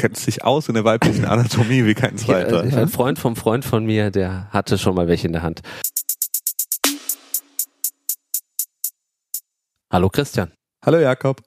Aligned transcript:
kennst 0.00 0.26
dich 0.26 0.44
aus 0.44 0.66
in 0.68 0.74
der 0.74 0.84
weiblichen 0.84 1.26
Anatomie 1.26 1.84
wie 1.84 1.92
kein 1.92 2.16
zweiter. 2.16 2.64
Ja, 2.64 2.78
ein 2.78 2.88
Freund 2.88 3.18
vom 3.18 3.36
Freund 3.36 3.66
von 3.66 3.84
mir, 3.84 4.10
der 4.10 4.48
hatte 4.50 4.78
schon 4.78 4.94
mal 4.94 5.08
welche 5.08 5.26
in 5.26 5.34
der 5.34 5.42
Hand. 5.42 5.60
Hallo 9.92 10.08
Christian. 10.08 10.52
Hallo 10.82 10.98
Jakob. 10.98 11.42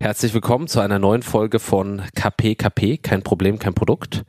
Herzlich 0.00 0.34
willkommen 0.34 0.66
zu 0.66 0.80
einer 0.80 0.98
neuen 0.98 1.22
Folge 1.22 1.60
von 1.60 2.02
KPKP, 2.16 2.96
kein 2.96 3.22
Problem, 3.22 3.60
kein 3.60 3.74
Produkt. 3.74 4.24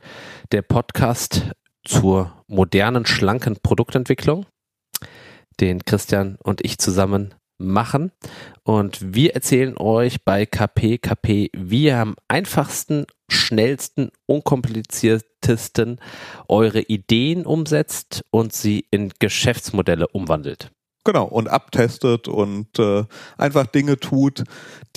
Der 0.52 0.62
Podcast 0.62 1.50
zur 1.84 2.44
modernen, 2.46 3.04
schlanken 3.04 3.56
Produktentwicklung, 3.60 4.46
den 5.58 5.84
Christian 5.84 6.36
und 6.44 6.64
ich 6.64 6.78
zusammen 6.78 7.34
machen. 7.58 8.12
Und 8.62 9.14
wir 9.14 9.34
erzählen 9.34 9.76
euch 9.76 10.24
bei 10.24 10.46
KPKP, 10.46 11.50
wie 11.56 11.84
ihr 11.84 11.98
am 11.98 12.16
einfachsten, 12.28 13.06
schnellsten, 13.28 14.10
unkompliziertesten 14.26 16.00
eure 16.48 16.80
Ideen 16.80 17.46
umsetzt 17.46 18.24
und 18.30 18.52
sie 18.52 18.86
in 18.90 19.12
Geschäftsmodelle 19.18 20.08
umwandelt. 20.08 20.70
Genau, 21.06 21.26
und 21.26 21.48
abtestet 21.48 22.28
und 22.28 22.78
äh, 22.78 23.04
einfach 23.36 23.66
Dinge 23.66 24.00
tut, 24.00 24.44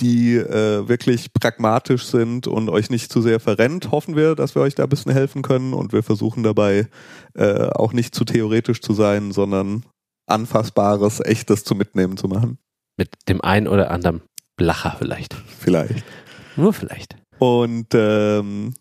die 0.00 0.36
äh, 0.36 0.88
wirklich 0.88 1.34
pragmatisch 1.34 2.06
sind 2.06 2.46
und 2.46 2.70
euch 2.70 2.88
nicht 2.88 3.12
zu 3.12 3.20
sehr 3.20 3.40
verrennt. 3.40 3.90
Hoffen 3.90 4.16
wir, 4.16 4.34
dass 4.34 4.54
wir 4.54 4.62
euch 4.62 4.74
da 4.74 4.84
ein 4.84 4.88
bisschen 4.88 5.12
helfen 5.12 5.42
können 5.42 5.74
und 5.74 5.92
wir 5.92 6.02
versuchen 6.02 6.42
dabei 6.42 6.88
äh, 7.34 7.68
auch 7.72 7.92
nicht 7.92 8.14
zu 8.14 8.24
theoretisch 8.24 8.80
zu 8.80 8.94
sein, 8.94 9.32
sondern 9.32 9.84
anfassbares, 10.30 11.20
echtes 11.20 11.64
zu 11.64 11.74
mitnehmen 11.74 12.16
zu 12.16 12.28
machen. 12.28 12.58
Mit 12.96 13.10
dem 13.28 13.40
einen 13.40 13.68
oder 13.68 13.90
anderen 13.90 14.22
Lacher 14.60 14.96
vielleicht. 14.98 15.34
Vielleicht. 15.34 16.04
Nur 16.56 16.72
vielleicht. 16.72 17.16
Und 17.38 17.88
ähm, 17.94 18.74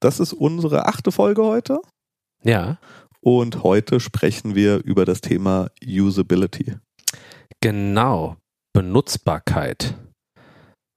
das 0.00 0.18
ist 0.18 0.32
unsere 0.32 0.86
achte 0.86 1.12
Folge 1.12 1.44
heute. 1.44 1.80
Ja. 2.42 2.78
Und 3.20 3.62
heute 3.62 4.00
sprechen 4.00 4.56
wir 4.56 4.82
über 4.84 5.04
das 5.04 5.20
Thema 5.20 5.70
Usability. 5.86 6.76
Genau, 7.60 8.36
Benutzbarkeit. 8.72 9.94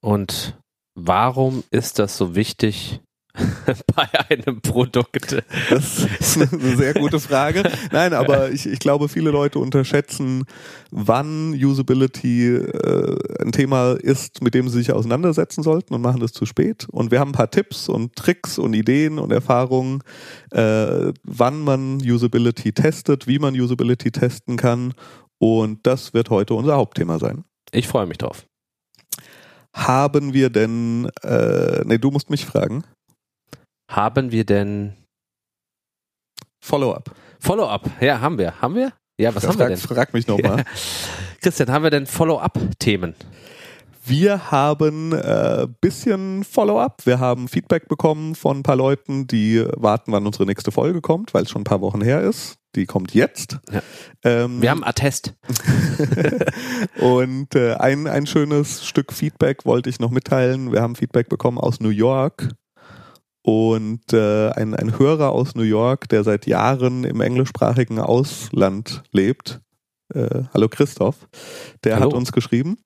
Und 0.04 0.58
warum 0.96 1.64
ist 1.70 2.00
das 2.00 2.18
so 2.18 2.36
wichtig 2.36 3.02
bei 3.96 4.08
einem 4.30 4.62
Produkt? 4.62 5.44
Das 5.70 6.06
ist 6.20 6.38
eine 6.38 6.76
sehr 6.76 6.94
gute 6.94 7.20
Frage. 7.20 7.64
Nein, 7.92 8.14
aber 8.14 8.52
ich, 8.52 8.66
ich 8.66 8.80
glaube, 8.80 9.10
viele 9.10 9.32
Leute 9.32 9.60
unterschätzen, 9.60 10.46
wann 10.92 11.54
Usability 11.54 12.56
äh, 12.56 13.18
ein 13.42 13.52
Thema 13.52 13.94
ist, 13.94 14.42
mit 14.42 14.54
dem 14.54 14.70
sie 14.70 14.80
sich 14.80 14.92
auseinandersetzen 14.92 15.64
sollten 15.64 15.94
und 15.94 16.02
machen 16.02 16.22
das 16.22 16.32
zu 16.32 16.46
spät. 16.46 16.88
Und 16.90 17.12
wir 17.12 17.20
haben 17.20 17.30
ein 17.30 17.34
paar 17.34 17.52
Tipps 17.52 17.90
und 17.90 18.16
Tricks 18.16 18.58
und 18.58 18.74
Ideen 18.74 19.20
und 19.20 19.32
Erfahrungen, 19.32 20.02
äh, 20.52 21.12
wann 21.24 21.62
man 21.62 22.02
Usability 22.02 22.74
testet, 22.74 23.28
wie 23.28 23.40
man 23.40 23.60
Usability 23.60 24.12
testen 24.12 24.58
kann. 24.58 24.94
Und 25.38 25.86
das 25.86 26.14
wird 26.14 26.30
heute 26.30 26.54
unser 26.54 26.76
Hauptthema 26.76 27.20
sein. 27.20 27.44
Ich 27.72 27.88
freue 27.88 28.06
mich 28.06 28.18
drauf. 28.18 28.46
Haben 29.74 30.34
wir 30.34 30.50
denn, 30.50 31.10
äh, 31.22 31.84
nee, 31.86 31.98
du 31.98 32.10
musst 32.10 32.30
mich 32.30 32.46
fragen. 32.46 32.86
Haben 33.90 34.32
wir 34.32 34.46
denn 34.46 34.94
Follow-up? 36.60 37.12
Follow-up? 37.40 37.90
Ja, 38.02 38.20
haben 38.22 38.38
wir. 38.38 38.60
Haben 38.62 38.76
wir? 38.76 38.94
Ja, 39.20 39.34
was 39.34 39.44
Ja, 39.44 39.50
haben 39.50 39.60
wir 39.60 39.66
frag, 39.66 39.70
denn? 39.70 39.78
Frag 39.78 40.14
mich 40.14 40.28
nochmal. 40.28 40.66
Christian, 41.42 41.72
haben 41.72 41.84
wir 41.84 41.92
denn 41.92 42.08
Follow-up-Themen? 42.08 43.16
Wir 44.08 44.52
haben 44.52 45.14
äh, 45.14 45.68
bisschen 45.82 46.44
Follow-up. 46.44 47.06
Wir 47.06 47.20
haben 47.20 47.48
Feedback 47.48 47.88
bekommen 47.88 48.36
von 48.36 48.60
ein 48.60 48.64
paar 48.64 48.76
Leuten, 48.76 49.26
die 49.26 49.66
warten, 49.76 50.12
wann 50.12 50.26
unsere 50.26 50.46
nächste 50.46 50.72
Folge 50.72 51.02
kommt, 51.02 51.34
weil 51.34 51.44
es 51.44 51.50
schon 51.50 51.62
ein 51.62 51.66
paar 51.66 51.82
Wochen 51.82 52.02
her 52.02 52.22
ist. 52.22 52.58
Die 52.76 52.86
kommt 52.86 53.14
jetzt. 53.14 53.58
Ja. 53.72 53.82
Ähm, 54.24 54.62
Wir 54.62 54.70
haben 54.70 54.84
Attest. 54.84 55.34
und 57.00 57.56
äh, 57.56 57.76
ein, 57.76 58.06
ein 58.06 58.28
schönes 58.28 58.86
Stück 58.86 59.14
Feedback 59.14 59.66
wollte 59.66 59.90
ich 59.90 60.00
noch 60.00 60.12
mitteilen. 60.12 60.72
Wir 60.72 60.82
haben 60.82 60.96
Feedback 60.96 61.30
bekommen 61.30 61.58
aus 61.58 61.80
New 61.80 61.90
York. 61.90 62.50
Und 63.46 64.12
äh, 64.12 64.50
ein, 64.54 64.74
ein 64.74 64.98
Hörer 64.98 65.30
aus 65.30 65.54
New 65.54 65.62
York, 65.62 66.10
der 66.10 66.24
seit 66.24 66.48
Jahren 66.48 67.04
im 67.04 67.22
englischsprachigen 67.22 68.00
Ausland 68.00 69.04
lebt, 69.12 69.62
äh, 70.16 70.46
hallo 70.52 70.68
Christoph, 70.68 71.28
der 71.84 71.98
Hallo. 71.98 72.06
hat 72.06 72.14
uns 72.16 72.32
geschrieben 72.32 72.78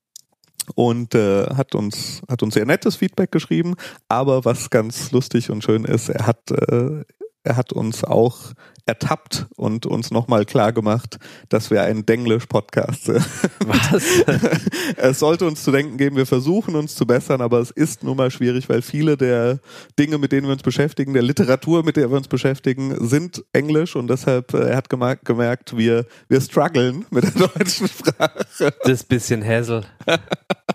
und 0.76 1.16
äh, 1.16 1.46
hat 1.46 1.76
uns 1.76 2.22
hat 2.30 2.44
uns 2.44 2.56
sehr 2.56 2.66
nettes 2.66 2.98
Feedback 2.98 3.32
geschrieben, 3.32 3.76
aber 4.10 4.44
was 4.44 4.70
ganz 4.70 5.14
lustig 5.14 5.50
und 5.50 5.64
schön 5.64 5.86
ist, 5.86 6.10
er 6.10 6.28
hat 6.28 6.52
äh, 6.52 7.06
er 7.50 7.58
hat 7.58 7.74
uns 7.74 8.04
auch 8.04 8.54
ertappt 8.86 9.46
und 9.56 9.86
uns 9.86 10.12
nochmal 10.12 10.46
klar 10.46 10.74
gemacht, 10.74 11.20
dass 11.50 11.70
wir 11.70 11.84
ein 11.84 12.06
Denglisch-Podcast 12.06 13.06
sind. 13.06 13.26
Was? 13.66 14.04
es 14.98 15.20
sollte 15.20 15.46
uns 15.46 15.64
zu 15.64 15.72
denken 15.72 15.98
geben, 15.98 16.16
wir 16.16 16.26
versuchen 16.26 16.76
uns 16.76 16.96
zu 16.96 17.06
bessern, 17.06 17.42
aber 17.42 17.60
es 17.60 17.72
ist 17.72 18.04
nun 18.04 18.18
mal 18.18 18.32
schwierig, 18.32 18.68
weil 18.68 18.82
viele 18.82 19.16
der 19.16 19.60
Dinge, 19.98 20.18
mit 20.18 20.32
denen 20.32 20.48
wir 20.48 20.54
uns 20.54 20.64
beschäftigen, 20.64 21.14
der 21.14 21.22
Literatur, 21.22 21.84
mit 21.84 21.98
der 21.98 22.10
wir 22.10 22.18
uns 22.18 22.28
beschäftigen, 22.28 23.08
sind 23.08 23.44
Englisch 23.54 23.96
und 23.96 24.08
deshalb, 24.08 24.54
äh, 24.54 24.70
er 24.70 24.78
hat 24.78 24.90
gemerkt, 24.90 25.78
wir, 25.78 26.06
wir 26.28 26.42
strugglen 26.42 27.06
mit 27.12 27.24
der 27.24 27.48
deutschen 27.48 27.88
Sprache. 27.88 28.46
Das 28.84 29.04
bisschen 29.04 29.42
Häsel. 29.42 29.86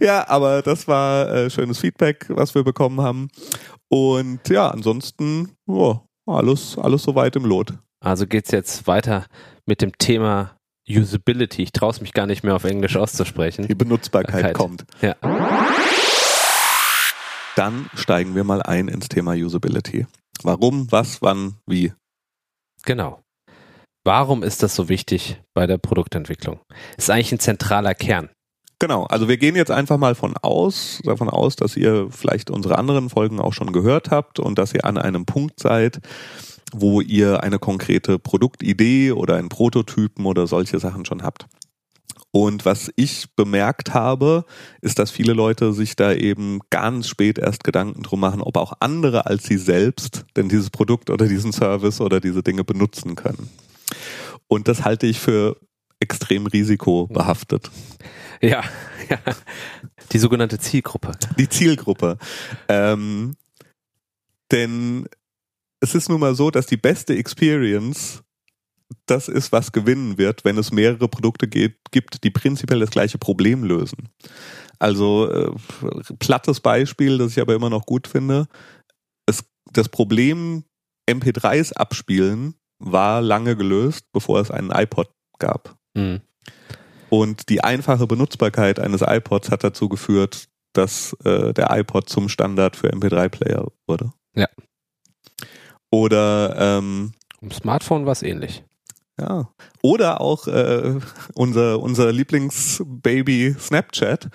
Ja, 0.00 0.28
aber 0.28 0.62
das 0.62 0.88
war 0.88 1.30
äh, 1.30 1.50
schönes 1.50 1.78
Feedback, 1.78 2.26
was 2.28 2.54
wir 2.54 2.64
bekommen 2.64 3.00
haben. 3.00 3.28
Und 3.88 4.48
ja, 4.48 4.68
ansonsten, 4.68 5.52
ja, 5.66 6.02
alles, 6.26 6.76
alles 6.78 7.02
soweit 7.02 7.36
im 7.36 7.44
Lot. 7.44 7.74
Also 8.00 8.26
geht's 8.26 8.50
jetzt 8.50 8.86
weiter 8.86 9.26
mit 9.66 9.82
dem 9.82 9.96
Thema 9.98 10.56
Usability. 10.88 11.62
Ich 11.62 11.72
traue 11.72 11.90
es 11.90 12.00
mich 12.00 12.12
gar 12.12 12.26
nicht 12.26 12.44
mehr 12.44 12.54
auf 12.54 12.64
Englisch 12.64 12.96
auszusprechen. 12.96 13.66
Die 13.66 13.74
Benutzbarkeit 13.74 14.34
Barkeit. 14.34 14.54
kommt. 14.54 14.84
Ja. 15.00 15.16
Dann 17.56 17.88
steigen 17.94 18.34
wir 18.34 18.44
mal 18.44 18.62
ein 18.62 18.88
ins 18.88 19.08
Thema 19.08 19.32
Usability. 19.32 20.06
Warum, 20.42 20.90
was, 20.90 21.22
wann, 21.22 21.54
wie? 21.66 21.92
Genau. 22.84 23.22
Warum 24.04 24.42
ist 24.42 24.62
das 24.62 24.74
so 24.74 24.88
wichtig 24.90 25.40
bei 25.54 25.66
der 25.66 25.78
Produktentwicklung? 25.78 26.60
Ist 26.98 27.10
eigentlich 27.10 27.32
ein 27.32 27.38
zentraler 27.38 27.94
Kern. 27.94 28.28
Genau, 28.84 29.04
also 29.04 29.28
wir 29.28 29.38
gehen 29.38 29.56
jetzt 29.56 29.70
einfach 29.70 29.96
mal 29.96 30.14
von 30.14 30.36
aus, 30.36 31.00
davon 31.04 31.30
aus, 31.30 31.56
dass 31.56 31.74
ihr 31.74 32.08
vielleicht 32.10 32.50
unsere 32.50 32.76
anderen 32.76 33.08
Folgen 33.08 33.40
auch 33.40 33.54
schon 33.54 33.72
gehört 33.72 34.10
habt 34.10 34.38
und 34.38 34.58
dass 34.58 34.74
ihr 34.74 34.84
an 34.84 34.98
einem 34.98 35.24
Punkt 35.24 35.58
seid, 35.58 36.00
wo 36.70 37.00
ihr 37.00 37.42
eine 37.42 37.58
konkrete 37.58 38.18
Produktidee 38.18 39.12
oder 39.12 39.36
einen 39.36 39.48
Prototypen 39.48 40.26
oder 40.26 40.46
solche 40.46 40.78
Sachen 40.80 41.06
schon 41.06 41.22
habt. 41.22 41.46
Und 42.30 42.66
was 42.66 42.92
ich 42.94 43.34
bemerkt 43.34 43.94
habe, 43.94 44.44
ist, 44.82 44.98
dass 44.98 45.10
viele 45.10 45.32
Leute 45.32 45.72
sich 45.72 45.96
da 45.96 46.12
eben 46.12 46.60
ganz 46.68 47.08
spät 47.08 47.38
erst 47.38 47.64
Gedanken 47.64 48.02
drum 48.02 48.20
machen, 48.20 48.42
ob 48.42 48.58
auch 48.58 48.74
andere 48.80 49.24
als 49.24 49.44
sie 49.44 49.56
selbst 49.56 50.26
denn 50.36 50.50
dieses 50.50 50.68
Produkt 50.68 51.08
oder 51.08 51.26
diesen 51.26 51.54
Service 51.54 52.02
oder 52.02 52.20
diese 52.20 52.42
Dinge 52.42 52.64
benutzen 52.64 53.14
können. 53.14 53.48
Und 54.46 54.68
das 54.68 54.84
halte 54.84 55.06
ich 55.06 55.20
für 55.20 55.56
extrem 56.00 56.44
risikobehaftet. 56.46 57.70
Ja, 57.72 58.06
ja. 59.10 59.18
Die 60.12 60.18
sogenannte 60.18 60.58
Zielgruppe. 60.58 61.12
die 61.38 61.48
Zielgruppe. 61.48 62.18
Ähm, 62.68 63.36
denn 64.50 65.06
es 65.80 65.94
ist 65.94 66.08
nun 66.08 66.20
mal 66.20 66.34
so, 66.34 66.50
dass 66.50 66.66
die 66.66 66.76
beste 66.76 67.14
Experience 67.16 68.22
das 69.06 69.28
ist, 69.28 69.52
was 69.52 69.72
gewinnen 69.72 70.18
wird, 70.18 70.44
wenn 70.44 70.56
es 70.58 70.72
mehrere 70.72 71.08
Produkte 71.08 71.48
geht, 71.48 71.76
gibt, 71.90 72.24
die 72.24 72.30
prinzipiell 72.30 72.80
das 72.80 72.90
gleiche 72.90 73.18
Problem 73.18 73.64
lösen. 73.64 74.08
Also 74.78 75.30
äh, 75.30 75.52
plattes 76.18 76.60
Beispiel, 76.60 77.18
das 77.18 77.32
ich 77.32 77.40
aber 77.40 77.54
immer 77.54 77.70
noch 77.70 77.86
gut 77.86 78.06
finde. 78.08 78.46
Es, 79.26 79.44
das 79.72 79.88
Problem 79.88 80.64
MP3s 81.08 81.72
abspielen 81.74 82.54
war 82.78 83.20
lange 83.20 83.56
gelöst, 83.56 84.06
bevor 84.12 84.40
es 84.40 84.50
einen 84.50 84.70
iPod 84.70 85.10
gab. 85.38 85.76
Mhm. 85.94 86.20
Und 87.14 87.48
die 87.48 87.62
einfache 87.62 88.08
Benutzbarkeit 88.08 88.80
eines 88.80 89.00
iPods 89.00 89.52
hat 89.52 89.62
dazu 89.62 89.88
geführt, 89.88 90.48
dass 90.72 91.16
äh, 91.24 91.54
der 91.54 91.70
iPod 91.70 92.08
zum 92.08 92.28
Standard 92.28 92.74
für 92.74 92.92
MP3-Player 92.92 93.68
wurde. 93.86 94.12
Ja. 94.34 94.48
Oder 95.92 96.56
ähm, 96.58 97.12
Im 97.40 97.52
Smartphone 97.52 98.04
war 98.04 98.10
es 98.10 98.24
ähnlich. 98.24 98.64
ja. 99.20 99.48
Oder 99.80 100.20
auch 100.20 100.48
äh, 100.48 100.98
unser, 101.34 101.78
unser 101.78 102.10
Lieblingsbaby 102.10 103.54
Snapchat 103.60 104.28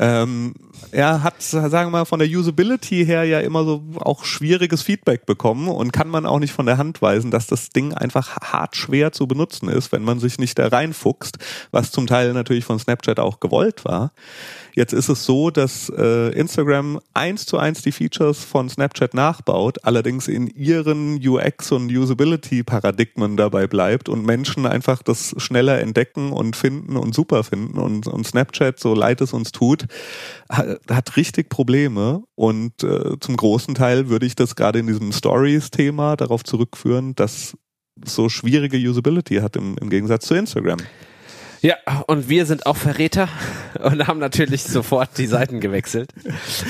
ähm, 0.00 0.54
er 0.92 1.22
hat, 1.22 1.42
sagen 1.42 1.72
wir 1.72 1.90
mal, 1.90 2.04
von 2.06 2.20
der 2.20 2.28
Usability 2.28 3.04
her 3.04 3.24
ja 3.24 3.40
immer 3.40 3.64
so 3.64 3.82
auch 3.96 4.24
schwieriges 4.24 4.80
Feedback 4.80 5.26
bekommen 5.26 5.68
und 5.68 5.92
kann 5.92 6.08
man 6.08 6.24
auch 6.24 6.38
nicht 6.38 6.54
von 6.54 6.64
der 6.64 6.78
Hand 6.78 7.02
weisen, 7.02 7.30
dass 7.30 7.46
das 7.46 7.68
Ding 7.68 7.92
einfach 7.92 8.38
hart 8.38 8.76
schwer 8.76 9.12
zu 9.12 9.26
benutzen 9.26 9.68
ist, 9.68 9.92
wenn 9.92 10.02
man 10.02 10.18
sich 10.18 10.38
nicht 10.38 10.58
da 10.58 10.68
reinfuchst, 10.68 11.36
was 11.70 11.90
zum 11.90 12.06
Teil 12.06 12.32
natürlich 12.32 12.64
von 12.64 12.78
Snapchat 12.78 13.20
auch 13.20 13.40
gewollt 13.40 13.84
war. 13.84 14.12
Jetzt 14.74 14.92
ist 14.92 15.08
es 15.08 15.24
so, 15.24 15.50
dass 15.50 15.92
äh, 15.94 16.30
Instagram 16.30 17.00
eins 17.12 17.44
zu 17.44 17.58
eins 17.58 17.82
die 17.82 17.92
Features 17.92 18.42
von 18.44 18.68
Snapchat 18.68 19.14
nachbaut, 19.14 19.84
allerdings 19.84 20.28
in 20.28 20.46
ihren 20.46 21.20
UX 21.26 21.72
und 21.72 21.90
Usability 21.90 22.62
Paradigmen 22.62 23.36
dabei 23.36 23.66
bleibt 23.66 24.08
und 24.08 24.24
Menschen 24.24 24.66
einfach 24.66 25.02
das 25.02 25.34
schneller 25.38 25.80
entdecken 25.80 26.32
und 26.32 26.56
finden 26.56 26.96
und 26.96 27.14
super 27.14 27.44
finden 27.44 27.78
und, 27.78 28.06
und 28.06 28.26
Snapchat, 28.26 28.78
so 28.78 28.94
leid 28.94 29.20
es 29.20 29.32
uns 29.32 29.52
tut, 29.52 29.86
hat, 30.48 31.16
richtig 31.16 31.48
Probleme 31.48 32.22
und 32.34 32.82
äh, 32.82 33.18
zum 33.20 33.36
großen 33.36 33.74
Teil 33.74 34.08
würde 34.08 34.26
ich 34.26 34.34
das 34.34 34.56
gerade 34.56 34.78
in 34.80 34.86
diesem 34.86 35.12
Stories-Thema 35.12 36.16
darauf 36.16 36.44
zurückführen, 36.44 37.14
dass 37.14 37.56
so 38.04 38.28
schwierige 38.28 38.76
Usability 38.78 39.36
hat 39.36 39.56
im, 39.56 39.76
im 39.80 39.90
Gegensatz 39.90 40.26
zu 40.26 40.34
Instagram. 40.34 40.78
Ja, 41.62 41.74
und 42.06 42.30
wir 42.30 42.46
sind 42.46 42.64
auch 42.64 42.76
Verräter 42.78 43.28
und 43.82 44.06
haben 44.06 44.18
natürlich 44.18 44.62
sofort 44.64 45.10
die 45.18 45.26
Seiten 45.26 45.60
gewechselt. 45.60 46.10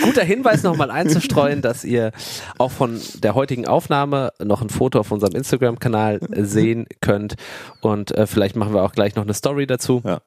Guter 0.02 0.24
Hinweis 0.24 0.64
nochmal 0.64 0.90
einzustreuen, 0.90 1.62
dass 1.62 1.84
ihr 1.84 2.10
auch 2.58 2.72
von 2.72 3.00
der 3.22 3.36
heutigen 3.36 3.68
Aufnahme 3.68 4.32
noch 4.42 4.62
ein 4.62 4.68
Foto 4.68 4.98
auf 4.98 5.12
unserem 5.12 5.36
Instagram-Kanal 5.36 6.18
sehen 6.32 6.86
könnt 7.00 7.36
und 7.80 8.10
äh, 8.10 8.26
vielleicht 8.26 8.56
machen 8.56 8.74
wir 8.74 8.82
auch 8.82 8.92
gleich 8.92 9.14
noch 9.14 9.22
eine 9.22 9.34
Story 9.34 9.68
dazu, 9.68 10.02
Ja. 10.04 10.22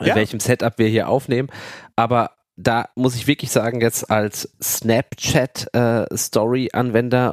in 0.00 0.06
Ja. 0.06 0.16
welchem 0.16 0.40
Setup 0.40 0.76
wir 0.76 0.88
hier 0.88 1.08
aufnehmen. 1.08 1.48
Aber 1.96 2.32
da 2.56 2.88
muss 2.94 3.16
ich 3.16 3.26
wirklich 3.26 3.50
sagen, 3.50 3.80
jetzt 3.80 4.10
als 4.10 4.50
Snapchat 4.62 5.68
äh, 5.74 6.06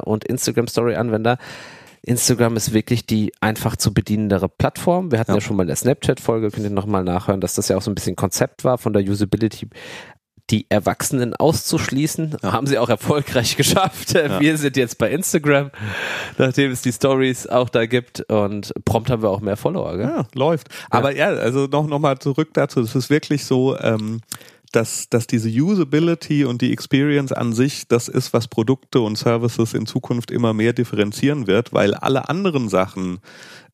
und 0.04 0.24
Instagram 0.24 0.66
Story-Anwender, 0.66 1.38
Instagram 2.04 2.56
ist 2.56 2.72
wirklich 2.72 3.06
die 3.06 3.32
einfach 3.40 3.76
zu 3.76 3.94
bedienendere 3.94 4.48
Plattform. 4.48 5.12
Wir 5.12 5.20
hatten 5.20 5.30
ja, 5.30 5.36
Ja. 5.36 5.40
schon 5.40 5.56
mal 5.56 5.62
in 5.62 5.68
der 5.68 5.76
Snapchat-Folge, 5.76 6.50
könnt 6.50 6.64
ihr 6.64 6.70
nochmal 6.70 7.04
nachhören, 7.04 7.40
dass 7.40 7.54
das 7.54 7.68
ja 7.68 7.76
auch 7.76 7.82
so 7.82 7.90
ein 7.92 7.94
bisschen 7.94 8.16
Konzept 8.16 8.64
war 8.64 8.78
von 8.78 8.92
der 8.92 9.02
Usability. 9.02 9.68
Die 10.50 10.66
Erwachsenen 10.68 11.34
auszuschließen, 11.34 12.36
haben 12.42 12.66
sie 12.66 12.78
auch 12.78 12.88
erfolgreich 12.88 13.56
geschafft. 13.58 14.12
Ja. 14.14 14.40
Wir 14.40 14.58
sind 14.58 14.76
jetzt 14.76 14.98
bei 14.98 15.10
Instagram, 15.10 15.70
nachdem 16.36 16.70
es 16.72 16.82
die 16.82 16.92
Stories 16.92 17.46
auch 17.46 17.68
da 17.68 17.86
gibt 17.86 18.20
und 18.30 18.72
prompt 18.84 19.10
haben 19.10 19.22
wir 19.22 19.30
auch 19.30 19.40
mehr 19.40 19.56
Follower. 19.56 19.96
Gell? 19.96 20.08
Ja, 20.08 20.26
läuft. 20.34 20.68
Aber 20.90 21.14
ja, 21.14 21.28
also 21.28 21.66
noch, 21.66 21.86
noch 21.86 22.00
mal 22.00 22.18
zurück 22.18 22.50
dazu. 22.52 22.80
Es 22.80 22.94
ist 22.94 23.08
wirklich 23.08 23.44
so, 23.44 23.78
ähm, 23.78 24.20
dass, 24.72 25.08
dass 25.10 25.26
diese 25.26 25.48
Usability 25.48 26.44
und 26.44 26.62
die 26.62 26.72
Experience 26.72 27.32
an 27.32 27.52
sich, 27.52 27.86
das 27.88 28.08
ist, 28.08 28.32
was 28.32 28.48
Produkte 28.48 29.00
und 29.00 29.16
Services 29.16 29.74
in 29.74 29.86
Zukunft 29.86 30.30
immer 30.30 30.54
mehr 30.54 30.72
differenzieren 30.72 31.46
wird, 31.46 31.72
weil 31.72 31.94
alle 31.94 32.28
anderen 32.28 32.68
Sachen, 32.68 33.18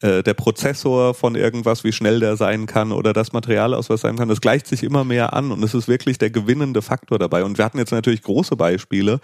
äh, 0.01 0.23
der 0.23 0.35
Prozessor 0.35 1.15
von 1.15 1.37
irgendwas, 1.37 1.85
wie 1.85 1.93
schnell 1.93 2.21
der 2.21 2.37
sein 2.37 2.67
kann 2.67 2.93
oder 2.93 3.13
das 3.13 3.33
Material 3.33 3.75
aus 3.75 3.89
was 3.89 4.01
sein 4.01 4.17
kann, 4.17 4.29
das 4.29 4.41
gleicht 4.41 4.67
sich 4.67 4.83
immer 4.83 5.05
mehr 5.05 5.33
an 5.33 5.53
und 5.53 5.63
es 5.63 5.75
ist 5.75 5.89
wirklich 5.89 6.19
der 6.19 6.31
gewinnende 6.31 6.83
Faktor 6.83 7.19
dabei. 7.19 7.45
Und 7.45 7.59
wir 7.59 7.65
hatten 7.65 7.79
jetzt 7.79 7.93
natürlich 7.93 8.23
große 8.23 8.57
Beispiele, 8.57 9.21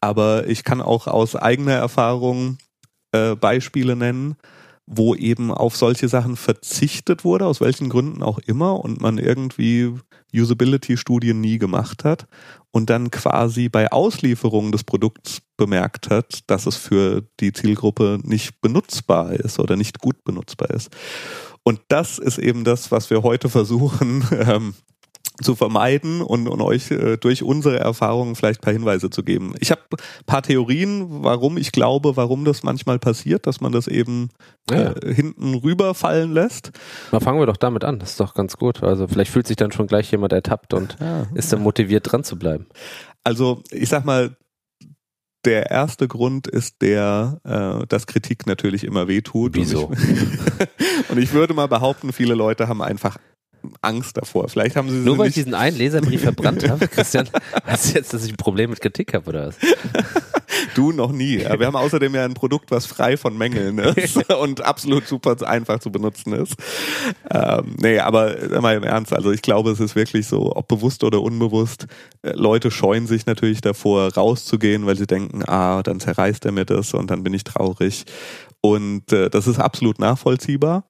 aber 0.00 0.46
ich 0.48 0.64
kann 0.64 0.80
auch 0.80 1.06
aus 1.06 1.36
eigener 1.36 1.74
Erfahrung 1.74 2.58
äh, 3.12 3.36
Beispiele 3.36 3.94
nennen, 3.94 4.36
wo 4.86 5.14
eben 5.14 5.50
auf 5.50 5.76
solche 5.76 6.08
Sachen 6.08 6.36
verzichtet 6.36 7.24
wurde, 7.24 7.46
aus 7.46 7.60
welchen 7.60 7.88
Gründen 7.88 8.22
auch 8.22 8.38
immer, 8.38 8.84
und 8.84 9.00
man 9.00 9.18
irgendwie 9.18 9.94
Usability-Studien 10.34 11.40
nie 11.40 11.58
gemacht 11.58 12.04
hat 12.04 12.26
und 12.72 12.90
dann 12.90 13.10
quasi 13.10 13.68
bei 13.68 13.92
Auslieferung 13.92 14.72
des 14.72 14.84
Produkts 14.84 15.42
bemerkt 15.56 16.10
hat, 16.10 16.40
dass 16.48 16.66
es 16.66 16.76
für 16.76 17.22
die 17.38 17.52
Zielgruppe 17.52 18.18
nicht 18.22 18.60
benutzbar 18.60 19.32
ist 19.32 19.58
oder 19.58 19.76
nicht 19.76 20.00
gut 20.00 20.24
benutzbar 20.24 20.70
ist. 20.70 20.90
Und 21.62 21.80
das 21.88 22.18
ist 22.18 22.38
eben 22.38 22.64
das, 22.64 22.90
was 22.90 23.10
wir 23.10 23.22
heute 23.22 23.48
versuchen 23.48 24.24
ähm, 24.32 24.74
zu 25.40 25.54
vermeiden 25.54 26.20
und, 26.20 26.46
und 26.48 26.60
euch 26.60 26.90
äh, 26.90 27.16
durch 27.16 27.42
unsere 27.42 27.78
Erfahrungen 27.78 28.34
vielleicht 28.36 28.60
ein 28.60 28.64
paar 28.64 28.72
Hinweise 28.72 29.08
zu 29.10 29.22
geben. 29.22 29.54
Ich 29.60 29.70
habe 29.70 29.80
ein 29.92 30.24
paar 30.26 30.42
Theorien, 30.42 31.06
warum 31.24 31.56
ich 31.56 31.72
glaube, 31.72 32.16
warum 32.16 32.44
das 32.44 32.62
manchmal 32.62 32.98
passiert, 32.98 33.46
dass 33.46 33.60
man 33.60 33.72
das 33.72 33.88
eben 33.88 34.28
Ja. 34.70 34.92
äh, 34.92 35.14
hinten 35.14 35.54
rüberfallen 35.54 36.32
lässt. 36.32 36.72
Na, 37.12 37.20
fangen 37.20 37.38
wir 37.40 37.46
doch 37.46 37.56
damit 37.56 37.84
an. 37.84 37.98
Das 37.98 38.10
ist 38.10 38.20
doch 38.20 38.34
ganz 38.34 38.56
gut. 38.56 38.82
Also 38.82 39.08
vielleicht 39.08 39.30
fühlt 39.30 39.46
sich 39.46 39.56
dann 39.56 39.72
schon 39.72 39.86
gleich 39.86 40.10
jemand 40.12 40.32
ertappt 40.32 40.74
und 40.74 40.96
ist 41.34 41.52
dann 41.52 41.62
motiviert 41.62 42.10
dran 42.12 42.24
zu 42.24 42.38
bleiben. 42.38 42.66
Also 43.24 43.62
ich 43.70 43.88
sag 43.88 44.04
mal, 44.04 44.36
der 45.44 45.70
erste 45.70 46.06
Grund 46.06 46.46
ist 46.46 46.82
der, 46.82 47.40
äh, 47.44 47.86
dass 47.88 48.06
Kritik 48.06 48.46
natürlich 48.46 48.84
immer 48.84 49.08
wehtut. 49.08 49.56
Wieso? 49.56 49.86
Und 49.86 49.98
ich, 49.98 51.08
und 51.10 51.18
ich 51.18 51.32
würde 51.32 51.52
mal 51.54 51.66
behaupten, 51.66 52.12
viele 52.12 52.34
Leute 52.34 52.68
haben 52.68 52.80
einfach 52.82 53.16
Angst 53.80 54.16
davor. 54.16 54.48
Vielleicht 54.48 54.76
haben 54.76 54.90
sie 54.90 54.96
Nur 54.96 55.18
weil 55.18 55.28
ich 55.28 55.34
diesen 55.34 55.54
einen 55.54 55.76
Leserbrief 55.76 56.22
verbrannt 56.22 56.68
habe, 56.68 56.88
Christian, 56.88 57.28
weißt 57.66 57.90
du 57.90 57.98
jetzt, 57.98 58.12
dass 58.12 58.24
ich 58.24 58.32
ein 58.32 58.36
Problem 58.36 58.70
mit 58.70 58.80
Kritik 58.80 59.14
habe 59.14 59.28
oder 59.28 59.48
was? 59.48 59.56
du 60.74 60.92
noch 60.92 61.12
nie. 61.12 61.38
Wir 61.38 61.66
haben 61.66 61.76
außerdem 61.76 62.14
ja 62.14 62.24
ein 62.24 62.34
Produkt, 62.34 62.70
was 62.70 62.86
frei 62.86 63.16
von 63.16 63.36
Mängeln 63.36 63.78
ist 63.78 64.30
und 64.40 64.64
absolut 64.64 65.06
super 65.06 65.36
einfach 65.46 65.80
zu 65.80 65.90
benutzen 65.90 66.32
ist. 66.34 66.54
Ähm, 67.30 67.76
nee, 67.80 67.98
aber 67.98 68.36
mal 68.60 68.76
im 68.76 68.84
Ernst, 68.84 69.12
also 69.12 69.30
ich 69.30 69.42
glaube, 69.42 69.70
es 69.70 69.80
ist 69.80 69.96
wirklich 69.96 70.26
so, 70.26 70.54
ob 70.54 70.68
bewusst 70.68 71.04
oder 71.04 71.22
unbewusst, 71.22 71.86
äh, 72.22 72.32
Leute 72.32 72.70
scheuen 72.70 73.06
sich 73.06 73.26
natürlich 73.26 73.60
davor, 73.60 74.12
rauszugehen, 74.12 74.86
weil 74.86 74.96
sie 74.96 75.06
denken, 75.06 75.42
ah, 75.46 75.82
dann 75.82 76.00
zerreißt 76.00 76.44
er 76.44 76.52
mir 76.52 76.64
das 76.64 76.94
und 76.94 77.10
dann 77.10 77.22
bin 77.22 77.34
ich 77.34 77.44
traurig. 77.44 78.04
Und 78.60 79.12
äh, 79.12 79.28
das 79.28 79.46
ist 79.46 79.58
absolut 79.58 79.98
nachvollziehbar, 79.98 80.84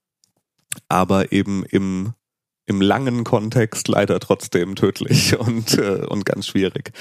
aber 0.88 1.32
eben 1.32 1.64
im 1.64 2.12
im 2.72 2.80
langen 2.80 3.24
Kontext 3.24 3.88
leider 3.88 4.18
trotzdem 4.18 4.74
tödlich 4.74 5.38
und, 5.38 5.78
äh, 5.78 6.04
und 6.06 6.24
ganz 6.24 6.46
schwierig. 6.46 6.92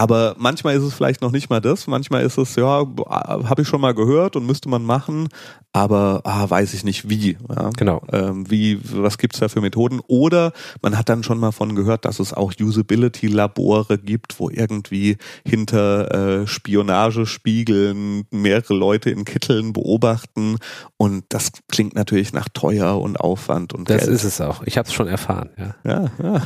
Aber 0.00 0.34
manchmal 0.38 0.76
ist 0.76 0.82
es 0.82 0.94
vielleicht 0.94 1.20
noch 1.20 1.30
nicht 1.30 1.50
mal 1.50 1.60
das. 1.60 1.86
Manchmal 1.86 2.22
ist 2.22 2.38
es, 2.38 2.56
ja, 2.56 2.86
habe 2.86 3.60
ich 3.60 3.68
schon 3.68 3.82
mal 3.82 3.92
gehört 3.92 4.34
und 4.34 4.46
müsste 4.46 4.70
man 4.70 4.82
machen, 4.82 5.28
aber 5.74 6.22
ah, 6.24 6.48
weiß 6.48 6.72
ich 6.72 6.84
nicht 6.84 7.10
wie. 7.10 7.36
Ja. 7.48 7.68
Genau. 7.76 8.02
Ähm, 8.10 8.50
wie, 8.50 8.80
was 8.82 9.18
gibt's 9.18 9.40
da 9.40 9.48
für 9.48 9.60
Methoden? 9.60 10.00
Oder 10.08 10.52
man 10.80 10.96
hat 10.96 11.10
dann 11.10 11.22
schon 11.22 11.38
mal 11.38 11.52
von 11.52 11.76
gehört, 11.76 12.06
dass 12.06 12.18
es 12.18 12.32
auch 12.32 12.54
Usability-Labore 12.58 13.98
gibt, 13.98 14.40
wo 14.40 14.48
irgendwie 14.48 15.18
hinter 15.46 16.40
äh, 16.40 16.46
Spionagespiegeln 16.46 18.24
mehrere 18.30 18.72
Leute 18.74 19.10
in 19.10 19.26
Kitteln 19.26 19.74
beobachten. 19.74 20.56
Und 20.96 21.24
das 21.28 21.52
klingt 21.70 21.94
natürlich 21.94 22.32
nach 22.32 22.48
teuer 22.48 22.98
und 22.98 23.20
Aufwand 23.20 23.74
und 23.74 23.90
Das 23.90 24.04
Geld. 24.04 24.12
ist 24.12 24.24
es 24.24 24.40
auch. 24.40 24.62
Ich 24.64 24.78
habe 24.78 24.88
es 24.88 24.94
schon 24.94 25.08
erfahren. 25.08 25.50
Ja. 25.58 25.74
Ja, 25.84 26.10
ja. 26.22 26.42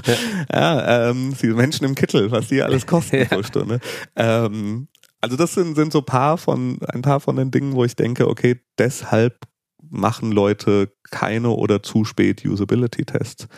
ja 0.52 1.10
ähm, 1.10 1.34
die 1.40 1.46
Menschen 1.48 1.84
im 1.84 1.94
Kittel, 1.94 2.32
was 2.32 2.48
die 2.48 2.60
alles 2.60 2.84
kosten 2.84 3.16
Ja. 3.30 3.43
Pro 3.52 3.60
Stunde. 3.60 3.80
Ähm, 4.16 4.88
also 5.20 5.36
das 5.36 5.54
sind, 5.54 5.74
sind 5.74 5.92
so 5.92 6.02
paar 6.02 6.36
von, 6.36 6.78
ein 6.92 7.02
paar 7.02 7.20
von 7.20 7.36
den 7.36 7.50
Dingen, 7.50 7.74
wo 7.74 7.84
ich 7.84 7.96
denke, 7.96 8.28
okay, 8.28 8.60
deshalb 8.78 9.46
machen 9.90 10.32
Leute 10.32 10.92
keine 11.10 11.50
oder 11.50 11.82
zu 11.82 12.04
spät 12.04 12.44
Usability-Tests. 12.44 13.48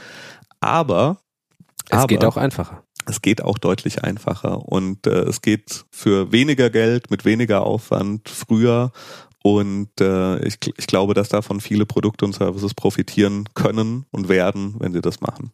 Aber 0.60 1.20
Es 1.90 1.98
Aber- 1.98 2.06
geht 2.08 2.24
auch 2.24 2.36
einfacher. 2.36 2.82
es 3.08 3.22
geht 3.22 3.42
auch 3.42 3.58
deutlich 3.58 4.02
einfacher 4.02 4.66
und 4.66 5.06
äh, 5.06 5.22
es 5.24 5.40
geht 5.40 5.84
für 5.90 6.32
weniger 6.32 6.70
Geld, 6.70 7.10
mit 7.10 7.24
weniger 7.24 7.62
Aufwand, 7.62 8.28
früher 8.28 8.90
und 9.46 10.00
äh, 10.00 10.44
ich, 10.44 10.56
ich 10.76 10.88
glaube, 10.88 11.14
dass 11.14 11.28
davon 11.28 11.60
viele 11.60 11.86
Produkte 11.86 12.24
und 12.24 12.34
Services 12.34 12.74
profitieren 12.74 13.44
können 13.54 14.04
und 14.10 14.28
werden, 14.28 14.74
wenn 14.80 14.92
sie 14.92 15.00
das 15.00 15.20
machen. 15.20 15.52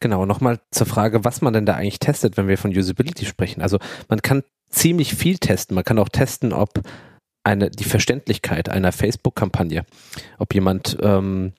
Genau, 0.00 0.24
nochmal 0.24 0.58
zur 0.70 0.86
Frage, 0.86 1.22
was 1.22 1.42
man 1.42 1.52
denn 1.52 1.66
da 1.66 1.74
eigentlich 1.74 1.98
testet, 1.98 2.38
wenn 2.38 2.48
wir 2.48 2.56
von 2.56 2.74
Usability 2.74 3.26
sprechen. 3.26 3.60
Also 3.60 3.78
man 4.08 4.22
kann 4.22 4.42
ziemlich 4.70 5.14
viel 5.14 5.36
testen. 5.36 5.74
Man 5.74 5.84
kann 5.84 5.98
auch 5.98 6.08
testen, 6.08 6.54
ob 6.54 6.80
eine, 7.44 7.68
die 7.68 7.84
Verständlichkeit 7.84 8.70
einer 8.70 8.90
Facebook-Kampagne, 8.90 9.84
ob 10.38 10.54
jemand 10.54 10.96
ähm, 11.02 11.52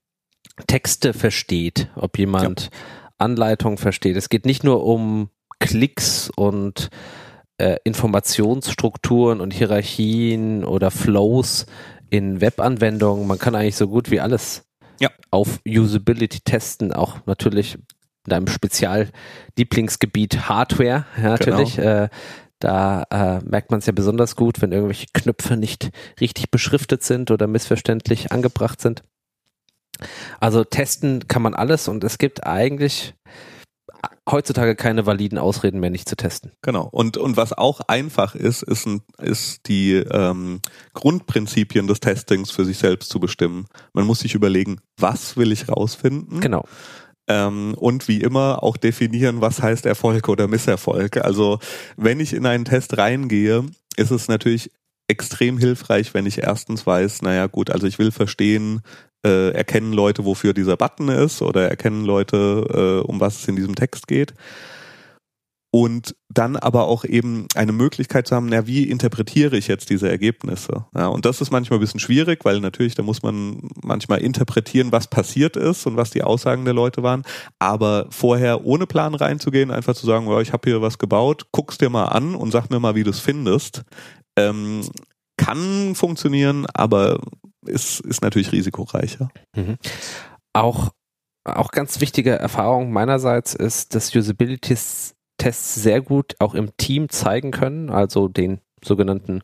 Texte 0.66 1.14
versteht, 1.14 1.92
ob 1.94 2.18
jemand 2.18 2.72
Anleitungen 3.20 3.78
versteht. 3.78 4.18
Es 4.18 4.30
geht 4.30 4.48
nicht 4.48 4.64
nur 4.64 4.84
um 4.84 5.30
Klicks 5.60 6.32
und 6.36 6.90
äh, 7.58 7.78
Informationsstrukturen 7.84 9.42
und 9.42 9.54
Hierarchien 9.54 10.64
oder 10.64 10.92
Flows 10.92 11.66
in 12.10 12.42
Webanwendungen. 12.42 13.28
Man 13.28 13.40
kann 13.40 13.56
eigentlich 13.56 13.76
so 13.76 13.88
gut 13.88 14.12
wie 14.12 14.20
alles 14.20 14.66
Ja. 15.00 15.10
auf 15.32 15.60
Usability 15.68 16.42
testen, 16.42 16.94
auch 16.94 17.18
natürlich 17.26 17.78
in 18.26 18.34
einem 18.34 18.48
Spezial-Lieblingsgebiet 18.48 20.50
Hardware, 20.50 21.06
ja, 21.18 21.24
natürlich. 21.24 21.78
Äh, 21.78 22.10
da 22.60 23.04
äh, 23.12 23.40
merkt 23.46 23.72
man 23.72 23.80
es 23.80 23.86
ja 23.86 23.94
besonders 23.94 24.36
gut, 24.36 24.62
wenn 24.62 24.72
irgendwelche 24.72 25.08
Knöpfe 25.14 25.58
nicht 25.58 25.92
richtig 26.20 26.50
beschriftet 26.50 27.04
sind 27.04 27.30
oder 27.30 27.48
missverständlich 27.48 28.32
angebracht 28.32 28.82
sind. 28.82 29.04
Also 30.40 30.64
testen 30.64 31.28
kann 31.28 31.42
man 31.42 31.54
alles 31.54 31.88
und 31.88 32.04
es 32.04 32.18
gibt 32.18 32.46
eigentlich 32.46 33.16
heutzutage 34.30 34.76
keine 34.76 35.06
validen 35.06 35.38
Ausreden 35.38 35.80
mehr, 35.80 35.90
nicht 35.90 36.10
zu 36.10 36.16
testen. 36.16 36.52
Genau. 36.62 36.88
Und, 36.92 37.18
und 37.18 37.38
was 37.38 37.54
auch 37.54 37.82
einfach 37.88 38.36
ist, 38.36 38.64
ist, 38.64 38.86
ein, 38.86 39.02
ist 39.20 39.68
die 39.68 39.94
ähm, 39.94 40.62
Grundprinzipien 40.94 41.88
des 41.88 42.00
Testings 42.00 42.52
für 42.52 42.66
sich 42.66 42.78
selbst 42.78 43.10
zu 43.10 43.20
bestimmen. 43.20 43.68
Man 43.94 44.06
muss 44.06 44.20
sich 44.20 44.36
überlegen, 44.36 44.80
was 44.98 45.38
will 45.38 45.52
ich 45.52 45.70
rausfinden? 45.70 46.40
Genau. 46.40 46.66
Ähm, 47.28 47.74
und 47.76 48.08
wie 48.08 48.22
immer 48.22 48.64
auch 48.64 48.78
definieren, 48.78 49.42
was 49.42 49.62
heißt 49.62 49.86
Erfolg 49.86 50.30
oder 50.30 50.48
Misserfolg. 50.48 51.18
Also 51.18 51.60
wenn 51.96 52.20
ich 52.20 52.34
in 52.34 52.46
einen 52.46 52.66
Test 52.66 52.98
reingehe, 52.98 53.66
ist 53.98 54.12
es 54.12 54.28
natürlich 54.28 54.72
extrem 55.08 55.58
hilfreich, 55.58 56.14
wenn 56.14 56.26
ich 56.26 56.40
erstens 56.40 56.86
weiß, 56.86 57.22
naja 57.22 57.48
gut, 57.48 57.70
also 57.70 57.88
ich 57.88 57.98
will 57.98 58.12
verstehen, 58.12 58.82
äh, 59.28 59.50
erkennen 59.52 59.92
Leute, 59.92 60.24
wofür 60.24 60.54
dieser 60.54 60.78
Button 60.78 61.10
ist 61.10 61.42
oder 61.42 61.70
erkennen 61.70 62.06
Leute, 62.06 63.02
äh, 63.04 63.08
um 63.08 63.20
was 63.20 63.42
es 63.42 63.48
in 63.48 63.58
diesem 63.58 63.76
Text 63.76 64.08
geht. 64.08 64.34
Und 65.70 66.16
dann 66.30 66.56
aber 66.56 66.88
auch 66.88 67.04
eben 67.04 67.46
eine 67.54 67.74
Möglichkeit 67.74 68.26
zu 68.26 68.36
haben, 68.36 68.48
na, 68.50 68.66
wie 68.66 68.84
interpretiere 68.84 69.58
ich 69.58 69.68
jetzt 69.68 69.90
diese 69.90 70.10
Ergebnisse? 70.10 70.86
Ja, 70.96 71.08
und 71.08 71.26
das 71.26 71.42
ist 71.42 71.52
manchmal 71.52 71.78
ein 71.78 71.82
bisschen 71.82 72.00
schwierig, 72.00 72.46
weil 72.46 72.62
natürlich, 72.62 72.96
da 72.96 73.04
muss 73.04 73.22
man 73.22 73.70
manchmal 73.84 74.22
interpretieren, 74.22 74.94
was 74.94 75.08
passiert 75.08 75.58
ist 75.58 75.86
und 75.86 75.98
was 75.98 76.10
die 76.10 76.24
Aussagen 76.24 76.64
der 76.64 76.74
Leute 76.74 77.04
waren. 77.04 77.24
Aber 77.60 78.08
vorher 78.12 78.66
ohne 78.66 78.88
Plan 78.88 79.14
reinzugehen, 79.14 79.70
einfach 79.70 79.94
zu 79.94 80.06
sagen, 80.06 80.28
ja, 80.28 80.40
ich 80.40 80.54
habe 80.54 80.70
hier 80.70 80.82
was 80.82 81.00
gebaut, 81.00 81.48
guck's 81.52 81.78
dir 81.78 81.90
mal 81.90 82.06
an 82.06 82.34
und 82.34 82.52
sag 82.52 82.70
mir 82.70 82.80
mal, 82.80 82.96
wie 82.96 83.04
du 83.04 83.10
es 83.10 83.20
findest, 83.20 83.84
ähm, 84.38 84.82
kann 85.38 85.96
funktionieren, 85.96 86.66
aber 86.74 87.20
ist, 87.66 88.00
ist 88.02 88.22
natürlich 88.22 88.52
risikoreicher. 88.52 89.30
Mhm. 89.56 89.78
Auch, 90.54 90.92
auch 91.46 91.72
ganz 91.72 92.02
wichtige 92.02 92.32
Erfahrung 92.32 92.92
meinerseits 92.92 93.54
ist, 93.54 93.96
dass 93.96 94.16
Usability-Tests 94.16 95.76
sehr 95.76 96.02
gut 96.02 96.36
auch 96.40 96.56
im 96.56 96.76
Team 96.78 97.10
zeigen 97.10 97.52
können, 97.52 97.90
also 97.90 98.28
den 98.28 98.60
sogenannten, 98.84 99.42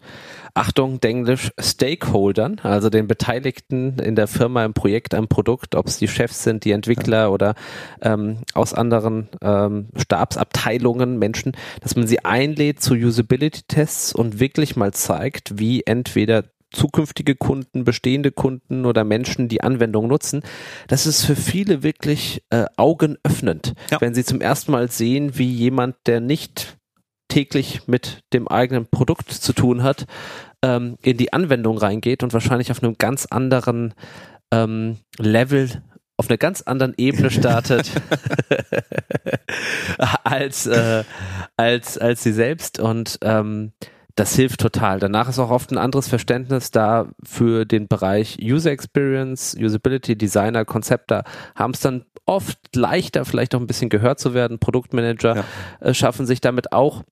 Achtung, 0.54 1.00
Englisch, 1.02 1.52
Stakeholdern, 1.60 2.60
also 2.62 2.90
den 2.90 3.08
Beteiligten 3.08 3.98
in 4.00 4.16
der 4.16 4.28
Firma, 4.28 4.64
im 4.64 4.74
Projekt, 4.74 5.16
am 5.16 5.28
Produkt, 5.28 5.76
ob 5.76 5.88
es 5.88 5.98
die 5.98 6.08
Chefs 6.08 6.44
sind, 6.44 6.66
die 6.66 6.72
Entwickler 6.72 7.32
oder 7.32 7.56
ähm, 8.02 8.38
aus 8.54 8.74
anderen 8.74 9.30
ähm, 9.42 9.88
Stabsabteilungen 9.96 11.18
Menschen, 11.18 11.54
dass 11.82 11.96
man 11.96 12.08
sie 12.08 12.24
einlädt 12.24 12.82
zu 12.82 12.94
Usability-Tests 12.94 14.14
und 14.14 14.40
wirklich 14.40 14.76
mal 14.76 14.94
zeigt, 14.94 15.58
wie 15.58 15.82
entweder 15.84 16.44
zukünftige 16.74 17.36
Kunden, 17.36 17.84
bestehende 17.84 18.32
Kunden 18.32 18.86
oder 18.86 19.04
Menschen 19.04 19.48
die 19.48 19.62
Anwendung 19.62 20.08
nutzen, 20.08 20.44
das 20.88 21.06
ist 21.06 21.24
für 21.24 21.36
viele 21.36 21.84
wirklich 21.84 22.44
äh, 22.50 22.66
augenöffnend, 22.78 23.74
ja. 23.92 24.02
wenn 24.02 24.14
sie 24.14 24.26
zum 24.26 24.42
ersten 24.42 24.72
Mal 24.72 24.92
sehen, 24.92 25.38
wie 25.38 25.52
jemand, 25.52 25.96
der 26.08 26.20
nicht 26.20 26.78
täglich 27.34 27.88
mit 27.88 28.20
dem 28.32 28.48
eigenen 28.48 28.86
Produkt 28.86 29.32
zu 29.32 29.54
tun 29.54 29.82
hat, 29.82 30.06
ähm, 30.62 30.98
in 31.02 31.18
die 31.18 31.34
Anwendung 31.34 31.80
reingeht 31.80 32.22
und 32.22 32.32
wahrscheinlich 32.32 32.70
auf 32.70 32.84
einem 32.84 32.96
ganz 33.00 33.26
anderen 33.26 33.96
ähm, 34.52 34.98
Level 35.18 35.82
auf 36.16 36.30
einer 36.30 36.38
ganz 36.38 36.62
anderen 36.62 36.94
Ebene 36.96 37.32
startet 37.32 37.92
als, 40.24 40.68
äh, 40.68 41.04
als, 41.58 41.98
als 41.98 42.22
sie 42.22 42.32
selbst 42.32 42.80
und 42.80 43.18
ähm, 43.24 43.72
das 44.14 44.36
hilft 44.36 44.60
total. 44.60 45.00
Danach 45.00 45.28
ist 45.28 45.40
auch 45.40 45.50
oft 45.50 45.72
ein 45.72 45.80
anderes 45.80 46.08
Verständnis 46.08 46.70
da 46.70 47.10
für 47.24 47.66
den 47.66 47.88
Bereich 47.88 48.38
User 48.40 48.70
Experience, 48.70 49.58
Usability, 49.60 50.16
Designer, 50.16 50.66
Konzepter, 50.66 51.24
haben 51.56 51.74
es 51.74 51.80
dann 51.80 52.06
oft 52.28 52.60
leichter, 52.76 53.26
vielleicht 53.26 53.56
auch 53.56 53.60
ein 53.60 53.66
bisschen 53.66 53.90
gehört 53.90 54.20
zu 54.20 54.36
werden. 54.36 54.60
Produktmanager 54.60 55.38
ja. 55.38 55.44
äh, 55.80 55.94
schaffen 55.96 56.28
sich 56.28 56.42
damit 56.42 56.74
auch 56.74 57.04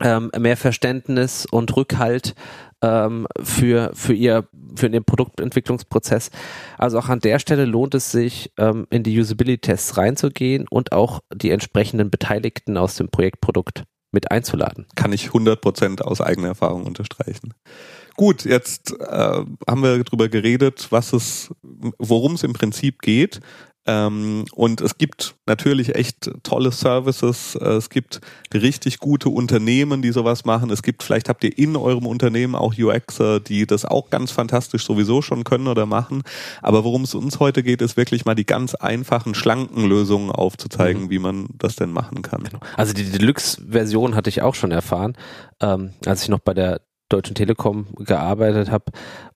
ähm, 0.00 0.30
mehr 0.38 0.56
Verständnis 0.56 1.46
und 1.46 1.76
Rückhalt 1.76 2.34
ähm, 2.82 3.26
für, 3.42 3.90
für 3.94 4.14
ihr, 4.14 4.48
für 4.74 4.90
den 4.90 5.04
Produktentwicklungsprozess. 5.04 6.30
Also 6.78 6.98
auch 6.98 7.08
an 7.08 7.20
der 7.20 7.38
Stelle 7.38 7.64
lohnt 7.64 7.94
es 7.94 8.10
sich, 8.10 8.52
ähm, 8.58 8.86
in 8.90 9.02
die 9.02 9.18
Usability-Tests 9.18 9.96
reinzugehen 9.96 10.66
und 10.68 10.92
auch 10.92 11.20
die 11.34 11.50
entsprechenden 11.50 12.10
Beteiligten 12.10 12.76
aus 12.76 12.96
dem 12.96 13.08
Projektprodukt 13.08 13.84
mit 14.12 14.30
einzuladen. 14.30 14.86
Kann 14.96 15.12
ich 15.12 15.28
100% 15.28 16.02
aus 16.02 16.20
eigener 16.20 16.48
Erfahrung 16.48 16.84
unterstreichen. 16.84 17.54
Gut, 18.16 18.44
jetzt 18.44 18.92
äh, 18.98 19.04
haben 19.06 19.82
wir 19.82 20.02
darüber 20.02 20.28
geredet, 20.28 20.88
was 20.90 21.12
es, 21.12 21.50
worum 21.62 22.34
es 22.34 22.42
im 22.42 22.52
Prinzip 22.52 23.00
geht. 23.00 23.40
Ähm, 23.86 24.44
und 24.54 24.82
es 24.82 24.98
gibt 24.98 25.36
natürlich 25.46 25.94
echt 25.94 26.30
tolle 26.42 26.70
Services. 26.70 27.54
Äh, 27.54 27.64
es 27.70 27.88
gibt 27.88 28.20
richtig 28.52 28.98
gute 28.98 29.30
Unternehmen, 29.30 30.02
die 30.02 30.12
sowas 30.12 30.44
machen. 30.44 30.70
Es 30.70 30.82
gibt, 30.82 31.02
vielleicht 31.02 31.28
habt 31.28 31.42
ihr 31.44 31.56
in 31.56 31.76
eurem 31.76 32.06
Unternehmen 32.06 32.54
auch 32.54 32.74
UXer, 32.78 33.40
die 33.40 33.66
das 33.66 33.86
auch 33.86 34.10
ganz 34.10 34.32
fantastisch 34.32 34.84
sowieso 34.84 35.22
schon 35.22 35.44
können 35.44 35.66
oder 35.66 35.86
machen. 35.86 36.22
Aber 36.60 36.84
worum 36.84 37.02
es 37.02 37.14
uns 37.14 37.40
heute 37.40 37.62
geht, 37.62 37.80
ist 37.80 37.96
wirklich 37.96 38.26
mal 38.26 38.34
die 38.34 38.46
ganz 38.46 38.74
einfachen, 38.74 39.34
schlanken 39.34 39.88
Lösungen 39.88 40.30
aufzuzeigen, 40.30 41.04
mhm. 41.04 41.10
wie 41.10 41.18
man 41.18 41.46
das 41.56 41.76
denn 41.76 41.90
machen 41.90 42.20
kann. 42.22 42.44
Genau. 42.44 42.60
Also 42.76 42.92
die 42.92 43.10
Deluxe-Version 43.10 44.14
hatte 44.14 44.28
ich 44.28 44.42
auch 44.42 44.54
schon 44.54 44.72
erfahren, 44.72 45.16
ähm, 45.60 45.94
als 46.04 46.22
ich 46.22 46.28
noch 46.28 46.40
bei 46.40 46.52
der 46.52 46.82
Deutschen 47.10 47.34
Telekom 47.34 47.86
gearbeitet 47.98 48.70
habe. 48.70 48.86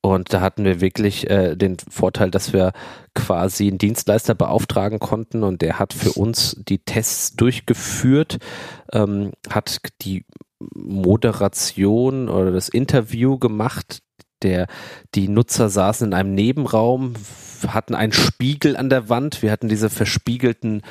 Und 0.01 0.33
da 0.33 0.41
hatten 0.41 0.65
wir 0.65 0.81
wirklich 0.81 1.29
äh, 1.29 1.57
den 1.57 1.77
Vorteil, 1.79 2.31
dass 2.31 2.53
wir 2.53 2.73
quasi 3.15 3.69
einen 3.69 3.79
Dienstleister 3.79 4.35
beauftragen 4.35 4.99
konnten 4.99 5.43
und 5.43 5.63
der 5.63 5.79
hat 5.79 5.93
für 5.93 6.13
uns 6.13 6.57
die 6.59 6.79
Tests 6.79 7.37
durchgeführt, 7.37 8.39
ähm, 8.93 9.33
hat 9.51 9.79
die 10.03 10.25
Moderation 10.75 12.29
oder 12.29 12.51
das 12.51 12.69
Interview 12.69 13.39
gemacht. 13.39 14.01
Der, 14.43 14.67
die 15.15 15.29
Nutzer 15.29 15.69
saßen 15.69 16.09
in 16.09 16.15
einem 16.15 16.35
Nebenraum, 16.35 17.15
hatten 17.67 17.95
einen 17.95 18.13
Spiegel 18.13 18.77
an 18.77 18.91
der 18.91 19.09
Wand. 19.09 19.43
Wir 19.43 19.51
hatten 19.51 19.69
diese 19.69 19.89
verspiegelten 19.89 20.83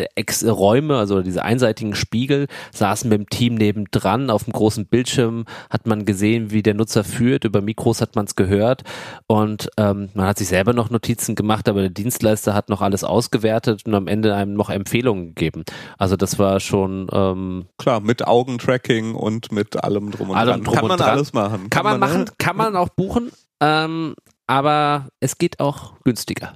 äh, 0.00 0.06
Ex-Räume, 0.14 0.96
also 0.96 1.22
diese 1.22 1.44
einseitigen 1.44 1.94
Spiegel, 1.94 2.46
saßen 2.72 3.08
mit 3.08 3.18
dem 3.18 3.28
Team 3.28 3.54
nebendran 3.54 4.30
auf 4.30 4.44
dem 4.44 4.52
großen 4.52 4.86
Bildschirm, 4.86 5.44
hat 5.68 5.86
man 5.86 6.04
gesehen, 6.04 6.50
wie 6.50 6.62
der 6.62 6.74
Nutzer 6.74 7.04
führt, 7.04 7.44
über 7.44 7.60
Mikros 7.60 8.00
hat 8.00 8.16
man 8.16 8.26
es 8.26 8.36
gehört 8.36 8.82
und 9.26 9.70
ähm, 9.76 10.10
man 10.14 10.26
hat 10.26 10.38
sich 10.38 10.48
selber 10.48 10.72
noch 10.72 10.90
Notizen 10.90 11.34
gemacht, 11.34 11.68
aber 11.68 11.80
der 11.80 11.90
Dienstleister 11.90 12.54
hat 12.54 12.68
noch 12.68 12.80
alles 12.80 13.04
ausgewertet 13.04 13.86
und 13.86 13.94
am 13.94 14.06
Ende 14.06 14.34
einem 14.34 14.54
noch 14.54 14.70
Empfehlungen 14.70 15.34
gegeben. 15.34 15.64
Also 15.98 16.16
das 16.16 16.38
war 16.38 16.60
schon 16.60 17.08
ähm, 17.12 17.66
klar 17.78 18.00
mit 18.00 18.26
Augentracking 18.26 19.14
und 19.14 19.52
mit 19.52 19.82
allem 19.82 20.10
drum 20.10 20.30
und 20.30 20.36
allem 20.36 20.62
dran. 20.62 20.64
Drum 20.64 20.74
kann 20.74 20.88
man 20.88 20.98
dran. 20.98 21.10
alles 21.10 21.32
machen. 21.32 21.60
Kann, 21.60 21.70
kann 21.70 21.84
man, 21.84 22.00
man, 22.00 22.10
machen, 22.10 22.24
ne? 22.24 22.32
kann 22.38 22.56
man 22.56 22.76
auch 22.76 22.88
buchen, 22.90 23.30
ähm, 23.60 24.14
aber 24.46 25.08
es 25.20 25.38
geht 25.38 25.60
auch 25.60 25.94
günstiger. 26.04 26.54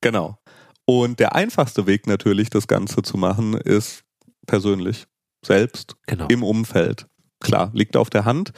Genau. 0.00 0.38
Und 0.86 1.18
der 1.18 1.34
einfachste 1.34 1.86
Weg 1.86 2.06
natürlich, 2.06 2.48
das 2.48 2.68
Ganze 2.68 3.02
zu 3.02 3.16
machen, 3.16 3.54
ist 3.54 4.04
persönlich, 4.46 5.06
selbst, 5.44 5.96
genau. 6.06 6.26
im 6.28 6.42
Umfeld. 6.42 7.06
Klar, 7.40 7.70
liegt 7.74 7.96
auf 7.96 8.08
der 8.08 8.24
Hand. 8.24 8.52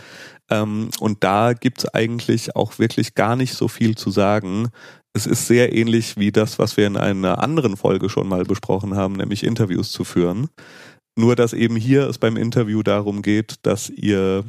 Ähm, 0.50 0.90
und 1.00 1.24
da 1.24 1.52
gibt's 1.52 1.86
eigentlich 1.86 2.54
auch 2.54 2.78
wirklich 2.78 3.14
gar 3.14 3.34
nicht 3.34 3.54
so 3.54 3.68
viel 3.68 3.96
zu 3.96 4.10
sagen. 4.10 4.68
Es 5.12 5.26
ist 5.26 5.46
sehr 5.46 5.74
ähnlich 5.74 6.16
wie 6.16 6.30
das, 6.30 6.58
was 6.58 6.76
wir 6.76 6.86
in 6.86 6.96
einer 6.96 7.42
anderen 7.42 7.76
Folge 7.76 8.08
schon 8.08 8.28
mal 8.28 8.44
besprochen 8.44 8.94
haben, 8.94 9.14
nämlich 9.14 9.42
Interviews 9.42 9.90
zu 9.90 10.04
führen. 10.04 10.48
Nur, 11.18 11.34
dass 11.34 11.52
eben 11.52 11.74
hier 11.74 12.08
es 12.08 12.18
beim 12.18 12.36
Interview 12.36 12.82
darum 12.82 13.22
geht, 13.22 13.56
dass 13.62 13.90
ihr 13.90 14.44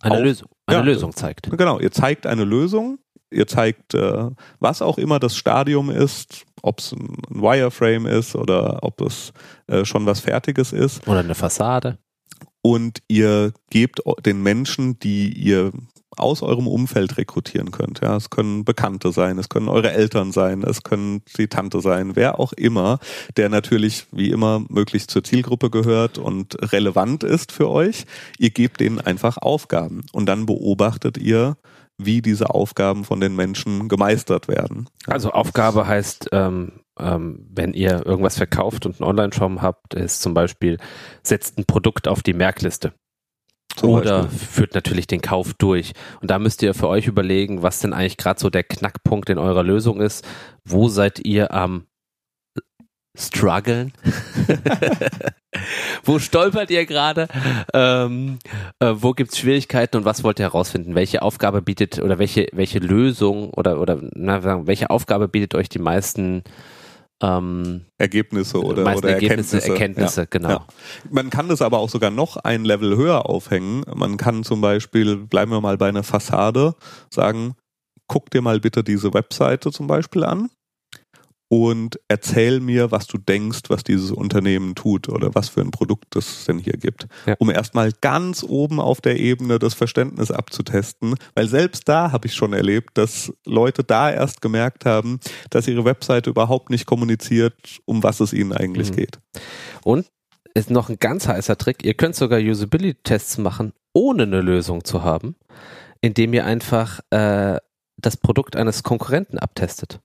eine, 0.00 0.20
Lösung, 0.20 0.48
eine 0.66 0.78
ja, 0.80 0.84
Lösung 0.84 1.16
zeigt. 1.16 1.50
Genau, 1.50 1.80
ihr 1.80 1.90
zeigt 1.90 2.26
eine 2.26 2.44
Lösung, 2.44 2.98
ihr 3.30 3.46
zeigt, 3.46 3.94
äh, 3.94 4.30
was 4.58 4.82
auch 4.82 4.98
immer 4.98 5.18
das 5.18 5.36
Stadium 5.36 5.90
ist, 5.90 6.44
ob 6.64 6.78
es 6.80 6.92
ein 6.92 7.18
Wireframe 7.28 8.06
ist 8.06 8.34
oder 8.34 8.82
ob 8.82 9.00
es 9.02 9.32
äh, 9.66 9.84
schon 9.84 10.06
was 10.06 10.20
Fertiges 10.20 10.72
ist. 10.72 11.06
Oder 11.06 11.20
eine 11.20 11.34
Fassade. 11.34 11.98
Und 12.62 13.02
ihr 13.08 13.52
gebt 13.70 14.00
den 14.24 14.42
Menschen, 14.42 14.98
die 14.98 15.30
ihr 15.32 15.72
aus 16.16 16.42
eurem 16.42 16.66
Umfeld 16.66 17.16
rekrutieren 17.18 17.70
könnt. 17.70 18.00
Ja, 18.00 18.16
es 18.16 18.30
können 18.30 18.64
Bekannte 18.64 19.12
sein, 19.12 19.36
es 19.38 19.48
können 19.48 19.68
eure 19.68 19.92
Eltern 19.92 20.32
sein, 20.32 20.62
es 20.62 20.82
können 20.82 21.22
die 21.36 21.48
Tante 21.48 21.80
sein, 21.80 22.16
wer 22.16 22.38
auch 22.38 22.52
immer, 22.52 23.00
der 23.36 23.48
natürlich 23.48 24.06
wie 24.12 24.30
immer 24.30 24.64
möglichst 24.68 25.10
zur 25.10 25.24
Zielgruppe 25.24 25.70
gehört 25.70 26.16
und 26.16 26.56
relevant 26.72 27.24
ist 27.24 27.52
für 27.52 27.68
euch. 27.68 28.04
Ihr 28.38 28.50
gebt 28.50 28.80
denen 28.80 29.00
einfach 29.00 29.36
Aufgaben 29.38 30.02
und 30.12 30.26
dann 30.26 30.46
beobachtet 30.46 31.18
ihr, 31.18 31.56
wie 31.98 32.22
diese 32.22 32.50
Aufgaben 32.50 33.04
von 33.04 33.20
den 33.20 33.36
Menschen 33.36 33.88
gemeistert 33.88 34.48
werden. 34.48 34.88
Also 35.06 35.30
Aufgabe 35.30 35.86
heißt, 35.86 36.30
ähm, 36.32 36.80
ähm, 36.98 37.46
wenn 37.50 37.72
ihr 37.72 38.04
irgendwas 38.04 38.36
verkauft 38.36 38.86
und 38.86 39.00
einen 39.00 39.08
Online-Shop 39.08 39.60
habt, 39.60 39.94
ist 39.94 40.22
zum 40.22 40.34
Beispiel, 40.34 40.78
setzt 41.22 41.58
ein 41.58 41.64
Produkt 41.64 42.08
auf 42.08 42.22
die 42.22 42.34
Merkliste. 42.34 42.92
Zum 43.76 43.90
Oder 43.90 44.22
Beispiel. 44.22 44.38
führt 44.38 44.74
natürlich 44.74 45.06
den 45.06 45.20
Kauf 45.20 45.54
durch. 45.54 45.92
Und 46.20 46.30
da 46.30 46.38
müsst 46.38 46.62
ihr 46.62 46.74
für 46.74 46.88
euch 46.88 47.06
überlegen, 47.06 47.62
was 47.62 47.80
denn 47.80 47.92
eigentlich 47.92 48.16
gerade 48.16 48.38
so 48.38 48.50
der 48.50 48.62
Knackpunkt 48.62 49.30
in 49.30 49.38
eurer 49.38 49.64
Lösung 49.64 50.00
ist. 50.00 50.24
Wo 50.64 50.88
seid 50.88 51.20
ihr 51.24 51.52
am 51.52 51.86
strugglen? 53.16 53.92
wo 56.04 56.18
stolpert 56.18 56.70
ihr 56.70 56.84
gerade? 56.86 57.28
Ähm, 57.72 58.38
äh, 58.80 58.92
wo 58.96 59.12
gibt's 59.12 59.38
Schwierigkeiten 59.38 59.98
und 59.98 60.04
was 60.04 60.24
wollt 60.24 60.38
ihr 60.40 60.46
herausfinden? 60.46 60.94
Welche 60.94 61.22
Aufgabe 61.22 61.62
bietet 61.62 62.00
oder 62.00 62.18
welche, 62.18 62.48
welche 62.52 62.80
Lösung 62.80 63.50
oder, 63.50 63.80
oder 63.80 64.00
na, 64.14 64.66
welche 64.66 64.90
Aufgabe 64.90 65.28
bietet 65.28 65.54
euch 65.54 65.68
die 65.68 65.78
meisten 65.78 66.42
ähm, 67.22 67.86
Ergebnisse 67.98 68.60
oder, 68.60 68.82
oder 68.96 69.10
Ergebnisse, 69.10 69.56
Erkenntnisse. 69.56 69.70
Erkenntnisse 69.70 70.20
ja. 70.22 70.26
genau. 70.28 70.48
Ja. 70.48 70.66
Man 71.10 71.30
kann 71.30 71.48
das 71.48 71.62
aber 71.62 71.78
auch 71.78 71.88
sogar 71.88 72.10
noch 72.10 72.36
ein 72.36 72.64
Level 72.64 72.96
höher 72.96 73.26
aufhängen. 73.26 73.84
Man 73.94 74.16
kann 74.16 74.42
zum 74.42 74.60
Beispiel, 74.60 75.16
bleiben 75.16 75.52
wir 75.52 75.60
mal 75.60 75.78
bei 75.78 75.88
einer 75.88 76.02
Fassade, 76.02 76.74
sagen, 77.10 77.54
guck 78.08 78.30
dir 78.30 78.42
mal 78.42 78.60
bitte 78.60 78.82
diese 78.82 79.14
Webseite 79.14 79.70
zum 79.70 79.86
Beispiel 79.86 80.24
an 80.24 80.50
und 81.56 82.00
erzähl 82.08 82.58
mir, 82.58 82.90
was 82.90 83.06
du 83.06 83.16
denkst, 83.16 83.60
was 83.68 83.84
dieses 83.84 84.10
Unternehmen 84.10 84.74
tut 84.74 85.08
oder 85.08 85.36
was 85.36 85.48
für 85.50 85.60
ein 85.60 85.70
Produkt 85.70 86.16
es 86.16 86.46
denn 86.46 86.58
hier 86.58 86.72
gibt. 86.72 87.06
Ja. 87.26 87.36
Um 87.38 87.48
erstmal 87.48 87.92
ganz 88.00 88.42
oben 88.42 88.80
auf 88.80 89.00
der 89.00 89.20
Ebene 89.20 89.60
das 89.60 89.72
Verständnis 89.72 90.32
abzutesten, 90.32 91.14
weil 91.36 91.46
selbst 91.46 91.88
da 91.88 92.10
habe 92.10 92.26
ich 92.26 92.34
schon 92.34 92.54
erlebt, 92.54 92.98
dass 92.98 93.32
Leute 93.46 93.84
da 93.84 94.10
erst 94.10 94.40
gemerkt 94.40 94.84
haben, 94.84 95.20
dass 95.50 95.68
ihre 95.68 95.84
Webseite 95.84 96.30
überhaupt 96.30 96.70
nicht 96.70 96.86
kommuniziert, 96.86 97.54
um 97.84 98.02
was 98.02 98.18
es 98.18 98.32
ihnen 98.32 98.52
eigentlich 98.52 98.90
mhm. 98.90 98.96
geht. 98.96 99.20
Und 99.84 100.06
ist 100.54 100.70
noch 100.70 100.88
ein 100.88 100.98
ganz 100.98 101.28
heißer 101.28 101.56
Trick, 101.56 101.84
ihr 101.84 101.94
könnt 101.94 102.16
sogar 102.16 102.40
Usability-Tests 102.40 103.38
machen, 103.38 103.74
ohne 103.92 104.24
eine 104.24 104.40
Lösung 104.40 104.82
zu 104.82 105.04
haben, 105.04 105.36
indem 106.00 106.34
ihr 106.34 106.46
einfach 106.46 106.98
äh, 107.10 107.58
das 107.96 108.16
Produkt 108.16 108.56
eines 108.56 108.82
Konkurrenten 108.82 109.38
abtestet. 109.38 110.00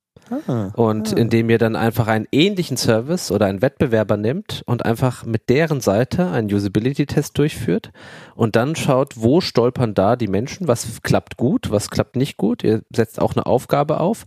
Ah, 0.48 0.71
und 0.75 1.13
ah. 1.13 1.17
indem 1.17 1.50
ihr 1.50 1.57
dann 1.57 1.75
einfach 1.75 2.07
einen 2.07 2.27
ähnlichen 2.31 2.77
Service 2.77 3.31
oder 3.31 3.48
einen 3.48 3.62
Wettbewerber 3.62 4.17
nimmt 4.17 4.63
und 4.65 4.86
einfach 4.86 5.25
mit 5.25 5.50
deren 5.50 5.81
Seite 5.81 6.31
einen 6.31 6.53
Usability-Test 6.53 7.38
durchführt 7.38 7.91
und 8.36 8.55
dann 8.55 8.75
schaut, 8.75 9.13
wo 9.15 9.41
stolpern 9.41 9.93
da 9.93 10.15
die 10.15 10.27
Menschen, 10.27 10.67
was 10.67 11.01
klappt 11.03 11.38
gut, 11.38 11.71
was 11.71 11.89
klappt 11.89 12.15
nicht 12.15 12.38
gut. 12.38 12.63
Ihr 12.63 12.81
setzt 12.93 13.21
auch 13.21 13.36
eine 13.36 13.45
Aufgabe 13.45 14.00
auf 14.00 14.25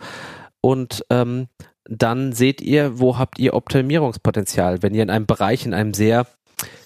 und 0.60 1.04
ähm, 1.10 1.48
dann 1.84 2.32
seht 2.32 2.60
ihr, 2.60 2.98
wo 2.98 3.18
habt 3.18 3.38
ihr 3.38 3.54
Optimierungspotenzial, 3.54 4.82
wenn 4.82 4.94
ihr 4.94 5.02
in 5.02 5.10
einem 5.10 5.26
Bereich, 5.26 5.66
in 5.66 5.74
einem 5.74 5.94
sehr 5.94 6.26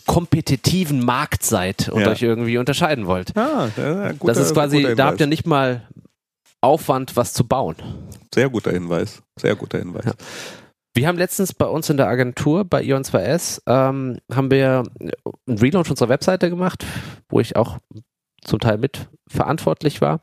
kompetitiven 0.07 1.05
Markt 1.05 1.43
seid 1.43 1.89
und 1.89 2.01
ja. 2.01 2.09
euch 2.09 2.23
irgendwie 2.23 2.59
unterscheiden 2.59 3.07
wollt. 3.07 3.37
Ah, 3.37 3.69
ja, 3.77 4.13
guter, 4.13 4.33
das 4.33 4.39
ist 4.39 4.55
quasi, 4.55 4.95
da 4.95 5.07
habt 5.07 5.21
ihr 5.21 5.27
nicht 5.27 5.47
mal 5.47 5.83
Aufwand, 6.61 7.17
was 7.17 7.33
zu 7.33 7.47
bauen. 7.47 7.77
Sehr 8.37 8.51
guter 8.51 8.71
Hinweis. 8.71 9.23
Sehr 9.41 9.57
guter 9.57 9.79
Hinweis. 9.79 10.05
Ja. 10.05 10.13
Wir 10.95 11.09
haben 11.09 11.17
letztens 11.17 11.55
bei 11.55 11.65
uns 11.65 11.89
in 11.89 11.97
der 11.97 12.09
Agentur, 12.09 12.67
bei 12.67 12.83
Ion2S, 12.83 13.63
ähm, 13.67 14.19
haben 14.31 14.51
wir 14.51 14.83
einen 15.47 15.59
Relaunch 15.59 15.89
unserer 15.89 16.11
Webseite 16.11 16.51
gemacht, 16.51 16.85
wo 17.31 17.41
ich 17.41 17.57
auch 17.57 17.79
zum 18.43 18.61
Teil 18.61 18.77
mit 18.77 19.09
verantwortlich 19.27 20.03
war. 20.03 20.21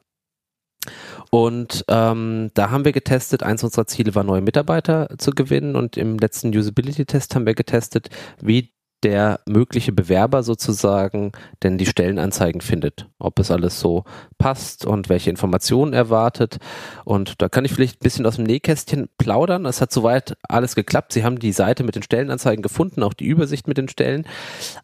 Und 1.32 1.86
ähm, 1.88 2.52
da 2.54 2.70
haben 2.70 2.86
wir 2.86 2.92
getestet, 2.92 3.42
eins 3.42 3.64
unserer 3.64 3.88
Ziele 3.88 4.14
war, 4.14 4.24
neue 4.24 4.42
Mitarbeiter 4.42 5.10
zu 5.18 5.32
gewinnen. 5.32 5.76
Und 5.76 5.98
im 5.98 6.20
letzten 6.20 6.56
Usability-Test 6.56 7.34
haben 7.34 7.48
wir 7.48 7.56
getestet, 7.56 8.10
wie 8.40 8.72
der 9.04 9.40
mögliche 9.48 9.92
Bewerber 9.92 10.44
sozusagen 10.44 11.32
denn 11.62 11.78
die 11.78 11.86
Stellenanzeigen 11.86 12.62
findet, 12.62 13.08
ob 13.20 13.40
es 13.40 13.52
alles 13.52 13.80
so 13.80 14.06
passt 14.38 14.86
und 14.86 15.10
welche 15.10 15.30
Informationen 15.30 15.94
erwartet. 15.94 16.58
Und 17.06 17.42
da 17.42 17.50
kann 17.50 17.66
ich 17.66 17.74
vielleicht 17.74 17.98
ein 17.98 18.04
bisschen 18.04 18.26
aus 18.26 18.38
dem 18.38 18.46
Nähkästchen 18.46 19.10
plaudern. 19.18 19.66
Es 19.66 19.82
hat 19.82 19.92
soweit 19.92 20.38
alles 20.44 20.76
geklappt. 20.76 21.14
Sie 21.14 21.24
haben 21.24 21.40
die 21.40 21.52
Seite 21.52 21.84
mit 21.84 21.96
den 21.96 22.04
Stellenanzeigen 22.04 22.64
gefunden, 22.64 23.04
auch 23.04 23.14
die 23.14 23.26
Übersicht 23.26 23.68
mit 23.68 23.78
den 23.78 23.90
Stellen. 23.90 24.26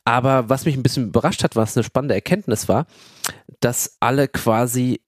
Aber 0.03 0.49
was 0.49 0.65
mich 0.65 0.75
ein 0.75 0.83
bisschen 0.83 1.07
überrascht 1.07 1.43
hat, 1.43 1.55
was 1.55 1.77
eine 1.77 1.83
spannende 1.83 2.15
Erkenntnis 2.15 2.67
war, 2.67 2.85
dass 3.59 3.97
alle 3.99 4.27
quasi 4.27 5.01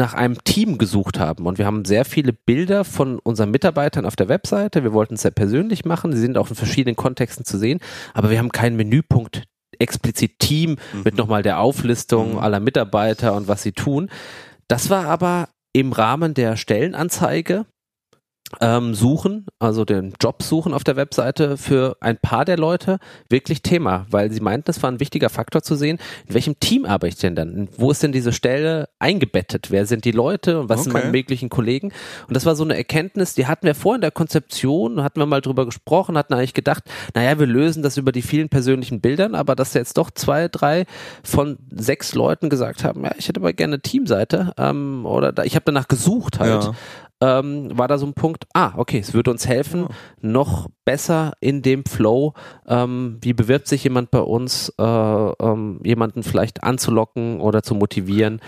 nach 0.00 0.14
einem 0.14 0.42
Team 0.44 0.78
gesucht 0.78 1.20
haben. 1.20 1.46
Und 1.46 1.58
wir 1.58 1.66
haben 1.66 1.84
sehr 1.84 2.06
viele 2.06 2.32
Bilder 2.32 2.84
von 2.84 3.18
unseren 3.18 3.50
Mitarbeitern 3.50 4.06
auf 4.06 4.16
der 4.16 4.30
Webseite. 4.30 4.82
Wir 4.82 4.94
wollten 4.94 5.14
es 5.14 5.22
sehr 5.22 5.30
persönlich 5.30 5.84
machen. 5.84 6.14
Sie 6.14 6.20
sind 6.20 6.38
auch 6.38 6.48
in 6.48 6.56
verschiedenen 6.56 6.96
Kontexten 6.96 7.44
zu 7.44 7.58
sehen. 7.58 7.80
Aber 8.14 8.30
wir 8.30 8.38
haben 8.38 8.50
keinen 8.50 8.76
Menüpunkt 8.76 9.44
explizit 9.78 10.38
Team 10.38 10.76
mhm. 10.92 11.02
mit 11.04 11.16
nochmal 11.16 11.42
der 11.42 11.60
Auflistung 11.60 12.32
mhm. 12.32 12.38
aller 12.38 12.60
Mitarbeiter 12.60 13.34
und 13.34 13.46
was 13.46 13.62
sie 13.62 13.72
tun. 13.72 14.08
Das 14.68 14.88
war 14.88 15.04
aber 15.04 15.50
im 15.74 15.92
Rahmen 15.92 16.32
der 16.32 16.56
Stellenanzeige 16.56 17.66
ähm, 18.60 18.94
suchen, 18.94 19.46
also 19.58 19.84
den 19.84 20.14
Job 20.20 20.42
suchen 20.42 20.74
auf 20.74 20.82
der 20.82 20.96
Webseite 20.96 21.56
für 21.56 21.96
ein 22.00 22.16
paar 22.16 22.44
der 22.44 22.58
Leute 22.58 22.98
wirklich 23.28 23.62
Thema, 23.62 24.06
weil 24.10 24.32
sie 24.32 24.40
meinten, 24.40 24.70
es 24.70 24.82
war 24.82 24.90
ein 24.90 25.00
wichtiger 25.00 25.28
Faktor 25.28 25.62
zu 25.62 25.76
sehen, 25.76 25.98
in 26.26 26.34
welchem 26.34 26.58
Team 26.58 26.84
arbeite 26.84 27.14
ich 27.14 27.20
denn 27.20 27.36
dann? 27.36 27.68
Wo 27.76 27.90
ist 27.90 28.02
denn 28.02 28.12
diese 28.12 28.32
Stelle 28.32 28.88
eingebettet? 28.98 29.70
Wer 29.70 29.86
sind 29.86 30.04
die 30.04 30.10
Leute 30.10 30.60
und 30.60 30.68
was 30.68 30.80
okay. 30.80 30.84
sind 30.84 30.92
meine 30.94 31.10
möglichen 31.10 31.48
Kollegen? 31.48 31.92
Und 32.26 32.36
das 32.36 32.44
war 32.44 32.56
so 32.56 32.64
eine 32.64 32.76
Erkenntnis, 32.76 33.34
die 33.34 33.46
hatten 33.46 33.66
wir 33.66 33.74
vor 33.74 33.94
in 33.94 34.00
der 34.00 34.10
Konzeption, 34.10 35.02
hatten 35.02 35.20
wir 35.20 35.26
mal 35.26 35.40
drüber 35.40 35.64
gesprochen, 35.64 36.18
hatten 36.18 36.34
eigentlich 36.34 36.54
gedacht, 36.54 36.84
naja, 37.14 37.38
wir 37.38 37.46
lösen 37.46 37.82
das 37.82 37.96
über 37.96 38.10
die 38.10 38.22
vielen 38.22 38.48
persönlichen 38.48 39.00
Bildern, 39.00 39.34
aber 39.34 39.54
dass 39.54 39.74
jetzt 39.74 39.96
doch 39.96 40.10
zwei, 40.10 40.48
drei 40.48 40.86
von 41.22 41.58
sechs 41.70 42.14
Leuten 42.14 42.50
gesagt 42.50 42.82
haben, 42.82 43.04
ja, 43.04 43.12
ich 43.16 43.28
hätte 43.28 43.40
aber 43.40 43.52
gerne 43.52 43.74
eine 43.74 43.82
Teamseite 43.82 44.52
ähm, 44.58 45.06
oder 45.06 45.32
da, 45.32 45.44
ich 45.44 45.54
habe 45.54 45.64
danach 45.66 45.86
gesucht 45.86 46.40
halt. 46.40 46.64
Ja 46.64 46.74
ähm, 47.20 47.76
war 47.76 47.88
da 47.88 47.98
so 47.98 48.06
ein 48.06 48.14
Punkt, 48.14 48.46
ah, 48.54 48.72
okay, 48.76 48.98
es 48.98 49.14
würde 49.14 49.30
uns 49.30 49.46
helfen, 49.46 49.84
oh. 49.84 49.94
noch 50.20 50.68
besser 50.84 51.32
in 51.40 51.62
dem 51.62 51.84
Flow, 51.84 52.34
ähm, 52.66 53.18
wie 53.20 53.32
bewirbt 53.32 53.68
sich 53.68 53.84
jemand 53.84 54.10
bei 54.10 54.20
uns, 54.20 54.72
äh, 54.78 54.82
ähm, 54.82 55.80
jemanden 55.84 56.22
vielleicht 56.22 56.62
anzulocken 56.62 57.40
oder 57.40 57.62
zu 57.62 57.74
motivieren, 57.74 58.40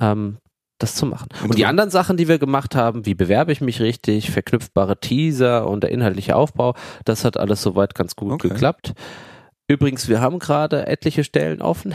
ähm, 0.00 0.38
das 0.78 0.94
zu 0.94 1.06
machen. 1.06 1.28
Und 1.44 1.58
die 1.58 1.66
anderen 1.66 1.90
Sachen, 1.90 2.16
die 2.16 2.28
wir 2.28 2.38
gemacht 2.38 2.74
haben, 2.74 3.04
wie 3.04 3.14
bewerbe 3.14 3.52
ich 3.52 3.60
mich 3.60 3.80
richtig, 3.80 4.30
verknüpfbare 4.30 4.98
Teaser 4.98 5.68
und 5.68 5.82
der 5.82 5.90
inhaltliche 5.90 6.36
Aufbau, 6.36 6.74
das 7.04 7.24
hat 7.24 7.36
alles 7.36 7.62
soweit 7.62 7.94
ganz 7.94 8.16
gut 8.16 8.32
okay. 8.32 8.48
geklappt. 8.48 8.94
Übrigens, 9.70 10.08
wir 10.08 10.20
haben 10.20 10.40
gerade 10.40 10.88
etliche 10.88 11.22
Stellen 11.22 11.62
offen. 11.62 11.94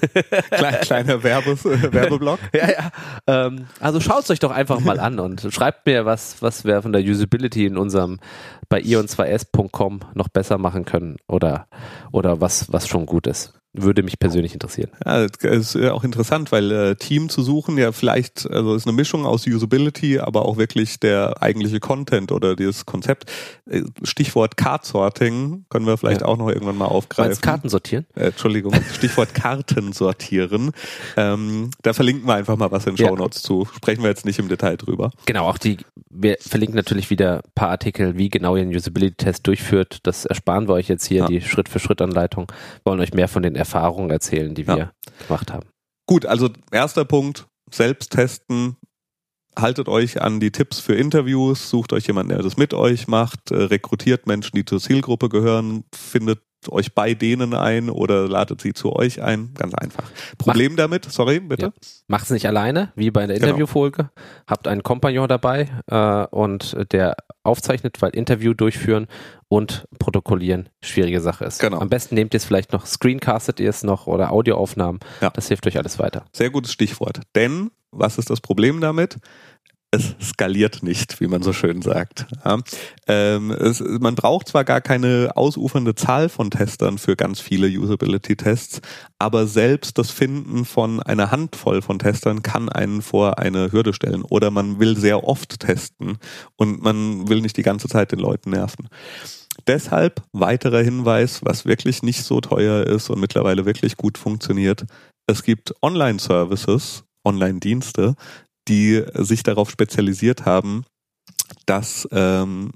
Kleine, 0.50 0.78
kleiner 0.78 1.22
Werbe, 1.24 1.58
Werbeblock. 1.64 2.38
ja, 2.54 2.70
ja. 2.70 2.90
Ähm, 3.26 3.66
also 3.80 3.98
schaut 3.98 4.30
euch 4.30 4.38
doch 4.38 4.52
einfach 4.52 4.78
mal 4.78 5.00
an 5.00 5.18
und 5.18 5.44
schreibt 5.50 5.86
mir, 5.86 6.04
was, 6.04 6.40
was 6.40 6.64
wir 6.64 6.82
von 6.82 6.92
der 6.92 7.02
Usability 7.02 7.66
in 7.66 7.78
unserem 7.78 8.20
bei 8.68 8.78
ion2s.com 8.80 10.02
noch 10.14 10.28
besser 10.28 10.56
machen 10.58 10.84
können 10.84 11.16
oder, 11.26 11.66
oder 12.12 12.40
was, 12.40 12.72
was 12.72 12.86
schon 12.86 13.06
gut 13.06 13.26
ist 13.26 13.54
würde 13.82 14.02
mich 14.02 14.18
persönlich 14.18 14.52
interessieren. 14.52 14.90
Ja, 15.04 15.26
das 15.26 15.74
ist 15.74 15.76
auch 15.76 16.04
interessant, 16.04 16.52
weil 16.52 16.70
äh, 16.70 16.96
Team 16.96 17.28
zu 17.28 17.42
suchen 17.42 17.78
ja 17.78 17.92
vielleicht, 17.92 18.50
also 18.50 18.74
ist 18.74 18.86
eine 18.86 18.96
Mischung 18.96 19.26
aus 19.26 19.46
Usability, 19.46 20.18
aber 20.18 20.44
auch 20.44 20.56
wirklich 20.56 21.00
der 21.00 21.42
eigentliche 21.42 21.80
Content 21.80 22.32
oder 22.32 22.56
dieses 22.56 22.86
Konzept. 22.86 23.30
Äh, 23.68 23.82
Stichwort 24.02 24.56
Card-Sorting 24.56 25.64
können 25.68 25.86
wir 25.86 25.96
vielleicht 25.96 26.22
ja. 26.22 26.26
auch 26.26 26.36
noch 26.36 26.48
irgendwann 26.48 26.76
mal 26.76 26.86
aufgreifen. 26.86 27.30
Meinst 27.30 27.42
Karten 27.42 27.68
sortieren? 27.68 28.06
Äh, 28.14 28.26
Entschuldigung, 28.26 28.74
Stichwort 28.94 29.34
Karten 29.34 29.92
sortieren. 29.92 30.72
Ähm, 31.16 31.70
da 31.82 31.92
verlinken 31.92 32.26
wir 32.26 32.34
einfach 32.34 32.56
mal 32.56 32.70
was 32.70 32.86
in 32.86 32.96
Show 32.96 33.16
Notes 33.16 33.42
ja. 33.42 33.46
zu. 33.48 33.68
Sprechen 33.74 34.02
wir 34.02 34.08
jetzt 34.08 34.24
nicht 34.24 34.38
im 34.38 34.48
Detail 34.48 34.76
drüber. 34.76 35.10
Genau, 35.26 35.48
auch 35.48 35.58
die, 35.58 35.78
wir 36.10 36.36
verlinken 36.40 36.76
natürlich 36.76 37.10
wieder 37.10 37.38
ein 37.38 37.50
paar 37.54 37.70
Artikel, 37.70 38.16
wie 38.16 38.28
genau 38.28 38.56
ihr 38.56 38.62
einen 38.62 38.74
Usability-Test 38.74 39.46
durchführt. 39.46 39.98
Das 40.02 40.24
ersparen 40.24 40.68
wir 40.68 40.74
euch 40.74 40.88
jetzt 40.88 41.06
hier, 41.06 41.26
die 41.26 41.40
Schritt-für-Schritt-Anleitung. 41.40 42.50
Wollen 42.84 43.00
euch 43.00 43.12
mehr 43.12 43.28
von 43.28 43.42
den 43.42 43.54
Erfahrungen 43.66 44.10
erzählen, 44.10 44.54
die 44.54 44.66
wir 44.66 44.78
ja. 44.78 44.92
gemacht 45.26 45.52
haben. 45.52 45.68
Gut, 46.06 46.24
also 46.24 46.50
erster 46.70 47.04
Punkt, 47.04 47.46
selbst 47.70 48.12
testen. 48.12 48.76
Haltet 49.58 49.88
euch 49.88 50.20
an 50.20 50.38
die 50.38 50.52
Tipps 50.52 50.78
für 50.80 50.94
Interviews, 50.94 51.70
sucht 51.70 51.92
euch 51.92 52.06
jemanden, 52.06 52.30
der 52.30 52.42
das 52.42 52.56
mit 52.56 52.74
euch 52.74 53.08
macht, 53.08 53.50
äh, 53.50 53.56
rekrutiert 53.56 54.26
Menschen, 54.26 54.54
die 54.54 54.64
zur 54.64 54.80
Zielgruppe 54.80 55.28
gehören, 55.28 55.84
findet 55.94 56.42
euch 56.68 56.94
bei 56.94 57.14
denen 57.14 57.54
ein 57.54 57.90
oder 57.90 58.28
ladet 58.28 58.60
sie 58.60 58.72
zu 58.72 58.94
euch 58.94 59.22
ein. 59.22 59.50
Ganz 59.54 59.74
einfach. 59.74 60.04
Problem 60.38 60.72
Mach, 60.72 60.78
damit, 60.78 61.04
sorry, 61.10 61.40
bitte. 61.40 61.66
Ja. 61.66 61.72
Macht 62.08 62.24
es 62.24 62.30
nicht 62.30 62.46
alleine, 62.46 62.92
wie 62.94 63.10
bei 63.10 63.26
der 63.26 63.36
genau. 63.36 63.48
Interviewfolge. 63.48 63.96
Genau. 63.96 64.10
Habt 64.46 64.68
einen 64.68 64.82
Kompagnon 64.82 65.28
dabei 65.28 65.68
äh, 65.86 66.26
und 66.34 66.76
der 66.92 67.16
aufzeichnet, 67.42 68.02
weil 68.02 68.10
Interview 68.10 68.52
durchführen 68.54 69.06
und 69.48 69.86
protokollieren 69.98 70.68
schwierige 70.82 71.20
Sache 71.20 71.44
ist. 71.44 71.60
Genau. 71.60 71.78
Am 71.78 71.88
besten 71.88 72.14
nehmt 72.14 72.34
ihr 72.34 72.38
es 72.38 72.44
vielleicht 72.44 72.72
noch, 72.72 72.86
screencastet 72.86 73.60
ihr 73.60 73.70
es 73.70 73.82
noch 73.82 74.06
oder 74.06 74.32
Audioaufnahmen. 74.32 75.00
Ja. 75.20 75.30
Das 75.30 75.48
hilft 75.48 75.66
euch 75.66 75.78
alles 75.78 75.98
weiter. 75.98 76.24
Sehr 76.32 76.50
gutes 76.50 76.72
Stichwort. 76.72 77.20
Denn, 77.34 77.70
was 77.92 78.18
ist 78.18 78.30
das 78.30 78.40
Problem 78.40 78.80
damit? 78.80 79.16
Es 79.96 80.14
skaliert 80.20 80.82
nicht, 80.82 81.20
wie 81.20 81.26
man 81.26 81.42
so 81.42 81.52
schön 81.52 81.82
sagt. 81.82 82.26
Ja. 82.44 82.58
Ähm, 83.06 83.50
es, 83.50 83.80
man 83.80 84.14
braucht 84.14 84.48
zwar 84.48 84.64
gar 84.64 84.80
keine 84.80 85.32
ausufernde 85.34 85.94
Zahl 85.94 86.28
von 86.28 86.50
Testern 86.50 86.98
für 86.98 87.16
ganz 87.16 87.40
viele 87.40 87.68
Usability-Tests, 87.68 88.80
aber 89.18 89.46
selbst 89.46 89.98
das 89.98 90.10
Finden 90.10 90.64
von 90.64 91.02
einer 91.02 91.30
Handvoll 91.30 91.82
von 91.82 91.98
Testern 91.98 92.42
kann 92.42 92.68
einen 92.68 93.02
vor 93.02 93.38
eine 93.38 93.72
Hürde 93.72 93.92
stellen. 93.92 94.22
Oder 94.22 94.50
man 94.50 94.78
will 94.78 94.96
sehr 94.96 95.24
oft 95.24 95.60
testen 95.60 96.18
und 96.56 96.82
man 96.82 97.28
will 97.28 97.40
nicht 97.40 97.56
die 97.56 97.62
ganze 97.62 97.88
Zeit 97.88 98.12
den 98.12 98.18
Leuten 98.18 98.50
nerven. 98.50 98.88
deshalb 99.66 100.22
weiterer 100.32 100.82
Hinweis, 100.82 101.40
was 101.44 101.64
wirklich 101.64 102.02
nicht 102.02 102.22
so 102.22 102.40
teuer 102.40 102.86
ist 102.86 103.10
und 103.10 103.20
mittlerweile 103.20 103.64
wirklich 103.64 103.96
gut 103.96 104.18
funktioniert. 104.18 104.84
Es 105.26 105.42
gibt 105.42 105.74
Online-Services, 105.82 107.04
Online-Dienste, 107.24 108.14
die 108.68 109.04
sich 109.14 109.42
darauf 109.42 109.70
spezialisiert 109.70 110.44
haben, 110.44 110.84
dass 111.66 112.08
ähm, 112.12 112.72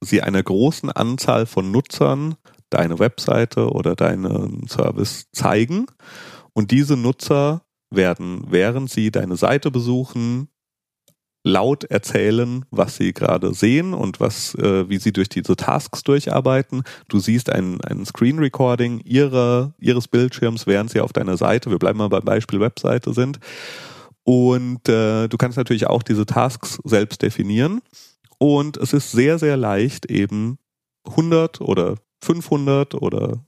sie 0.00 0.22
einer 0.22 0.42
großen 0.42 0.90
Anzahl 0.90 1.46
von 1.46 1.70
Nutzern 1.70 2.36
deine 2.70 2.98
Webseite 2.98 3.70
oder 3.70 3.94
deinen 3.94 4.66
Service 4.68 5.26
zeigen. 5.32 5.86
Und 6.52 6.70
diese 6.70 6.96
Nutzer 6.96 7.62
werden, 7.90 8.46
während 8.48 8.90
sie 8.90 9.10
deine 9.10 9.36
Seite 9.36 9.70
besuchen, 9.70 10.48
laut 11.44 11.84
erzählen, 11.84 12.64
was 12.70 12.96
sie 12.96 13.12
gerade 13.12 13.52
sehen 13.52 13.94
und 13.94 14.20
was, 14.20 14.54
äh, 14.54 14.88
wie 14.88 14.98
sie 14.98 15.12
durch 15.12 15.28
diese 15.28 15.56
Tasks 15.56 16.02
durcharbeiten. 16.04 16.84
Du 17.08 17.18
siehst 17.18 17.50
ein, 17.50 17.80
ein 17.80 18.06
Screen 18.06 18.38
Recording 18.38 19.00
ihrer, 19.00 19.74
ihres 19.78 20.06
Bildschirms, 20.06 20.66
während 20.66 20.90
sie 20.90 21.00
auf 21.00 21.12
deiner 21.12 21.36
Seite, 21.36 21.70
wir 21.70 21.78
bleiben 21.78 21.98
mal 21.98 22.08
beim 22.08 22.24
Beispiel 22.24 22.60
Webseite 22.60 23.12
sind. 23.12 23.40
Und 24.24 24.88
äh, 24.88 25.28
du 25.28 25.36
kannst 25.36 25.58
natürlich 25.58 25.86
auch 25.86 26.02
diese 26.02 26.26
Tasks 26.26 26.78
selbst 26.84 27.22
definieren. 27.22 27.80
Und 28.38 28.76
es 28.76 28.92
ist 28.92 29.12
sehr, 29.12 29.38
sehr 29.38 29.56
leicht, 29.56 30.06
eben 30.06 30.58
100 31.06 31.60
oder 31.60 31.96
500 32.20 32.94
oder 32.94 33.44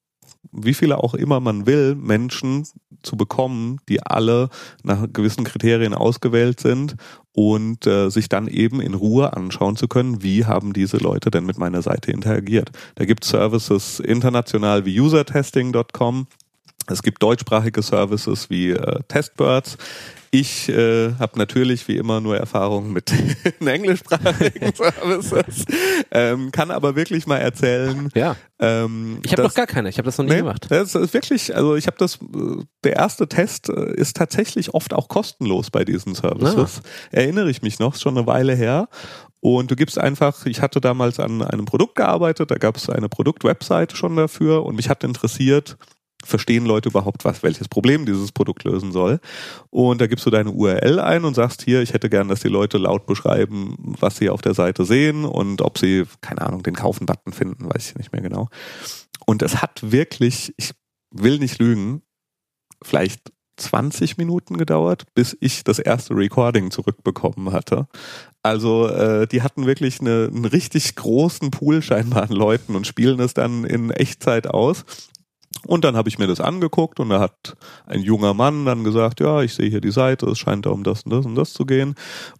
wie 0.52 0.74
viele 0.74 0.98
auch 0.98 1.14
immer 1.14 1.40
man 1.40 1.66
will, 1.66 1.94
Menschen 1.94 2.66
zu 3.02 3.16
bekommen, 3.16 3.78
die 3.88 4.02
alle 4.02 4.50
nach 4.82 5.06
gewissen 5.12 5.44
Kriterien 5.44 5.94
ausgewählt 5.94 6.60
sind 6.60 6.96
und 7.32 7.86
äh, 7.86 8.08
sich 8.08 8.28
dann 8.28 8.46
eben 8.46 8.80
in 8.80 8.94
Ruhe 8.94 9.36
anschauen 9.36 9.76
zu 9.76 9.88
können, 9.88 10.22
wie 10.22 10.44
haben 10.44 10.72
diese 10.72 10.98
Leute 10.98 11.30
denn 11.30 11.44
mit 11.44 11.58
meiner 11.58 11.82
Seite 11.82 12.12
interagiert. 12.12 12.70
Da 12.94 13.04
gibt 13.04 13.24
es 13.24 13.30
Services 13.30 14.00
international 14.00 14.84
wie 14.84 15.00
usertesting.com. 15.00 16.26
Es 16.86 17.02
gibt 17.02 17.22
deutschsprachige 17.22 17.82
Services 17.82 18.48
wie 18.50 18.70
äh, 18.70 19.00
Testbirds. 19.08 19.76
Ich 20.34 20.68
äh, 20.68 21.14
habe 21.20 21.38
natürlich 21.38 21.86
wie 21.86 21.96
immer 21.96 22.20
nur 22.20 22.36
Erfahrung 22.36 22.92
mit 22.92 23.12
englischsprachigen 23.60 24.72
Services, 24.74 25.64
ähm, 26.10 26.50
kann 26.50 26.72
aber 26.72 26.96
wirklich 26.96 27.28
mal 27.28 27.36
erzählen. 27.36 28.08
Ja. 28.16 28.34
Ähm, 28.58 29.20
ich 29.24 29.30
habe 29.30 29.44
noch 29.44 29.54
gar 29.54 29.68
keine. 29.68 29.88
Ich 29.90 29.98
habe 29.98 30.06
das 30.06 30.18
noch 30.18 30.24
nie 30.24 30.32
nee, 30.32 30.38
gemacht. 30.38 30.66
Das 30.70 30.96
ist 30.96 31.14
wirklich, 31.14 31.54
also 31.54 31.76
ich 31.76 31.86
habe 31.86 31.98
das. 31.98 32.18
Der 32.82 32.96
erste 32.96 33.28
Test 33.28 33.68
äh, 33.68 33.94
ist 33.94 34.16
tatsächlich 34.16 34.74
oft 34.74 34.92
auch 34.92 35.06
kostenlos 35.06 35.70
bei 35.70 35.84
diesen 35.84 36.16
Services. 36.16 36.82
Ah. 36.82 36.88
Erinnere 37.12 37.48
ich 37.48 37.62
mich 37.62 37.78
noch, 37.78 37.94
ist 37.94 38.02
schon 38.02 38.18
eine 38.18 38.26
Weile 38.26 38.56
her. 38.56 38.88
Und 39.38 39.70
du 39.70 39.76
gibst 39.76 39.98
einfach, 39.98 40.46
ich 40.46 40.60
hatte 40.60 40.80
damals 40.80 41.20
an 41.20 41.42
einem 41.42 41.64
Produkt 41.64 41.94
gearbeitet, 41.94 42.50
da 42.50 42.56
gab 42.56 42.76
es 42.76 42.90
eine 42.90 43.08
Produktwebseite 43.08 43.94
schon 43.94 44.16
dafür 44.16 44.64
und 44.64 44.74
mich 44.74 44.88
hat 44.88 45.04
interessiert, 45.04 45.76
verstehen 46.24 46.66
Leute 46.66 46.88
überhaupt, 46.88 47.24
was, 47.24 47.42
welches 47.42 47.68
Problem 47.68 48.06
dieses 48.06 48.32
Produkt 48.32 48.64
lösen 48.64 48.92
soll. 48.92 49.20
Und 49.70 50.00
da 50.00 50.06
gibst 50.06 50.26
du 50.26 50.30
deine 50.30 50.50
URL 50.50 50.98
ein 50.98 51.24
und 51.24 51.34
sagst 51.34 51.62
hier, 51.62 51.82
ich 51.82 51.92
hätte 51.92 52.10
gern, 52.10 52.28
dass 52.28 52.40
die 52.40 52.48
Leute 52.48 52.78
laut 52.78 53.06
beschreiben, 53.06 53.76
was 54.00 54.16
sie 54.16 54.30
auf 54.30 54.42
der 54.42 54.54
Seite 54.54 54.84
sehen 54.84 55.24
und 55.24 55.62
ob 55.62 55.78
sie, 55.78 56.04
keine 56.20 56.42
Ahnung, 56.42 56.62
den 56.62 56.74
Kaufen-Button 56.74 57.32
finden, 57.32 57.68
weiß 57.72 57.90
ich 57.90 57.96
nicht 57.96 58.12
mehr 58.12 58.22
genau. 58.22 58.48
Und 59.26 59.42
es 59.42 59.62
hat 59.62 59.92
wirklich, 59.92 60.54
ich 60.56 60.72
will 61.10 61.38
nicht 61.38 61.58
lügen, 61.58 62.02
vielleicht 62.82 63.32
20 63.56 64.16
Minuten 64.18 64.56
gedauert, 64.56 65.04
bis 65.14 65.36
ich 65.40 65.64
das 65.64 65.78
erste 65.78 66.14
Recording 66.14 66.70
zurückbekommen 66.70 67.52
hatte. 67.52 67.86
Also 68.42 68.88
äh, 68.88 69.26
die 69.26 69.42
hatten 69.42 69.66
wirklich 69.66 70.00
eine, 70.00 70.28
einen 70.32 70.44
richtig 70.44 70.96
großen 70.96 71.50
Pool 71.50 71.82
scheinbar 71.82 72.24
an 72.24 72.30
Leuten 72.30 72.74
und 72.74 72.86
spielen 72.86 73.20
es 73.20 73.34
dann 73.34 73.64
in 73.64 73.90
Echtzeit 73.90 74.48
aus. 74.48 74.84
Und 75.66 75.84
dann 75.84 75.96
habe 75.96 76.08
ich 76.08 76.18
mir 76.18 76.26
das 76.26 76.40
angeguckt 76.40 77.00
und 77.00 77.08
da 77.08 77.20
hat 77.20 77.56
ein 77.86 78.00
junger 78.02 78.34
Mann 78.34 78.66
dann 78.66 78.84
gesagt, 78.84 79.20
ja, 79.20 79.42
ich 79.42 79.54
sehe 79.54 79.70
hier 79.70 79.80
die 79.80 79.90
Seite, 79.90 80.26
es 80.26 80.38
scheint 80.38 80.66
da 80.66 80.70
um 80.70 80.84
das 80.84 81.02
und 81.02 81.12
das 81.12 81.24
und 81.24 81.34
das 81.34 81.52
zu 81.52 81.64
gehen. 81.64 81.94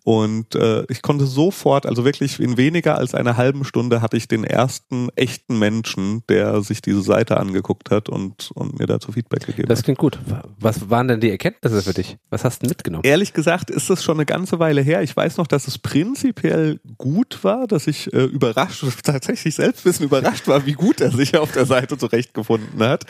Und 0.05 0.55
äh, 0.55 0.85
ich 0.89 1.03
konnte 1.03 1.27
sofort, 1.27 1.87
also 1.87 2.05
wirklich 2.05 2.39
in 2.41 2.57
weniger 2.57 2.99
als 2.99 3.15
einer 3.15 3.37
halben 3.37 3.65
Stunde 3.65 4.03
hatte 4.03 4.17
ich 4.17 4.29
den 4.29 4.45
ersten 4.45 5.09
echten 5.17 5.59
Menschen, 5.59 6.23
der 6.29 6.61
sich 6.63 6.83
diese 6.83 7.03
Seite 7.03 7.39
angeguckt 7.39 7.91
hat 7.91 8.09
und, 8.09 8.51
und 8.55 8.79
mir 8.79 8.87
dazu 8.87 9.13
Feedback 9.13 9.47
gegeben 9.47 9.69
das 9.69 9.79
hat. 9.79 9.81
Das 9.81 9.85
klingt 9.85 9.99
gut. 9.99 10.19
Was 10.59 10.91
waren 10.91 11.09
denn 11.09 11.21
die 11.21 11.31
Erkenntnisse 11.31 11.83
für 11.83 11.95
dich? 11.95 12.19
Was 12.31 12.45
hast 12.45 12.63
du 12.63 12.69
mitgenommen? 12.69 13.05
Ehrlich 13.05 13.33
gesagt 13.33 13.71
ist 13.71 13.89
das 13.89 14.05
schon 14.05 14.17
eine 14.17 14.27
ganze 14.27 14.59
Weile 14.59 14.83
her. 14.83 15.03
Ich 15.03 15.17
weiß 15.17 15.39
noch, 15.39 15.47
dass 15.47 15.67
es 15.67 15.79
prinzipiell 15.79 16.81
gut 16.99 17.43
war, 17.43 17.67
dass 17.67 17.87
ich 17.87 18.13
äh, 18.13 18.25
überrascht, 18.25 18.85
tatsächlich 19.03 19.55
selbst 19.55 19.81
ein 19.81 19.91
bisschen 19.91 20.07
überrascht 20.07 20.47
war, 20.47 20.67
wie 20.67 20.73
gut 20.73 21.01
er 21.01 21.11
sich 21.11 21.37
auf 21.37 21.53
der 21.53 21.67
Seite 21.67 21.97
zurechtgefunden 21.97 22.83
hat. 22.83 23.04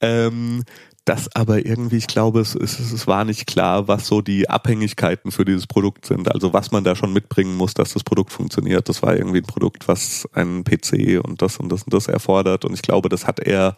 Ähm, 0.00 0.64
das 1.04 1.34
aber 1.34 1.66
irgendwie, 1.66 1.96
ich 1.96 2.06
glaube, 2.06 2.40
es, 2.40 2.54
es, 2.54 2.78
es 2.78 3.06
war 3.08 3.24
nicht 3.24 3.46
klar, 3.46 3.88
was 3.88 4.06
so 4.06 4.20
die 4.20 4.48
Abhängigkeiten 4.48 5.32
für 5.32 5.44
dieses 5.44 5.66
Produkt 5.66 6.06
sind. 6.06 6.32
Also 6.32 6.52
was 6.52 6.70
man 6.70 6.84
da 6.84 6.94
schon 6.94 7.12
mitbringen 7.12 7.56
muss, 7.56 7.74
dass 7.74 7.92
das 7.92 8.04
Produkt 8.04 8.30
funktioniert. 8.30 8.88
Das 8.88 9.02
war 9.02 9.16
irgendwie 9.16 9.38
ein 9.38 9.46
Produkt, 9.46 9.88
was 9.88 10.28
einen 10.32 10.62
PC 10.62 11.20
und 11.24 11.42
das 11.42 11.56
und 11.56 11.70
das 11.70 11.82
und 11.82 11.92
das 11.92 12.06
erfordert. 12.06 12.64
Und 12.64 12.74
ich 12.74 12.82
glaube, 12.82 13.08
das 13.08 13.26
hat 13.26 13.40
er 13.40 13.74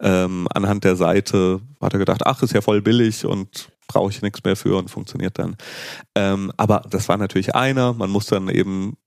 ähm, 0.00 0.46
anhand 0.52 0.84
der 0.84 0.96
Seite, 0.96 1.62
hat 1.80 1.94
er 1.94 1.98
gedacht, 1.98 2.26
ach, 2.26 2.42
ist 2.42 2.52
ja 2.52 2.60
voll 2.60 2.82
billig 2.82 3.24
und 3.24 3.70
brauche 3.88 4.10
ich 4.10 4.20
nichts 4.20 4.44
mehr 4.44 4.56
für 4.56 4.76
und 4.76 4.90
funktioniert 4.90 5.38
dann. 5.38 5.56
Ähm, 6.14 6.52
aber 6.58 6.82
das 6.90 7.08
war 7.08 7.16
natürlich 7.16 7.54
einer. 7.54 7.94
Man 7.94 8.10
muss 8.10 8.26
dann 8.26 8.50
eben 8.50 8.98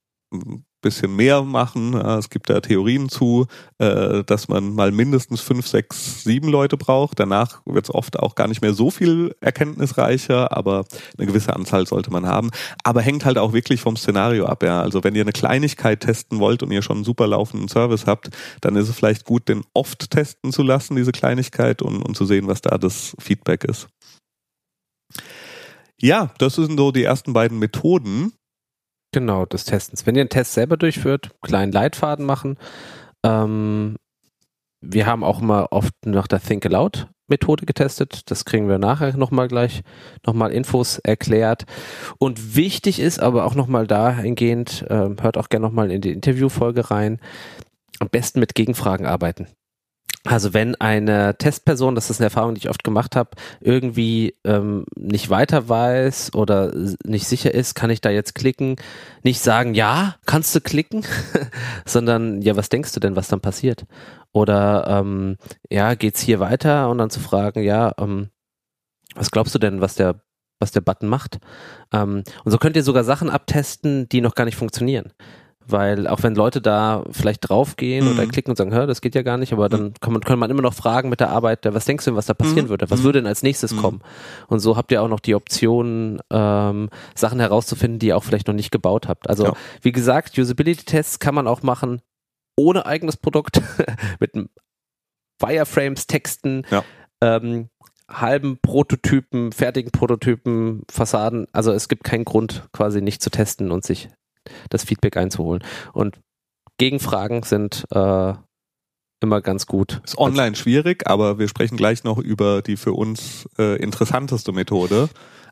bisschen 0.82 1.16
mehr 1.16 1.44
machen. 1.44 1.94
Es 1.94 2.30
gibt 2.30 2.50
da 2.50 2.60
Theorien 2.60 3.10
zu, 3.10 3.48
äh, 3.78 4.24
dass 4.24 4.48
man 4.48 4.74
mal 4.74 4.92
mindestens 4.92 5.42
fünf, 5.42 5.68
sechs, 5.68 6.24
sieben 6.24 6.48
Leute 6.50 6.78
braucht. 6.78 7.20
Danach 7.20 7.62
wird 7.66 7.86
es 7.86 7.94
oft 7.94 8.20
auch 8.20 8.36
gar 8.36 8.48
nicht 8.48 8.62
mehr 8.62 8.74
so 8.74 8.92
viel 8.92 9.36
erkenntnisreicher, 9.42 10.56
aber 10.56 10.86
eine 11.18 11.28
gewisse 11.28 11.56
Anzahl 11.56 11.86
sollte 11.88 12.12
man 12.12 12.26
haben. 12.26 12.52
Aber 12.84 13.02
hängt 13.02 13.26
halt 13.26 13.38
auch 13.38 13.54
wirklich 13.54 13.82
vom 13.82 13.98
Szenario 13.98 14.46
ab. 14.46 14.64
Ja. 14.64 14.82
Also 14.82 15.04
wenn 15.04 15.16
ihr 15.16 15.24
eine 15.24 15.32
Kleinigkeit 15.32 16.02
testen 16.02 16.40
wollt 16.40 16.64
und 16.64 16.72
ihr 16.72 16.82
schon 16.82 16.98
einen 16.98 17.06
super 17.06 17.28
laufenden 17.28 17.68
Service 17.68 18.06
habt, 18.06 18.30
dann 18.62 18.76
ist 18.76 18.90
es 18.90 18.96
vielleicht 18.96 19.26
gut, 19.26 19.50
den 19.50 19.64
oft 19.74 20.10
testen 20.12 20.52
zu 20.52 20.64
lassen, 20.64 20.96
diese 20.96 21.12
Kleinigkeit, 21.12 21.82
und, 21.82 22.02
und 22.02 22.16
zu 22.16 22.26
sehen, 22.26 22.48
was 22.48 22.62
da 22.62 22.78
das 22.78 23.16
Feedback 23.20 23.64
ist. 23.64 23.88
Ja, 26.02 26.32
das 26.38 26.56
sind 26.56 26.78
so 26.78 26.92
die 26.92 27.04
ersten 27.04 27.34
beiden 27.34 27.60
Methoden. 27.60 28.34
Genau, 29.12 29.46
des 29.46 29.66
Testens. 29.66 30.06
Wenn 30.06 30.16
ihr 30.16 30.22
einen 30.22 30.30
Test 30.30 30.54
selber 30.54 30.78
durchführt, 30.78 31.32
kleinen 31.42 31.72
Leitfaden 31.72 32.26
machen. 32.26 32.58
Ähm, 33.24 33.98
wir 34.82 35.06
haben 35.08 35.24
auch 35.24 35.42
immer 35.42 35.72
oft 35.72 35.94
nach 36.06 36.28
der 36.28 36.40
Think 36.40 36.66
Aloud 36.66 37.08
Methode 37.30 37.66
getestet. 37.66 38.30
Das 38.32 38.44
kriegen 38.44 38.68
wir 38.68 38.80
nachher 38.80 39.16
nochmal 39.16 39.48
gleich, 39.48 39.82
nochmal 40.26 40.52
Infos 40.52 40.98
erklärt. 41.00 41.66
Und 42.18 42.56
wichtig 42.56 43.00
ist 43.00 43.20
aber 43.20 43.46
auch 43.46 43.56
nochmal 43.56 43.88
dahingehend, 43.88 44.86
äh, 44.90 45.10
hört 45.22 45.38
auch 45.38 45.50
gerne 45.50 45.66
nochmal 45.66 45.92
in 45.92 46.02
die 46.02 46.12
Interviewfolge 46.12 46.92
rein, 46.92 47.20
am 48.00 48.10
besten 48.10 48.40
mit 48.40 48.56
Gegenfragen 48.56 49.06
arbeiten. 49.06 49.48
Also 50.26 50.54
wenn 50.54 50.76
eine 50.76 51.38
Testperson, 51.38 51.96
das 51.96 52.10
ist 52.10 52.20
eine 52.20 52.26
Erfahrung, 52.26 52.54
die 52.54 52.60
ich 52.60 52.70
oft 52.70 52.84
gemacht 52.84 53.16
habe, 53.16 53.32
irgendwie 53.62 54.36
ähm, 54.44 54.86
nicht 54.98 55.30
weiter 55.30 55.70
weiß 55.70 56.34
oder 56.34 56.74
nicht 57.06 57.26
sicher 57.26 57.54
ist, 57.54 57.74
kann 57.74 57.90
ich 57.90 58.02
da 58.02 58.10
jetzt 58.10 58.36
klicken? 58.36 58.76
Nicht 59.24 59.40
sagen, 59.40 59.74
ja, 59.76 60.18
kannst 60.26 60.54
du 60.54 60.62
klicken, 60.62 61.06
sondern 61.86 62.42
ja, 62.42 62.58
was 62.58 62.68
denkst 62.70 62.94
du 62.94 63.00
denn, 63.00 63.16
was 63.16 63.30
dann 63.30 63.40
passiert? 63.40 63.86
Oder 64.34 64.88
ähm, 64.88 65.38
ja, 65.70 65.96
geht's 65.96 66.20
hier 66.20 66.42
weiter? 66.42 66.90
Und 66.90 66.98
dann 66.98 67.10
zu 67.10 67.22
fragen, 67.22 67.64
ja, 67.64 67.94
ähm, 67.98 68.30
was 69.16 69.32
glaubst 69.32 69.56
du 69.56 69.60
denn, 69.60 69.82
was 69.82 69.96
der 69.96 70.22
was 70.62 70.72
der 70.72 70.82
Button 70.82 71.08
macht? 71.08 71.40
Ähm, 71.94 72.24
und 72.44 72.52
so 72.52 72.58
könnt 72.58 72.76
ihr 72.76 72.84
sogar 72.84 73.06
Sachen 73.06 73.30
abtesten, 73.30 74.10
die 74.10 74.20
noch 74.20 74.36
gar 74.36 74.44
nicht 74.44 74.58
funktionieren 74.58 75.14
weil 75.72 76.08
auch 76.08 76.24
wenn 76.24 76.36
Leute 76.36 76.62
da 76.62 77.04
vielleicht 77.12 77.50
draufgehen 77.50 78.06
mhm. 78.06 78.12
oder 78.12 78.28
klicken 78.28 78.52
und 78.52 78.56
sagen, 78.56 78.74
hör, 78.74 78.88
das 78.88 79.02
geht 79.02 79.16
ja 79.16 79.22
gar 79.22 79.38
nicht, 79.38 79.54
aber 79.54 79.70
dann 79.70 79.84
mhm. 79.84 79.94
kann 80.00 80.14
man, 80.14 80.22
kann 80.22 80.40
man 80.40 80.50
immer 80.50 80.62
noch 80.62 80.74
fragen 80.74 81.10
mit 81.10 81.20
der 81.20 81.30
Arbeit, 81.30 81.66
was 81.66 81.86
denkst 81.86 82.06
du, 82.06 82.16
was 82.16 82.26
da 82.26 82.34
passieren 82.34 82.66
mhm. 82.66 82.70
würde? 82.70 82.90
Was 82.90 83.04
würde 83.04 83.20
denn 83.20 83.28
als 83.28 83.44
nächstes 83.44 83.74
mhm. 83.74 83.78
kommen? 83.78 84.02
Und 84.48 84.60
so 84.60 84.78
habt 84.78 84.92
ihr 84.92 85.02
auch 85.02 85.08
noch 85.08 85.20
die 85.20 85.36
Option, 85.36 86.20
ähm, 86.32 86.90
Sachen 87.16 87.40
herauszufinden, 87.40 88.00
die 88.00 88.08
ihr 88.08 88.18
auch 88.18 88.24
vielleicht 88.24 88.48
noch 88.48 88.56
nicht 88.56 88.72
gebaut 88.72 89.08
habt. 89.08 89.30
Also 89.30 89.46
ja. 89.46 89.54
wie 89.82 89.92
gesagt, 89.92 90.38
Usability-Tests 90.38 91.20
kann 91.20 91.36
man 91.36 91.48
auch 91.48 91.64
machen 91.64 92.02
ohne 92.60 92.86
eigenes 92.86 93.18
Produkt, 93.18 93.62
mit 94.20 94.32
Wireframes, 95.40 96.08
Texten, 96.08 96.64
ja. 96.70 96.84
ähm, 97.22 97.70
halben 98.10 98.60
Prototypen, 98.62 99.52
fertigen 99.52 99.92
Prototypen, 99.92 100.84
Fassaden. 100.92 101.48
Also 101.54 101.72
es 101.72 101.88
gibt 101.88 102.04
keinen 102.04 102.26
Grund, 102.26 102.68
quasi 102.74 103.02
nicht 103.02 103.22
zu 103.22 103.30
testen 103.30 103.72
und 103.72 103.86
sich 103.86 104.10
das 104.70 104.84
Feedback 104.84 105.18
einzuholen. 105.18 105.64
Und 105.94 106.20
Gegenfragen 106.78 107.44
sind 107.44 107.86
äh, 107.92 108.34
immer 109.22 109.42
ganz 109.42 109.66
gut. 109.66 110.02
Ist 110.06 110.18
online 110.18 110.56
schwierig, 110.56 111.08
aber 111.08 111.40
wir 111.40 111.48
sprechen 111.48 111.78
gleich 111.78 112.04
noch 112.04 112.18
über 112.18 112.62
die 112.62 112.78
für 112.78 112.94
uns 112.94 113.48
äh, 113.58 113.76
interessanteste 113.82 114.52
Methode. 114.52 115.10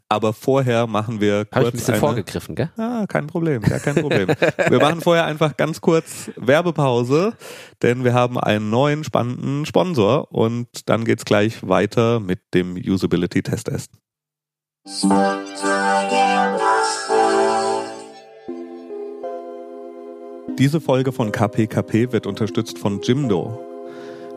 Aber 0.10 0.32
vorher 0.32 0.88
machen 0.88 1.20
wir 1.20 1.44
kurz. 1.44 1.56
Habe 1.56 1.66
ich 1.66 1.74
ein 1.74 1.78
bisschen 1.78 1.94
eine, 1.96 2.00
vorgegriffen, 2.00 2.56
gell? 2.56 2.72
Ah, 2.78 3.06
kein 3.10 3.28
Problem, 3.28 3.62
ja, 3.70 3.78
kein 3.78 3.96
Problem. 3.96 4.30
wir 4.70 4.80
machen 4.80 5.02
vorher 5.02 5.26
einfach 5.26 5.58
ganz 5.58 5.82
kurz 5.82 6.32
Werbepause, 6.38 7.34
denn 7.82 8.06
wir 8.06 8.14
haben 8.14 8.40
einen 8.40 8.70
neuen 8.70 9.04
spannenden 9.04 9.66
Sponsor 9.66 10.32
und 10.32 10.68
dann 10.86 11.04
geht's 11.04 11.26
gleich 11.26 11.68
weiter 11.68 12.22
mit 12.22 12.40
dem 12.54 12.76
Usability 12.78 13.44
Test 13.44 13.68
Essen. 13.68 13.98
Diese 20.60 20.82
Folge 20.82 21.12
von 21.12 21.32
KPKP 21.32 22.12
wird 22.12 22.26
unterstützt 22.26 22.80
von 22.80 23.00
Jimdo. 23.02 23.60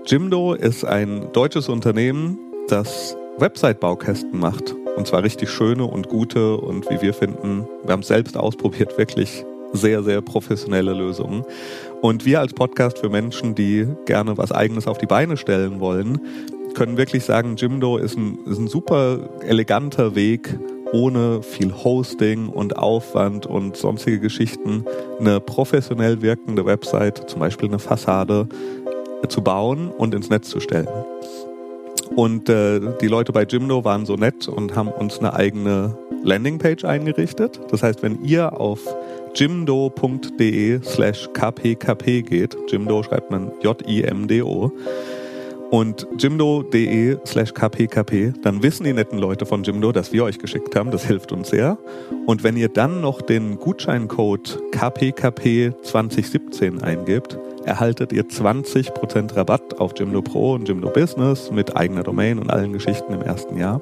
Jimdo 0.05 0.53
ist 0.53 0.85
ein 0.85 1.33
deutsches 1.33 1.71
Unternehmen, 1.71 2.39
das 2.69 3.17
Website-Baukästen 3.39 4.39
macht. 4.39 4.75
Und 4.99 5.07
zwar 5.07 5.23
richtig 5.23 5.49
schöne 5.49 5.85
und 5.85 6.11
gute 6.11 6.59
und 6.59 6.91
wie 6.91 7.01
wir 7.01 7.15
finden, 7.15 7.67
wir 7.85 7.93
haben 7.93 8.01
es 8.01 8.09
selbst 8.09 8.37
ausprobiert, 8.37 8.99
wirklich 8.99 9.47
sehr, 9.73 10.03
sehr 10.03 10.21
professionelle 10.21 10.93
Lösungen. 10.93 11.43
Und 12.03 12.27
wir 12.27 12.41
als 12.41 12.53
Podcast 12.53 12.99
für 12.99 13.09
Menschen, 13.09 13.55
die 13.55 13.87
gerne 14.05 14.37
was 14.37 14.53
eigenes 14.53 14.87
auf 14.87 14.99
die 14.99 15.07
Beine 15.07 15.39
stellen 15.39 15.81
wollen, 15.81 16.21
können 16.75 16.99
wirklich 16.99 17.25
sagen, 17.25 17.57
Jimdo 17.57 17.97
ist 17.97 18.19
ein, 18.19 18.39
ist 18.45 18.59
ein 18.59 18.69
super 18.69 19.21
eleganter 19.47 20.15
Weg, 20.15 20.59
ohne 20.93 21.43
viel 21.43 21.73
Hosting 21.73 22.49
und 22.49 22.77
Aufwand 22.77 23.47
und 23.47 23.77
sonstige 23.77 24.21
Geschichten 24.21 24.85
eine 25.19 25.41
professionell 25.41 26.23
wirkende 26.23 26.65
Website, 26.65 27.29
zum 27.29 27.41
Beispiel 27.41 27.69
eine 27.69 27.79
Fassade, 27.79 28.49
zu 29.29 29.43
bauen 29.43 29.91
und 29.91 30.15
ins 30.15 30.31
Netz 30.31 30.49
zu 30.49 30.61
stellen. 30.61 30.89
Und 32.17 32.49
äh, 32.49 32.81
die 33.01 33.07
Leute 33.07 33.33
bei 33.33 33.45
Jimdo 33.45 33.85
waren 33.85 34.05
so 34.05 34.17
nett 34.17 34.49
und 34.49 34.75
haben 34.75 34.89
uns 34.89 35.19
eine 35.19 35.35
eigene 35.35 35.97
Landingpage 36.25 36.85
eingerichtet. 36.85 37.61
Das 37.71 37.83
heißt, 37.83 38.03
wenn 38.03 38.25
ihr 38.25 38.61
auf 38.61 38.81
jimdo.de 39.35 40.81
slash 40.83 41.29
kpkp 41.33 42.23
geht, 42.23 42.57
Jimdo 42.69 43.03
schreibt 43.03 43.31
man 43.31 43.53
J-I-M-D-O, 43.63 44.73
und 45.71 46.07
jimdo.de 46.19 47.19
slash 47.25 47.55
kpkp, 47.55 48.33
dann 48.43 48.63
wissen 48.63 48.85
die 48.85 48.93
netten 48.93 49.19
Leute 49.19 49.47
von 49.47 49.63
Jimdo, 49.63 49.93
dass 49.93 50.13
wir 50.13 50.25
euch 50.25 50.39
geschickt 50.39 50.75
haben. 50.75 50.91
Das 50.91 51.07
hilft 51.07 51.33
uns 51.33 51.51
sehr. 51.51 51.79
Und 52.27 52.43
wenn 52.43 52.57
ihr 52.57 52.69
dann 52.69 53.01
noch 53.01 53.23
den 53.23 53.59
Gutscheincode 53.59 54.61
kpkp 54.73 55.73
2017 55.83 56.83
eingibt, 56.83 57.39
erhaltet 57.65 58.13
ihr 58.13 58.25
20% 58.25 59.37
Rabatt 59.37 59.79
auf 59.79 59.93
Jimdo 59.97 60.23
Pro 60.23 60.55
und 60.55 60.67
Jimdo 60.69 60.91
Business 60.91 61.51
mit 61.53 61.77
eigener 61.77 62.03
Domain 62.03 62.39
und 62.39 62.51
allen 62.51 62.73
Geschichten 62.73 63.13
im 63.13 63.23
ersten 63.23 63.57
Jahr. 63.57 63.81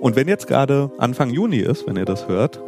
Und 0.00 0.16
wenn 0.16 0.28
jetzt 0.28 0.48
gerade 0.48 0.90
Anfang 0.98 1.30
Juni 1.30 1.58
ist, 1.58 1.86
wenn 1.86 1.96
ihr 1.96 2.06
das 2.06 2.26
hört, 2.26 2.60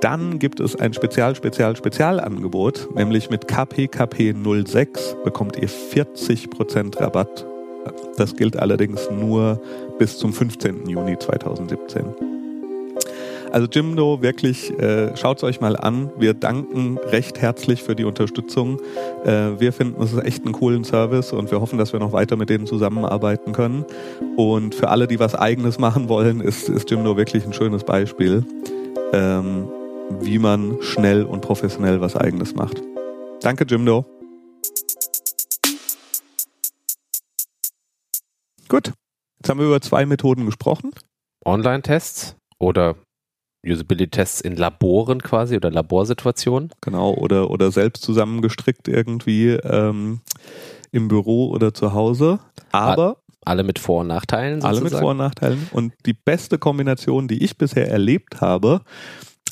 dann 0.00 0.38
gibt 0.38 0.60
es 0.60 0.76
ein 0.76 0.92
Spezial, 0.92 1.36
Spezial, 1.36 1.76
Spezialangebot, 1.76 2.88
nämlich 2.94 3.30
mit 3.30 3.46
KPKP 3.48 4.34
06 4.66 5.16
bekommt 5.24 5.56
ihr 5.56 5.68
40% 5.68 6.98
Rabatt 7.00 7.46
das 8.16 8.36
gilt 8.36 8.56
allerdings 8.56 9.08
nur 9.10 9.60
bis 9.98 10.18
zum 10.18 10.32
15. 10.32 10.88
Juni 10.88 11.18
2017. 11.18 12.04
Also 13.52 13.66
Jimdo, 13.66 14.22
wirklich, 14.22 14.78
äh, 14.78 15.16
schaut 15.16 15.38
es 15.38 15.44
euch 15.44 15.60
mal 15.60 15.76
an. 15.76 16.10
Wir 16.16 16.34
danken 16.34 16.98
recht 17.10 17.40
herzlich 17.40 17.82
für 17.82 17.96
die 17.96 18.04
Unterstützung. 18.04 18.78
Äh, 19.24 19.58
wir 19.58 19.72
finden 19.72 20.00
es 20.02 20.16
echt 20.16 20.44
einen 20.44 20.52
coolen 20.52 20.84
Service 20.84 21.32
und 21.32 21.50
wir 21.50 21.60
hoffen, 21.60 21.78
dass 21.78 21.92
wir 21.92 22.00
noch 22.00 22.12
weiter 22.12 22.36
mit 22.36 22.48
denen 22.48 22.66
zusammenarbeiten 22.66 23.52
können. 23.52 23.84
Und 24.36 24.74
für 24.74 24.88
alle, 24.88 25.08
die 25.08 25.18
was 25.18 25.34
Eigenes 25.34 25.78
machen 25.78 26.08
wollen, 26.08 26.40
ist, 26.40 26.68
ist 26.68 26.90
Jimdo 26.90 27.16
wirklich 27.16 27.44
ein 27.44 27.52
schönes 27.52 27.82
Beispiel, 27.82 28.44
ähm, 29.12 29.66
wie 30.20 30.38
man 30.38 30.76
schnell 30.80 31.24
und 31.24 31.40
professionell 31.40 32.00
was 32.00 32.16
Eigenes 32.16 32.54
macht. 32.54 32.80
Danke, 33.40 33.64
Jimdo. 33.68 34.04
Gut. 38.70 38.92
Jetzt 39.40 39.50
haben 39.50 39.58
wir 39.58 39.66
über 39.66 39.80
zwei 39.80 40.06
Methoden 40.06 40.46
gesprochen. 40.46 40.92
Online-Tests 41.44 42.36
oder 42.60 42.94
Usability-Tests 43.66 44.40
in 44.40 44.54
Laboren 44.56 45.22
quasi 45.22 45.56
oder 45.56 45.72
Laborsituationen. 45.72 46.70
Genau, 46.80 47.12
oder, 47.14 47.50
oder 47.50 47.72
selbst 47.72 48.04
zusammengestrickt 48.04 48.86
irgendwie 48.86 49.48
ähm, 49.50 50.20
im 50.92 51.08
Büro 51.08 51.50
oder 51.50 51.74
zu 51.74 51.94
Hause. 51.94 52.38
Aber 52.70 53.16
alle 53.44 53.64
mit 53.64 53.80
Vor- 53.80 54.02
und 54.02 54.06
Nachteilen. 54.06 54.60
Sozusagen. 54.60 54.76
Alle 54.76 54.84
mit 54.84 55.00
Vor- 55.00 55.10
und 55.10 55.16
Nachteilen. 55.16 55.68
Und 55.72 55.92
die 56.06 56.14
beste 56.14 56.58
Kombination, 56.58 57.26
die 57.26 57.42
ich 57.42 57.58
bisher 57.58 57.90
erlebt 57.90 58.40
habe, 58.40 58.82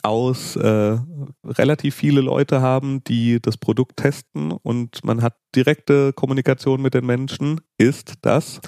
aus 0.03 0.55
äh, 0.55 0.99
relativ 1.45 1.97
viele 1.97 2.21
Leute 2.21 2.61
haben, 2.61 3.03
die 3.05 3.41
das 3.43 3.57
Produkt 3.57 3.97
testen 3.97 4.53
und 4.53 5.03
man 5.05 5.23
hat 5.23 5.35
direkte 5.57 6.13
Kommunikation 6.13 6.81
mit 6.81 6.95
den 6.95 7.05
Menschen, 7.05 7.61
ist 7.79 8.15
das 8.23 8.61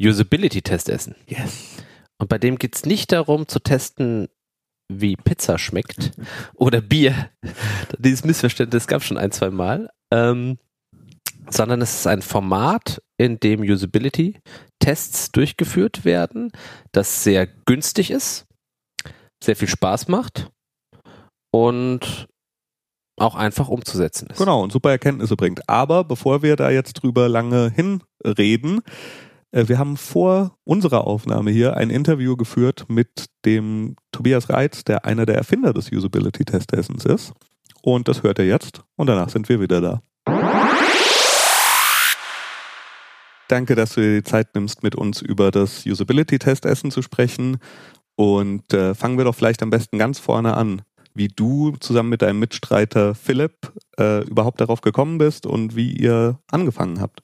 Usability-Test 0.00 0.88
essen. 0.88 1.14
Yes. 1.26 1.76
Und 2.18 2.28
bei 2.28 2.38
dem 2.38 2.58
geht 2.58 2.74
es 2.74 2.84
nicht 2.84 3.12
darum 3.12 3.48
zu 3.48 3.60
testen, 3.60 4.28
wie 4.88 5.16
Pizza 5.16 5.58
schmeckt 5.58 6.12
oder 6.54 6.80
Bier. 6.80 7.30
Dieses 7.98 8.24
Missverständnis 8.24 8.86
gab 8.86 9.02
es 9.02 9.08
schon 9.08 9.18
ein, 9.18 9.32
zwei 9.32 9.50
Mal. 9.50 9.90
Ähm, 10.12 10.58
sondern 11.50 11.82
es 11.82 11.94
ist 11.94 12.06
ein 12.06 12.22
Format, 12.22 13.02
in 13.18 13.38
dem 13.38 13.60
Usability-Tests 13.60 15.32
durchgeführt 15.32 16.04
werden, 16.04 16.52
das 16.92 17.22
sehr 17.22 17.46
günstig 17.46 18.10
ist, 18.10 18.46
sehr 19.42 19.56
viel 19.56 19.68
Spaß 19.68 20.08
macht 20.08 20.50
und 21.52 22.28
auch 23.16 23.36
einfach 23.36 23.68
umzusetzen 23.68 24.28
ist. 24.30 24.38
Genau, 24.38 24.62
und 24.62 24.72
super 24.72 24.90
Erkenntnisse 24.90 25.36
bringt. 25.36 25.68
Aber 25.68 26.02
bevor 26.02 26.42
wir 26.42 26.56
da 26.56 26.70
jetzt 26.70 26.94
drüber 26.94 27.28
lange 27.28 27.70
hinreden, 27.70 28.80
wir 29.54 29.78
haben 29.78 29.96
vor 29.96 30.56
unserer 30.64 31.06
Aufnahme 31.06 31.52
hier 31.52 31.76
ein 31.76 31.90
Interview 31.90 32.36
geführt 32.36 32.86
mit 32.88 33.26
dem 33.44 33.94
Tobias 34.10 34.50
Reitz, 34.50 34.82
der 34.82 35.04
einer 35.04 35.26
der 35.26 35.36
Erfinder 35.36 35.72
des 35.72 35.92
Usability 35.92 36.44
Test 36.44 36.72
Essens 36.72 37.04
ist. 37.04 37.32
Und 37.80 38.08
das 38.08 38.24
hört 38.24 38.40
er 38.40 38.46
jetzt 38.46 38.82
und 38.96 39.06
danach 39.06 39.28
sind 39.28 39.48
wir 39.48 39.60
wieder 39.60 39.80
da. 39.80 40.02
Danke, 43.46 43.76
dass 43.76 43.94
du 43.94 44.00
dir 44.00 44.16
die 44.16 44.24
Zeit 44.24 44.54
nimmst, 44.54 44.82
mit 44.82 44.96
uns 44.96 45.22
über 45.22 45.52
das 45.52 45.86
Usability 45.86 46.40
Test 46.40 46.64
Essen 46.64 46.90
zu 46.90 47.02
sprechen. 47.02 47.58
Und 48.16 48.72
äh, 48.72 48.94
fangen 48.94 49.18
wir 49.18 49.24
doch 49.24 49.34
vielleicht 49.34 49.62
am 49.62 49.70
besten 49.70 49.98
ganz 49.98 50.18
vorne 50.18 50.56
an, 50.56 50.82
wie 51.14 51.28
du 51.28 51.76
zusammen 51.78 52.08
mit 52.08 52.22
deinem 52.22 52.40
Mitstreiter 52.40 53.14
Philipp 53.14 53.72
äh, 53.98 54.24
überhaupt 54.24 54.60
darauf 54.60 54.80
gekommen 54.80 55.18
bist 55.18 55.46
und 55.46 55.76
wie 55.76 55.92
ihr 55.92 56.40
angefangen 56.50 57.00
habt. 57.00 57.23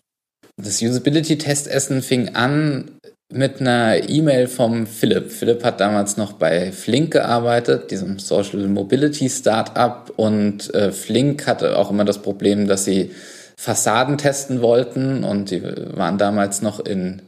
Das 0.63 0.83
Usability-Testessen 0.83 2.03
fing 2.03 2.35
an 2.35 2.91
mit 3.33 3.61
einer 3.61 4.09
E-Mail 4.09 4.49
vom 4.49 4.87
Philipp. 4.87 5.31
Philipp 5.31 5.65
hat 5.65 5.81
damals 5.81 6.17
noch 6.17 6.33
bei 6.33 6.73
Flink 6.73 7.13
gearbeitet, 7.13 7.91
diesem 7.91 8.19
Social 8.19 8.67
Mobility 8.67 9.31
Startup. 9.31 10.13
Und 10.17 10.75
äh, 10.75 10.93
Flink 10.93 11.47
hatte 11.47 11.79
auch 11.79 11.91
immer 11.91 12.05
das 12.05 12.23
Problem, 12.23 12.67
dass 12.67 12.85
sie 12.85 13.13
Fassaden 13.57 14.19
testen 14.19 14.61
wollten. 14.61 15.25
Und 15.25 15.51
die 15.51 15.63
waren 15.63 16.19
damals 16.19 16.61
noch 16.61 16.81
in, 16.81 17.23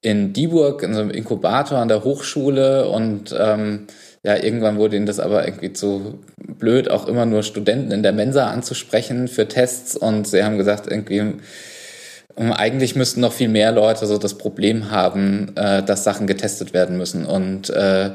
in 0.00 0.32
Dieburg, 0.32 0.82
in 0.82 0.94
so 0.94 1.00
einem 1.00 1.10
Inkubator 1.10 1.78
an 1.78 1.88
der 1.88 2.04
Hochschule. 2.04 2.88
Und 2.88 3.34
ähm, 3.38 3.88
ja, 4.22 4.36
irgendwann 4.36 4.78
wurde 4.78 4.96
ihnen 4.96 5.06
das 5.06 5.20
aber 5.20 5.44
irgendwie 5.46 5.72
zu 5.72 6.20
blöd, 6.38 6.90
auch 6.90 7.06
immer 7.08 7.26
nur 7.26 7.42
Studenten 7.42 7.90
in 7.90 8.02
der 8.02 8.12
Mensa 8.12 8.48
anzusprechen 8.48 9.28
für 9.28 9.48
Tests. 9.48 9.96
Und 9.96 10.28
sie 10.28 10.44
haben 10.44 10.56
gesagt, 10.56 10.86
irgendwie 10.90 11.34
eigentlich 12.36 12.94
müssten 12.94 13.20
noch 13.20 13.32
viel 13.32 13.48
mehr 13.48 13.72
Leute 13.72 14.06
so 14.06 14.18
das 14.18 14.38
Problem 14.38 14.90
haben, 14.90 15.56
äh, 15.56 15.82
dass 15.82 16.04
Sachen 16.04 16.26
getestet 16.26 16.72
werden 16.72 16.96
müssen. 16.96 17.26
Und 17.26 17.70
äh, 17.70 18.10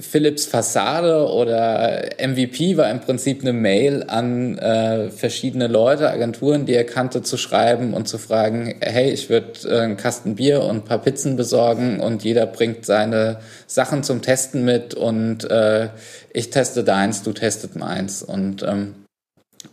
Philips 0.00 0.44
Fassade 0.44 1.30
oder 1.30 2.10
MVP 2.20 2.76
war 2.76 2.90
im 2.90 2.98
Prinzip 3.00 3.42
eine 3.42 3.52
Mail 3.52 4.02
an 4.08 4.58
äh, 4.58 5.08
verschiedene 5.10 5.68
Leute, 5.68 6.10
Agenturen, 6.10 6.66
die 6.66 6.74
er 6.74 6.82
kannte, 6.82 7.22
zu 7.22 7.36
schreiben 7.36 7.94
und 7.94 8.08
zu 8.08 8.18
fragen, 8.18 8.74
hey, 8.80 9.10
ich 9.12 9.30
würde 9.30 9.52
äh, 9.68 9.80
einen 9.82 9.96
Kasten 9.96 10.34
Bier 10.34 10.64
und 10.64 10.78
ein 10.78 10.84
paar 10.84 10.98
Pizzen 10.98 11.36
besorgen 11.36 12.00
und 12.00 12.24
jeder 12.24 12.46
bringt 12.46 12.86
seine 12.86 13.38
Sachen 13.68 14.02
zum 14.02 14.20
Testen 14.20 14.64
mit 14.64 14.94
und 14.94 15.48
äh, 15.48 15.90
ich 16.32 16.50
teste 16.50 16.82
deins, 16.82 17.22
du 17.22 17.32
testet 17.32 17.76
meins. 17.76 18.24
Und 18.24 18.64
ähm, 18.64 18.96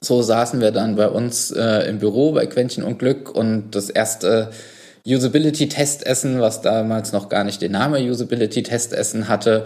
so 0.02 0.22
saßen 0.22 0.62
wir 0.62 0.72
dann 0.72 0.96
bei 0.96 1.08
uns 1.08 1.52
äh, 1.52 1.88
im 1.90 2.00
Büro 2.00 2.32
bei 2.32 2.46
Quäntchen 2.46 2.84
und 2.84 3.00
Glück 3.00 3.30
und 3.34 3.72
das 3.72 3.90
erste 3.90 4.52
Usability-Testessen, 5.08 6.42
was 6.42 6.62
damals 6.62 7.12
noch 7.12 7.30
gar 7.30 7.44
nicht 7.44 7.62
den 7.62 7.74
Namen 7.74 8.10
Usability-Testessen 8.10 9.28
hatte, 9.28 9.66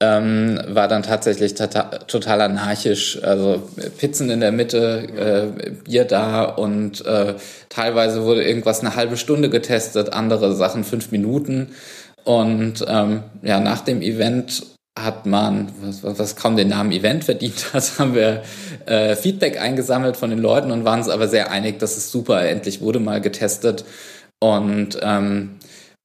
ähm, 0.00 0.58
war 0.66 0.88
dann 0.88 1.02
tatsächlich 1.02 1.54
tota-, 1.54 2.06
total 2.06 2.40
anarchisch. 2.40 3.22
Also 3.22 3.62
Pizzen 3.98 4.30
in 4.30 4.40
der 4.40 4.50
Mitte, 4.50 5.52
äh, 5.56 5.70
Bier 5.84 6.04
da 6.04 6.44
und 6.44 7.04
äh, 7.06 7.34
teilweise 7.68 8.24
wurde 8.24 8.42
irgendwas 8.42 8.80
eine 8.80 8.96
halbe 8.96 9.16
Stunde 9.16 9.50
getestet, 9.50 10.12
andere 10.12 10.54
Sachen 10.54 10.82
fünf 10.82 11.12
Minuten. 11.12 11.68
Und 12.24 12.84
ähm, 12.88 13.22
ja, 13.42 13.60
nach 13.60 13.82
dem 13.82 14.02
Event 14.02 14.62
hat 14.98 15.26
man, 15.26 15.72
was, 15.80 16.02
was 16.02 16.36
kaum 16.36 16.56
den 16.56 16.68
Namen 16.68 16.92
Event 16.92 17.24
verdient 17.24 17.72
hat, 17.72 17.92
haben 17.98 18.14
wir 18.14 18.42
äh, 18.86 19.16
Feedback 19.16 19.60
eingesammelt 19.60 20.16
von 20.16 20.30
den 20.30 20.38
Leuten 20.38 20.70
und 20.70 20.84
waren 20.84 21.00
uns 21.00 21.08
aber 21.08 21.28
sehr 21.28 21.50
einig, 21.50 21.78
dass 21.78 21.96
es 21.96 22.10
super, 22.10 22.42
endlich 22.46 22.80
wurde 22.80 23.00
mal 23.00 23.20
getestet. 23.20 23.84
Und 24.40 24.98
ähm, 25.02 25.58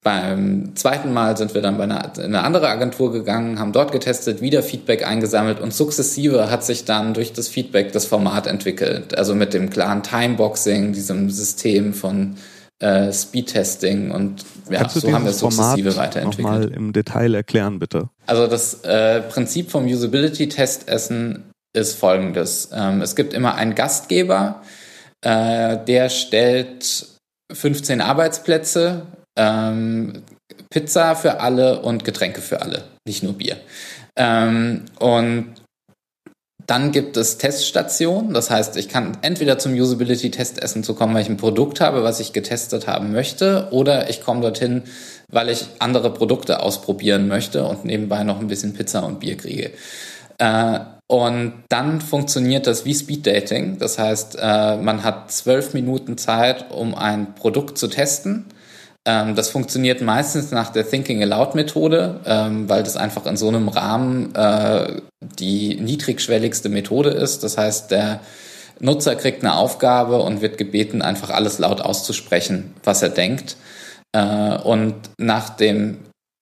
beim 0.03 0.75
zweiten 0.75 1.13
Mal 1.13 1.35
sind 1.35 1.55
wir 1.55 1.63
dann 1.63 1.77
bei 1.77 1.85
einer, 1.85 2.11
in 2.17 2.25
eine 2.25 2.43
andere 2.43 2.67
Agentur 2.69 3.11
gegangen, 3.11 3.57
haben 3.57 3.71
dort 3.71 3.91
getestet, 3.91 4.39
wieder 4.39 4.61
Feedback 4.61 5.03
eingesammelt 5.07 5.59
und 5.59 5.73
sukzessive 5.73 6.51
hat 6.51 6.63
sich 6.63 6.85
dann 6.85 7.15
durch 7.15 7.33
das 7.33 7.47
Feedback 7.47 7.91
das 7.91 8.05
Format 8.05 8.45
entwickelt. 8.45 9.17
Also 9.17 9.33
mit 9.33 9.55
dem 9.55 9.71
klaren 9.71 10.03
Timeboxing, 10.03 10.93
diesem 10.93 11.31
System 11.31 11.95
von 11.95 12.35
äh, 12.79 13.11
Speedtesting 13.11 14.11
und 14.11 14.45
ja, 14.69 14.87
so 14.89 15.11
haben 15.11 15.23
wir 15.23 15.31
es 15.31 15.39
sukzessive 15.39 15.91
Format 15.91 16.15
weiterentwickelt. 16.15 16.53
Nochmal 16.53 16.71
im 16.71 16.93
Detail 16.93 17.33
erklären, 17.33 17.79
bitte. 17.79 18.09
Also 18.25 18.47
das 18.47 18.83
äh, 18.83 19.21
Prinzip 19.21 19.71
vom 19.71 19.85
Usability-Testessen 19.85 21.51
ist 21.73 21.97
folgendes. 21.97 22.69
Ähm, 22.73 23.01
es 23.01 23.15
gibt 23.15 23.33
immer 23.33 23.55
einen 23.55 23.75
Gastgeber, 23.75 24.61
äh, 25.21 25.77
der 25.85 26.09
stellt 26.09 27.07
15 27.51 28.01
Arbeitsplätze 28.01 29.03
ähm, 29.37 30.23
Pizza 30.69 31.15
für 31.15 31.39
alle 31.39 31.81
und 31.81 32.03
Getränke 32.03 32.41
für 32.41 32.61
alle, 32.61 32.83
nicht 33.05 33.23
nur 33.23 33.33
Bier. 33.33 33.57
Ähm, 34.17 34.85
und 34.99 35.53
dann 36.67 36.91
gibt 36.91 37.15
es 37.15 37.37
Teststationen, 37.37 38.33
das 38.33 38.49
heißt, 38.49 38.75
ich 38.77 38.89
kann 38.89 39.17
entweder 39.21 39.59
zum 39.59 39.73
Usability-Test 39.73 40.61
essen 40.61 40.83
zu 40.83 40.95
kommen, 40.95 41.13
weil 41.13 41.21
ich 41.21 41.29
ein 41.29 41.37
Produkt 41.37 41.79
habe, 41.79 42.03
was 42.03 42.19
ich 42.19 42.33
getestet 42.33 42.87
haben 42.87 43.11
möchte, 43.11 43.67
oder 43.71 44.09
ich 44.09 44.21
komme 44.23 44.41
dorthin, 44.41 44.83
weil 45.29 45.49
ich 45.49 45.67
andere 45.79 46.11
Produkte 46.11 46.61
ausprobieren 46.61 47.27
möchte 47.27 47.65
und 47.65 47.85
nebenbei 47.85 48.23
noch 48.23 48.39
ein 48.39 48.47
bisschen 48.47 48.73
Pizza 48.73 49.05
und 49.05 49.19
Bier 49.19 49.37
kriege. 49.37 49.71
Äh, 50.37 50.79
und 51.07 51.53
dann 51.69 52.01
funktioniert 52.01 52.65
das 52.65 52.83
wie 52.83 52.95
Speed 52.95 53.27
Dating. 53.27 53.77
Das 53.77 53.99
heißt, 53.99 54.37
äh, 54.41 54.77
man 54.77 55.03
hat 55.03 55.31
zwölf 55.31 55.73
Minuten 55.75 56.17
Zeit, 56.17 56.71
um 56.71 56.95
ein 56.95 57.35
Produkt 57.35 57.77
zu 57.77 57.87
testen. 57.87 58.45
Ähm, 59.05 59.35
das 59.35 59.49
funktioniert 59.49 60.01
meistens 60.01 60.51
nach 60.51 60.71
der 60.71 60.89
Thinking 60.89 61.21
Aloud 61.21 61.55
Methode, 61.55 62.19
ähm, 62.25 62.67
weil 62.67 62.83
das 62.83 62.97
einfach 62.97 63.25
in 63.25 63.37
so 63.37 63.47
einem 63.47 63.67
Rahmen 63.67 64.33
äh, 64.35 65.01
die 65.39 65.75
niedrigschwelligste 65.75 66.69
Methode 66.69 67.09
ist. 67.09 67.43
Das 67.43 67.57
heißt, 67.57 67.91
der 67.91 68.19
Nutzer 68.79 69.15
kriegt 69.15 69.43
eine 69.43 69.55
Aufgabe 69.55 70.21
und 70.21 70.41
wird 70.41 70.57
gebeten, 70.57 71.01
einfach 71.01 71.29
alles 71.29 71.59
laut 71.59 71.81
auszusprechen, 71.81 72.73
was 72.83 73.01
er 73.01 73.09
denkt. 73.09 73.57
Äh, 74.11 74.57
und 74.57 74.95
nach 75.17 75.49
dem 75.49 75.99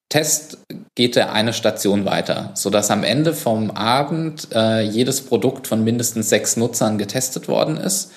Test 0.10 0.60
geht 0.96 1.18
er 1.18 1.34
eine 1.34 1.54
Station 1.54 2.06
weiter, 2.06 2.52
sodass 2.54 2.92
am 2.92 3.04
Ende 3.04 3.34
vom 3.34 3.72
Abend 3.72 4.48
äh, 4.54 4.82
jedes 4.82 5.22
Produkt 5.22 5.68
von 5.68 5.84
mindestens 5.84 6.30
sechs 6.30 6.56
Nutzern 6.56 6.98
getestet 6.98 7.48
worden 7.48 7.78
ist. 7.78 8.12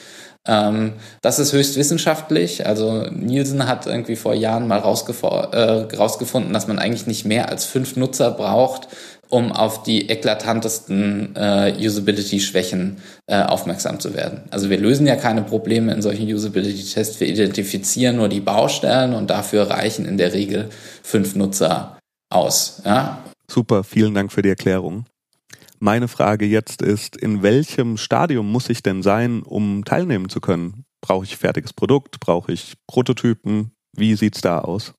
Ähm, 0.46 0.92
das 1.22 1.38
ist 1.38 1.52
höchst 1.52 1.76
wissenschaftlich. 1.76 2.66
Also 2.66 3.06
Nielsen 3.10 3.66
hat 3.66 3.86
irgendwie 3.86 4.16
vor 4.16 4.34
Jahren 4.34 4.68
mal 4.68 4.78
äh, 4.78 5.96
rausgefunden, 5.96 6.52
dass 6.52 6.68
man 6.68 6.78
eigentlich 6.78 7.06
nicht 7.06 7.24
mehr 7.24 7.48
als 7.48 7.64
fünf 7.64 7.96
Nutzer 7.96 8.30
braucht, 8.30 8.88
um 9.28 9.50
auf 9.52 9.82
die 9.82 10.08
eklatantesten 10.08 11.34
äh, 11.34 11.74
Usability-Schwächen 11.78 12.98
äh, 13.26 13.42
aufmerksam 13.42 13.98
zu 13.98 14.14
werden. 14.14 14.42
Also 14.50 14.70
wir 14.70 14.78
lösen 14.78 15.06
ja 15.06 15.16
keine 15.16 15.42
Probleme 15.42 15.92
in 15.92 16.02
solchen 16.02 16.32
Usability-Tests, 16.32 17.18
wir 17.20 17.28
identifizieren 17.28 18.16
nur 18.16 18.28
die 18.28 18.40
Baustellen 18.40 19.14
und 19.14 19.30
dafür 19.30 19.68
reichen 19.68 20.06
in 20.06 20.16
der 20.16 20.32
Regel 20.32 20.68
fünf 21.02 21.34
Nutzer 21.34 21.98
aus. 22.30 22.82
Ja? 22.84 23.18
Super, 23.50 23.84
vielen 23.84 24.14
Dank 24.14 24.32
für 24.32 24.42
die 24.42 24.50
Erklärung. 24.50 25.06
Meine 25.78 26.08
Frage 26.08 26.46
jetzt 26.46 26.82
ist, 26.82 27.16
in 27.16 27.42
welchem 27.42 27.96
Stadium 27.96 28.50
muss 28.50 28.68
ich 28.70 28.82
denn 28.82 29.02
sein, 29.02 29.42
um 29.42 29.84
teilnehmen 29.84 30.28
zu 30.28 30.40
können? 30.40 30.84
Brauche 31.00 31.24
ich 31.24 31.36
fertiges 31.36 31.72
Produkt? 31.72 32.18
Brauche 32.20 32.52
ich 32.52 32.74
Prototypen? 32.86 33.72
Wie 33.96 34.14
sieht's 34.14 34.40
da 34.40 34.60
aus? 34.60 34.94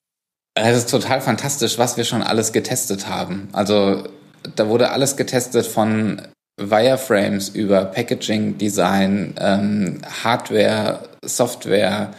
Es 0.56 0.78
ist 0.78 0.90
total 0.90 1.22
fantastisch, 1.22 1.78
was 1.78 1.98
wir 1.98 2.04
schon 2.04 2.22
alles 2.22 2.52
getestet 2.52 3.08
haben. 3.08 3.50
Also 3.54 4.08
da 4.56 4.68
wurde 4.68 4.92
alles 4.92 5.16
getestet 5.16 5.66
von 5.66 6.22
Wireframes 6.60 7.50
über 7.50 7.86
Packaging, 7.86 8.58
Design, 8.58 9.36
ähm, 9.40 10.02
Hardware, 10.24 11.10
Software, 11.24 12.12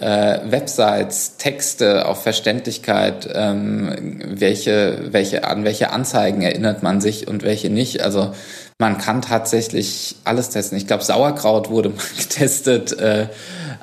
äh, 0.00 0.38
Websites, 0.44 1.36
Texte 1.36 2.06
auf 2.06 2.22
Verständlichkeit, 2.22 3.28
ähm, 3.32 4.20
welche, 4.26 5.12
welche, 5.12 5.44
an 5.44 5.64
welche 5.64 5.90
Anzeigen 5.90 6.42
erinnert 6.42 6.82
man 6.82 7.00
sich 7.00 7.28
und 7.28 7.42
welche 7.42 7.70
nicht. 7.70 8.02
Also 8.02 8.34
man 8.78 8.98
kann 8.98 9.22
tatsächlich 9.22 10.16
alles 10.24 10.50
testen. 10.50 10.76
Ich 10.78 10.86
glaube, 10.86 11.04
Sauerkraut 11.04 11.70
wurde 11.70 11.88
mal 11.90 12.02
getestet, 12.18 12.98
äh, 12.98 13.28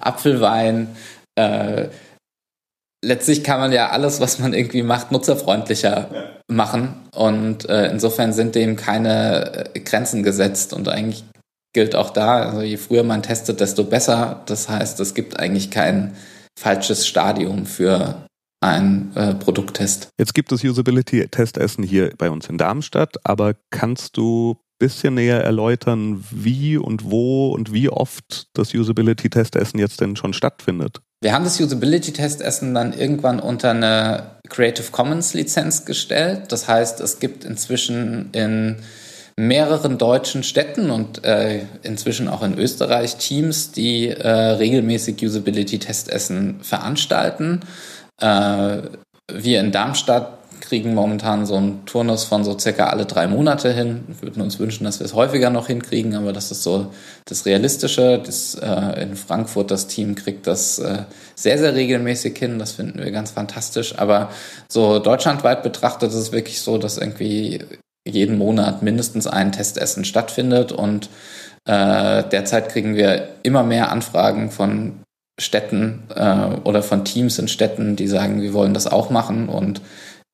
Apfelwein, 0.01 0.95
äh, 1.35 1.87
letztlich 3.03 3.43
kann 3.43 3.59
man 3.59 3.71
ja 3.71 3.89
alles, 3.89 4.19
was 4.19 4.39
man 4.39 4.53
irgendwie 4.53 4.83
macht, 4.83 5.11
nutzerfreundlicher 5.11 6.09
ja. 6.13 6.23
machen. 6.47 6.93
Und 7.13 7.67
äh, 7.69 7.87
insofern 7.87 8.33
sind 8.33 8.55
dem 8.55 8.75
keine 8.75 9.69
äh, 9.73 9.79
Grenzen 9.79 10.23
gesetzt. 10.23 10.73
Und 10.73 10.87
eigentlich 10.87 11.23
gilt 11.73 11.95
auch 11.95 12.09
da, 12.11 12.43
also 12.43 12.61
je 12.61 12.77
früher 12.77 13.03
man 13.03 13.23
testet, 13.23 13.59
desto 13.59 13.83
besser. 13.83 14.43
Das 14.45 14.69
heißt, 14.69 14.99
es 14.99 15.13
gibt 15.13 15.39
eigentlich 15.39 15.71
kein 15.71 16.15
falsches 16.59 17.07
Stadium 17.07 17.65
für 17.65 18.25
ein 18.61 19.11
äh, 19.15 19.33
Produkttest. 19.33 20.09
Jetzt 20.19 20.33
gibt 20.33 20.51
es 20.51 20.63
Usability-Testessen 20.63 21.83
hier 21.83 22.13
bei 22.17 22.29
uns 22.29 22.47
in 22.47 22.57
Darmstadt, 22.57 23.15
aber 23.23 23.55
kannst 23.71 24.17
du 24.17 24.57
bisschen 24.81 25.13
näher 25.13 25.43
erläutern, 25.43 26.23
wie 26.31 26.75
und 26.75 27.11
wo 27.11 27.51
und 27.51 27.71
wie 27.71 27.87
oft 27.89 28.47
das 28.53 28.73
Usability-Testessen 28.73 29.79
jetzt 29.79 30.01
denn 30.01 30.15
schon 30.15 30.33
stattfindet? 30.33 31.01
Wir 31.21 31.33
haben 31.33 31.43
das 31.43 31.59
Usability-Testessen 31.59 32.73
dann 32.73 32.91
irgendwann 32.93 33.39
unter 33.39 33.69
eine 33.69 34.39
Creative 34.49 34.89
Commons 34.91 35.35
Lizenz 35.35 35.85
gestellt. 35.85 36.51
Das 36.51 36.67
heißt, 36.67 36.99
es 36.99 37.19
gibt 37.19 37.45
inzwischen 37.45 38.31
in 38.31 38.77
mehreren 39.37 39.97
deutschen 39.97 40.43
Städten 40.43 40.89
und 40.89 41.23
äh, 41.23 41.61
inzwischen 41.83 42.27
auch 42.27 42.43
in 42.43 42.57
Österreich 42.57 43.17
Teams, 43.17 43.71
die 43.71 44.09
äh, 44.09 44.29
regelmäßig 44.29 45.23
Usability-Testessen 45.23 46.59
veranstalten. 46.61 47.61
Äh, 48.19 48.77
wir 49.33 49.59
in 49.59 49.71
Darmstadt 49.71 50.37
kriegen 50.61 50.93
momentan 50.93 51.45
so 51.45 51.55
einen 51.55 51.85
Turnus 51.85 52.23
von 52.23 52.43
so 52.43 52.57
circa 52.57 52.87
alle 52.87 53.05
drei 53.05 53.27
Monate 53.27 53.73
hin. 53.73 54.03
Wir 54.07 54.21
würden 54.21 54.41
uns 54.41 54.59
wünschen, 54.59 54.85
dass 54.85 54.99
wir 54.99 55.05
es 55.05 55.13
häufiger 55.13 55.49
noch 55.49 55.67
hinkriegen, 55.67 56.15
aber 56.15 56.31
das 56.31 56.51
ist 56.51 56.63
so 56.63 56.91
das 57.25 57.45
Realistische. 57.45 58.21
Das, 58.23 58.55
äh, 58.55 59.01
in 59.01 59.15
Frankfurt 59.15 59.71
das 59.71 59.87
Team 59.87 60.15
kriegt 60.15 60.47
das 60.47 60.79
äh, 60.79 60.99
sehr, 61.35 61.57
sehr 61.57 61.75
regelmäßig 61.75 62.37
hin. 62.37 62.59
Das 62.59 62.73
finden 62.73 62.99
wir 62.99 63.11
ganz 63.11 63.31
fantastisch. 63.31 63.97
Aber 63.97 64.29
so 64.69 64.99
deutschlandweit 64.99 65.63
betrachtet 65.63 66.11
ist 66.11 66.15
es 66.15 66.31
wirklich 66.31 66.61
so, 66.61 66.77
dass 66.77 66.97
irgendwie 66.97 67.59
jeden 68.07 68.37
Monat 68.37 68.81
mindestens 68.81 69.27
ein 69.27 69.51
Testessen 69.51 70.05
stattfindet 70.05 70.71
und 70.71 71.09
äh, 71.65 72.23
derzeit 72.23 72.69
kriegen 72.69 72.95
wir 72.95 73.29
immer 73.43 73.63
mehr 73.63 73.91
Anfragen 73.91 74.49
von 74.51 75.01
Städten 75.39 76.03
äh, 76.15 76.55
oder 76.63 76.83
von 76.83 77.05
Teams 77.05 77.39
in 77.39 77.47
Städten, 77.47 77.95
die 77.95 78.07
sagen, 78.07 78.41
wir 78.41 78.53
wollen 78.53 78.73
das 78.73 78.87
auch 78.87 79.09
machen 79.09 79.49
und 79.49 79.81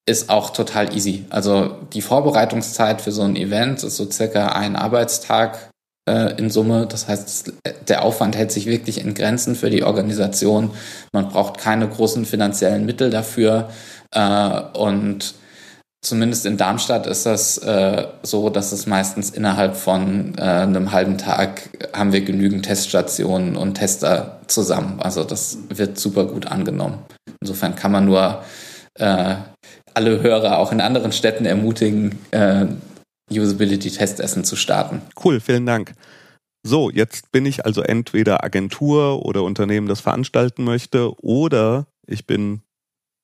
ist 0.07 0.29
auch 0.29 0.51
total 0.51 0.95
easy. 0.95 1.25
Also 1.29 1.75
die 1.93 2.01
Vorbereitungszeit 2.01 3.01
für 3.01 3.11
so 3.11 3.23
ein 3.23 3.35
Event 3.35 3.83
ist 3.83 3.97
so 3.97 4.09
circa 4.09 4.47
ein 4.47 4.77
Arbeitstag 4.77 5.69
äh, 6.07 6.37
in 6.37 6.49
Summe. 6.49 6.87
Das 6.87 7.09
heißt, 7.09 7.53
der 7.89 8.03
Aufwand 8.03 8.37
hält 8.37 8.51
sich 8.51 8.65
wirklich 8.65 9.01
in 9.01 9.13
Grenzen 9.13 9.55
für 9.55 9.69
die 9.69 9.83
Organisation. 9.83 10.71
Man 11.11 11.27
braucht 11.27 11.57
keine 11.57 11.87
großen 11.89 12.25
finanziellen 12.25 12.85
Mittel 12.85 13.09
dafür. 13.09 13.69
Äh, 14.11 14.61
und 14.77 15.35
zumindest 16.01 16.45
in 16.45 16.57
Darmstadt 16.57 17.07
ist 17.07 17.25
das 17.25 17.57
äh, 17.59 18.07
so, 18.23 18.49
dass 18.49 18.71
es 18.71 18.87
meistens 18.87 19.29
innerhalb 19.29 19.75
von 19.75 20.35
äh, 20.37 20.41
einem 20.41 20.91
halben 20.91 21.17
Tag 21.17 21.69
haben 21.93 22.13
wir 22.13 22.21
genügend 22.21 22.65
Teststationen 22.65 23.55
und 23.55 23.75
Tester 23.75 24.41
zusammen. 24.47 24.99
Also 24.99 25.23
das 25.23 25.57
wird 25.69 25.99
super 25.99 26.25
gut 26.25 26.47
angenommen. 26.47 26.99
Insofern 27.41 27.75
kann 27.75 27.91
man 27.91 28.05
nur 28.05 28.43
äh, 28.95 29.35
alle 29.93 30.21
Hörer 30.21 30.59
auch 30.59 30.71
in 30.71 30.81
anderen 30.81 31.11
Städten 31.11 31.45
ermutigen, 31.45 32.19
äh, 32.31 32.65
Usability-Testessen 33.31 34.43
zu 34.43 34.55
starten. 34.55 35.01
Cool, 35.23 35.39
vielen 35.39 35.65
Dank. 35.65 35.93
So, 36.63 36.89
jetzt 36.89 37.31
bin 37.31 37.45
ich 37.45 37.65
also 37.65 37.81
entweder 37.81 38.43
Agentur 38.43 39.25
oder 39.25 39.43
Unternehmen, 39.43 39.87
das 39.87 40.01
veranstalten 40.01 40.63
möchte, 40.63 41.13
oder 41.21 41.87
ich 42.05 42.25
bin 42.25 42.61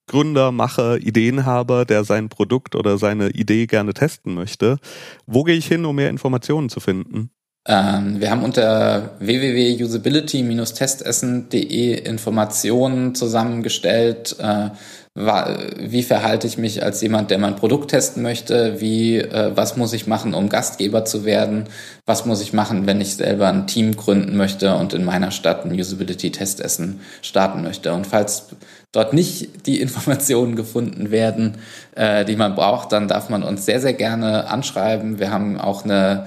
Gründer, 0.08 0.52
Macher, 0.52 0.98
Ideenhaber, 0.98 1.86
der 1.86 2.04
sein 2.04 2.30
Produkt 2.30 2.76
oder 2.76 2.98
seine 2.98 3.30
Idee 3.30 3.68
gerne 3.68 3.94
testen 3.94 4.34
möchte. 4.34 4.78
Wo 5.26 5.44
gehe 5.44 5.56
ich 5.56 5.68
hin, 5.68 5.86
um 5.86 5.96
mehr 5.96 6.10
Informationen 6.10 6.70
zu 6.70 6.80
finden? 6.80 7.30
Ähm, 7.66 8.20
wir 8.20 8.30
haben 8.30 8.44
unter 8.44 9.12
www.usability-testessen.de 9.20 12.06
Informationen 12.06 13.16
zusammengestellt, 13.16 14.36
äh, 14.40 14.72
wie 15.16 16.02
verhalte 16.02 16.48
ich 16.48 16.58
mich 16.58 16.82
als 16.82 17.00
jemand, 17.02 17.30
der 17.30 17.38
mein 17.38 17.56
Produkt 17.56 17.92
testen 17.92 18.24
möchte, 18.24 18.82
wie, 18.82 19.20
äh, 19.20 19.52
was 19.54 19.78
muss 19.78 19.94
ich 19.94 20.08
machen, 20.08 20.34
um 20.34 20.50
Gastgeber 20.50 21.06
zu 21.06 21.24
werden, 21.24 21.66
was 22.08 22.26
muss 22.26 22.42
ich 22.42 22.52
machen, 22.52 22.88
wenn 22.88 23.00
ich 23.00 23.16
selber 23.16 23.48
ein 23.48 23.68
Team 23.68 23.96
gründen 23.96 24.36
möchte 24.36 24.76
und 24.76 24.96
in 24.96 25.06
meiner 25.06 25.30
Stadt 25.30 25.66
ein 25.66 25.80
Usability-Testessen 25.80 27.02
starten 27.22 27.62
möchte. 27.62 27.94
Und 27.94 28.08
falls 28.08 28.48
dort 28.92 29.14
nicht 29.14 29.68
die 29.68 29.82
Informationen 29.82 30.56
gefunden 30.56 31.12
werden, 31.12 31.60
äh, 31.96 32.26
die 32.26 32.36
man 32.36 32.56
braucht, 32.56 32.92
dann 32.92 33.08
darf 33.08 33.30
man 33.30 33.44
uns 33.44 33.68
sehr, 33.68 33.80
sehr 33.80 33.94
gerne 33.94 34.50
anschreiben. 34.50 35.20
Wir 35.20 35.30
haben 35.30 35.60
auch 35.60 35.84
eine 35.84 36.26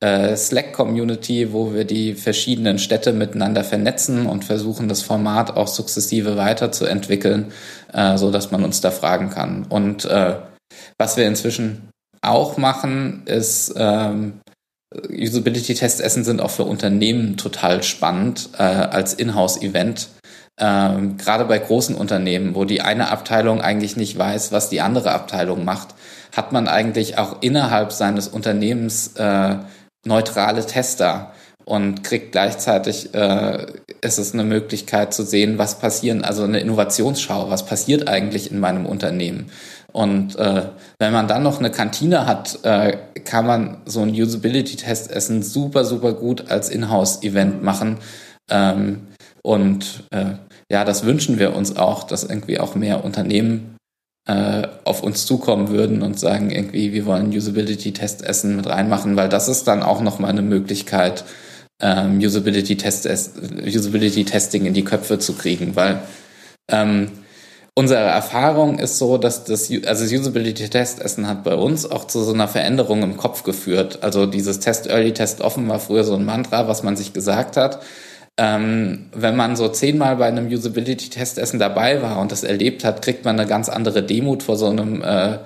äh, 0.00 0.36
Slack-Community, 0.36 1.52
wo 1.52 1.74
wir 1.74 1.84
die 1.84 2.14
verschiedenen 2.14 2.78
Städte 2.78 3.12
miteinander 3.12 3.64
vernetzen 3.64 4.26
und 4.26 4.44
versuchen, 4.44 4.88
das 4.88 5.02
Format 5.02 5.56
auch 5.56 5.68
sukzessive 5.68 6.36
weiterzuentwickeln, 6.36 7.52
äh, 7.92 8.16
so 8.16 8.30
dass 8.30 8.50
man 8.50 8.64
uns 8.64 8.80
da 8.80 8.90
fragen 8.90 9.30
kann. 9.30 9.66
Und 9.68 10.04
äh, 10.04 10.36
was 10.98 11.16
wir 11.16 11.26
inzwischen 11.26 11.88
auch 12.22 12.56
machen, 12.56 13.22
ist 13.26 13.74
ähm, 13.76 14.40
Usability-Testessen 14.94 16.24
sind 16.24 16.40
auch 16.40 16.50
für 16.50 16.64
Unternehmen 16.64 17.36
total 17.36 17.82
spannend 17.82 18.50
äh, 18.58 18.62
als 18.62 19.14
Inhouse-Event. 19.14 20.08
Ähm, 20.58 21.16
Gerade 21.18 21.44
bei 21.44 21.58
großen 21.58 21.94
Unternehmen, 21.94 22.54
wo 22.54 22.64
die 22.64 22.80
eine 22.80 23.10
Abteilung 23.10 23.60
eigentlich 23.60 23.96
nicht 23.96 24.18
weiß, 24.18 24.50
was 24.50 24.70
die 24.70 24.80
andere 24.80 25.12
Abteilung 25.12 25.64
macht, 25.64 25.94
hat 26.34 26.52
man 26.52 26.68
eigentlich 26.68 27.18
auch 27.18 27.42
innerhalb 27.42 27.92
seines 27.92 28.28
Unternehmens 28.28 29.14
äh, 29.16 29.56
neutrale 30.08 30.66
Tester 30.66 31.32
und 31.64 32.02
kriegt 32.02 32.32
gleichzeitig, 32.32 33.14
äh, 33.14 33.66
ist 34.00 34.18
es 34.18 34.32
eine 34.32 34.44
Möglichkeit 34.44 35.12
zu 35.12 35.22
sehen, 35.22 35.58
was 35.58 35.78
passieren, 35.78 36.24
also 36.24 36.44
eine 36.44 36.60
Innovationsschau, 36.60 37.50
was 37.50 37.66
passiert 37.66 38.08
eigentlich 38.08 38.50
in 38.50 38.58
meinem 38.58 38.86
Unternehmen. 38.86 39.50
Und 39.92 40.36
äh, 40.36 40.62
wenn 40.98 41.12
man 41.12 41.28
dann 41.28 41.42
noch 41.42 41.58
eine 41.58 41.70
Kantine 41.70 42.26
hat, 42.26 42.64
äh, 42.64 42.96
kann 43.24 43.46
man 43.46 43.78
so 43.84 44.00
ein 44.00 44.10
Usability-Testessen 44.10 45.42
super, 45.42 45.84
super 45.84 46.14
gut 46.14 46.50
als 46.50 46.70
Inhouse-Event 46.70 47.62
machen. 47.62 47.98
Ähm, 48.50 49.08
und 49.42 50.04
äh, 50.10 50.36
ja, 50.70 50.84
das 50.84 51.04
wünschen 51.04 51.38
wir 51.38 51.54
uns 51.54 51.76
auch, 51.76 52.04
dass 52.04 52.24
irgendwie 52.24 52.60
auch 52.60 52.74
mehr 52.74 53.04
Unternehmen 53.04 53.77
äh, 54.28 54.68
auf 54.84 55.02
uns 55.02 55.24
zukommen 55.24 55.70
würden 55.70 56.02
und 56.02 56.20
sagen 56.20 56.50
irgendwie, 56.50 56.92
wir 56.92 57.06
wollen 57.06 57.34
Usability-Testessen 57.34 58.56
mit 58.56 58.66
reinmachen, 58.66 59.16
weil 59.16 59.30
das 59.30 59.48
ist 59.48 59.66
dann 59.66 59.82
auch 59.82 60.02
nochmal 60.02 60.30
eine 60.30 60.42
Möglichkeit, 60.42 61.24
ähm, 61.80 62.18
Usability-Testing 62.18 63.64
Usability 63.66 64.26
in 64.66 64.74
die 64.74 64.84
Köpfe 64.84 65.18
zu 65.18 65.32
kriegen, 65.32 65.76
weil 65.76 66.00
ähm, 66.70 67.10
unsere 67.74 68.00
Erfahrung 68.00 68.78
ist 68.78 68.98
so, 68.98 69.16
dass 69.16 69.44
das, 69.44 69.70
also 69.70 70.04
das 70.04 70.12
Usability-Testessen 70.12 71.26
hat 71.26 71.42
bei 71.42 71.54
uns 71.54 71.90
auch 71.90 72.06
zu 72.06 72.22
so 72.22 72.34
einer 72.34 72.48
Veränderung 72.48 73.02
im 73.02 73.16
Kopf 73.16 73.44
geführt. 73.44 74.00
Also 74.02 74.26
dieses 74.26 74.60
Test 74.60 74.88
Early, 74.88 75.14
Test 75.14 75.40
Offen 75.40 75.66
war 75.68 75.80
früher 75.80 76.04
so 76.04 76.14
ein 76.14 76.26
Mantra, 76.26 76.68
was 76.68 76.82
man 76.82 76.96
sich 76.96 77.14
gesagt 77.14 77.56
hat. 77.56 77.80
Ähm, 78.40 79.06
wenn 79.12 79.34
man 79.34 79.56
so 79.56 79.68
zehnmal 79.68 80.16
bei 80.16 80.26
einem 80.26 80.46
Usability-Testessen 80.46 81.58
dabei 81.58 82.00
war 82.02 82.20
und 82.20 82.30
das 82.30 82.44
erlebt 82.44 82.84
hat, 82.84 83.02
kriegt 83.02 83.24
man 83.24 83.38
eine 83.38 83.48
ganz 83.48 83.68
andere 83.68 84.02
Demut 84.02 84.44
vor 84.44 84.56
so 84.56 84.68
einem 84.68 85.02
äh, 85.02 85.38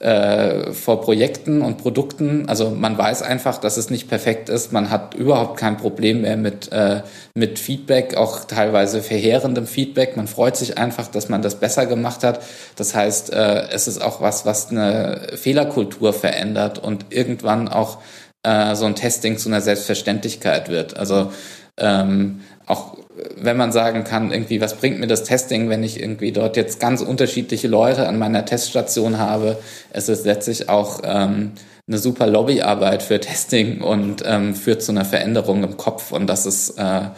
äh, 0.00 0.72
vor 0.72 1.00
Projekten 1.00 1.60
und 1.60 1.78
Produkten. 1.78 2.48
Also 2.48 2.70
man 2.70 2.96
weiß 2.96 3.22
einfach, 3.22 3.58
dass 3.58 3.76
es 3.76 3.90
nicht 3.90 4.08
perfekt 4.08 4.48
ist. 4.48 4.72
Man 4.72 4.90
hat 4.90 5.14
überhaupt 5.14 5.58
kein 5.58 5.76
Problem 5.76 6.22
mehr 6.22 6.36
mit, 6.36 6.70
äh, 6.70 7.02
mit 7.34 7.58
Feedback, 7.58 8.16
auch 8.16 8.44
teilweise 8.44 9.02
verheerendem 9.02 9.66
Feedback. 9.66 10.16
Man 10.16 10.28
freut 10.28 10.56
sich 10.56 10.78
einfach, 10.78 11.08
dass 11.08 11.28
man 11.28 11.42
das 11.42 11.56
besser 11.56 11.86
gemacht 11.86 12.22
hat. 12.22 12.40
Das 12.76 12.94
heißt, 12.94 13.32
äh, 13.32 13.68
es 13.70 13.88
ist 13.88 14.00
auch 14.00 14.20
was, 14.20 14.46
was 14.46 14.70
eine 14.70 15.20
Fehlerkultur 15.34 16.12
verändert 16.12 16.78
und 16.78 17.06
irgendwann 17.10 17.66
auch 17.68 17.98
äh, 18.44 18.76
so 18.76 18.84
ein 18.84 18.94
Testing 18.94 19.36
zu 19.36 19.48
einer 19.48 19.60
Selbstverständlichkeit 19.60 20.68
wird. 20.68 20.96
Also 20.96 21.32
ähm, 21.78 22.40
auch 22.66 22.98
wenn 23.36 23.56
man 23.56 23.72
sagen 23.72 24.04
kann, 24.04 24.30
irgendwie, 24.30 24.60
was 24.60 24.76
bringt 24.76 25.00
mir 25.00 25.06
das 25.06 25.24
Testing, 25.24 25.68
wenn 25.68 25.82
ich 25.82 26.00
irgendwie 26.00 26.32
dort 26.32 26.56
jetzt 26.56 26.80
ganz 26.80 27.00
unterschiedliche 27.00 27.68
Leute 27.68 28.06
an 28.06 28.18
meiner 28.18 28.44
Teststation 28.44 29.18
habe. 29.18 29.58
Es 29.90 30.08
ist 30.08 30.24
letztlich 30.24 30.68
auch 30.68 31.00
ähm, 31.04 31.52
eine 31.88 31.98
super 31.98 32.26
Lobbyarbeit 32.26 33.02
für 33.02 33.20
Testing 33.20 33.80
und 33.80 34.22
ähm, 34.24 34.54
führt 34.54 34.82
zu 34.82 34.92
einer 34.92 35.04
Veränderung 35.04 35.64
im 35.64 35.76
Kopf. 35.76 36.12
Und 36.12 36.26
das 36.26 36.46
ist 36.46 36.78
äh, 36.78 37.10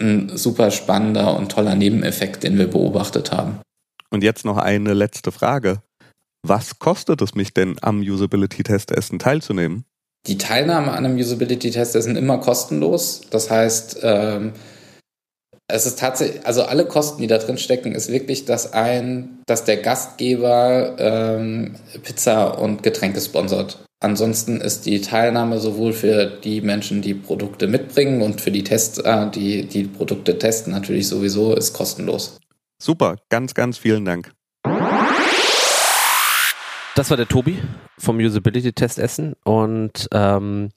ein 0.00 0.36
super 0.36 0.70
spannender 0.70 1.36
und 1.36 1.50
toller 1.50 1.74
Nebeneffekt, 1.74 2.42
den 2.42 2.58
wir 2.58 2.68
beobachtet 2.68 3.32
haben. 3.32 3.60
Und 4.10 4.22
jetzt 4.22 4.44
noch 4.44 4.56
eine 4.56 4.94
letzte 4.94 5.32
Frage. 5.32 5.82
Was 6.42 6.78
kostet 6.78 7.20
es 7.22 7.34
mich 7.34 7.54
denn, 7.54 7.76
am 7.82 8.00
Usability-Testessen 8.00 9.18
teilzunehmen? 9.18 9.84
Die 10.26 10.38
Teilnahme 10.38 10.92
an 10.92 11.04
einem 11.04 11.16
Usability-Test 11.16 11.94
ist 11.94 12.06
immer 12.06 12.38
kostenlos. 12.38 13.22
Das 13.30 13.50
heißt, 13.50 14.00
ähm, 14.02 14.52
es 15.68 15.86
ist 15.86 15.98
tatsächlich, 15.98 16.46
also 16.46 16.62
alle 16.62 16.86
Kosten, 16.86 17.22
die 17.22 17.26
da 17.26 17.38
drin 17.38 17.58
stecken, 17.58 17.92
ist 17.92 18.10
wirklich, 18.10 18.44
dass 18.44 18.72
ein, 18.72 19.40
dass 19.46 19.64
der 19.64 19.78
Gastgeber 19.78 20.96
ähm, 20.98 21.74
Pizza 22.02 22.58
und 22.58 22.82
Getränke 22.82 23.20
sponsert. 23.20 23.78
Ansonsten 24.00 24.60
ist 24.60 24.86
die 24.86 25.00
Teilnahme 25.00 25.58
sowohl 25.58 25.92
für 25.92 26.26
die 26.26 26.60
Menschen, 26.60 27.02
die 27.02 27.14
Produkte 27.14 27.66
mitbringen 27.66 28.20
und 28.22 28.40
für 28.40 28.50
die 28.50 28.62
Tester, 28.62 29.26
die 29.34 29.66
die 29.66 29.84
Produkte 29.84 30.38
testen, 30.38 30.72
natürlich 30.72 31.08
sowieso, 31.08 31.54
ist 31.54 31.72
kostenlos. 31.72 32.38
Super, 32.80 33.16
ganz, 33.30 33.54
ganz 33.54 33.78
vielen 33.78 34.04
Dank. 34.04 34.35
Das 36.96 37.10
war 37.10 37.18
der 37.18 37.28
Tobi 37.28 37.58
vom 37.98 38.16
Usability-Test 38.16 38.98
Essen 38.98 39.34
und 39.44 40.08
ähm, 40.14 40.70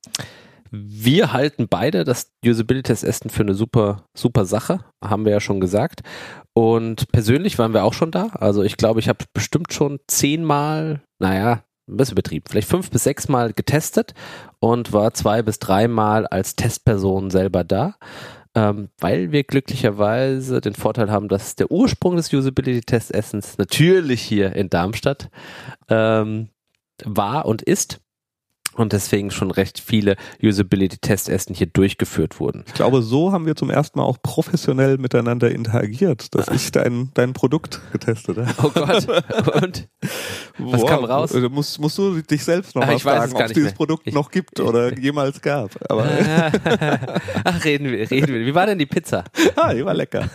wir 0.69 1.31
halten 1.31 1.67
beide 1.69 2.03
das 2.03 2.33
Usability-Test 2.45 3.05
Essen 3.05 3.29
für 3.29 3.43
eine 3.43 3.53
super, 3.53 4.03
super 4.13 4.43
Sache, 4.43 4.81
haben 5.01 5.23
wir 5.23 5.31
ja 5.31 5.39
schon 5.39 5.61
gesagt. 5.61 6.01
Und 6.53 7.09
persönlich 7.13 7.57
waren 7.57 7.73
wir 7.73 7.85
auch 7.85 7.93
schon 7.93 8.11
da. 8.11 8.27
Also 8.33 8.63
ich 8.63 8.75
glaube, 8.75 8.99
ich 8.99 9.07
habe 9.07 9.23
bestimmt 9.33 9.71
schon 9.71 10.01
zehnmal, 10.07 11.01
naja, 11.19 11.63
ein 11.87 11.95
bisschen 11.95 12.15
Betrieb, 12.15 12.49
vielleicht 12.49 12.67
fünf 12.67 12.91
bis 12.91 13.05
sechs 13.05 13.29
Mal 13.29 13.53
getestet 13.53 14.13
und 14.59 14.91
war 14.91 15.13
zwei 15.13 15.41
bis 15.41 15.57
dreimal 15.59 16.27
als 16.27 16.57
Testperson 16.57 17.29
selber 17.29 17.63
da 17.63 17.95
ähm, 18.55 18.89
weil 18.99 19.31
wir 19.31 19.43
glücklicherweise 19.43 20.61
den 20.61 20.75
Vorteil 20.75 21.11
haben, 21.11 21.27
dass 21.27 21.55
der 21.55 21.71
Ursprung 21.71 22.15
des 22.15 22.33
Usability-Test-Essens 22.33 23.57
natürlich 23.57 24.21
hier 24.21 24.55
in 24.55 24.69
Darmstadt 24.69 25.29
ähm, 25.87 26.49
war 27.03 27.45
und 27.45 27.61
ist 27.61 27.99
und 28.79 28.93
deswegen 28.93 29.29
schon 29.29 29.51
recht 29.51 29.79
viele 29.79 30.15
Usability-Testessen 30.41 31.53
hier 31.53 31.67
durchgeführt 31.67 32.39
wurden. 32.39 32.63
Ich 32.67 32.73
glaube, 32.73 33.01
so 33.01 33.31
haben 33.31 33.45
wir 33.45 33.55
zum 33.55 33.69
ersten 33.69 33.99
Mal 33.99 34.05
auch 34.05 34.17
professionell 34.21 34.97
miteinander 34.97 35.51
interagiert, 35.51 36.33
dass 36.33 36.47
ich 36.47 36.71
dein, 36.71 37.11
dein 37.13 37.33
Produkt 37.33 37.81
getestet 37.91 38.37
habe. 38.37 38.53
Oh 38.63 38.69
Gott. 38.69 39.07
Und? 39.63 39.89
Was 40.59 40.85
kam 40.85 41.03
raus? 41.03 41.33
Also 41.33 41.49
musst, 41.49 41.79
musst 41.79 41.97
du 41.97 42.21
dich 42.21 42.43
selbst 42.43 42.75
noch 42.75 42.83
Ach, 42.83 42.87
mal 42.87 42.99
fragen, 42.99 43.33
ob 43.33 43.41
es 43.41 43.51
dieses 43.51 43.69
mehr. 43.69 43.75
Produkt 43.75 44.07
ich, 44.07 44.13
noch 44.13 44.31
gibt 44.31 44.59
oder 44.59 44.97
jemals 44.97 45.41
gab. 45.41 45.71
Aber 45.89 46.05
Ach, 47.43 47.65
reden 47.65 47.91
wir, 47.91 48.09
reden 48.09 48.33
wir. 48.33 48.45
Wie 48.45 48.55
war 48.55 48.65
denn 48.65 48.79
die 48.79 48.85
Pizza? 48.85 49.23
Ah, 49.55 49.73
die 49.73 49.83
war 49.83 49.93
lecker. 49.93 50.29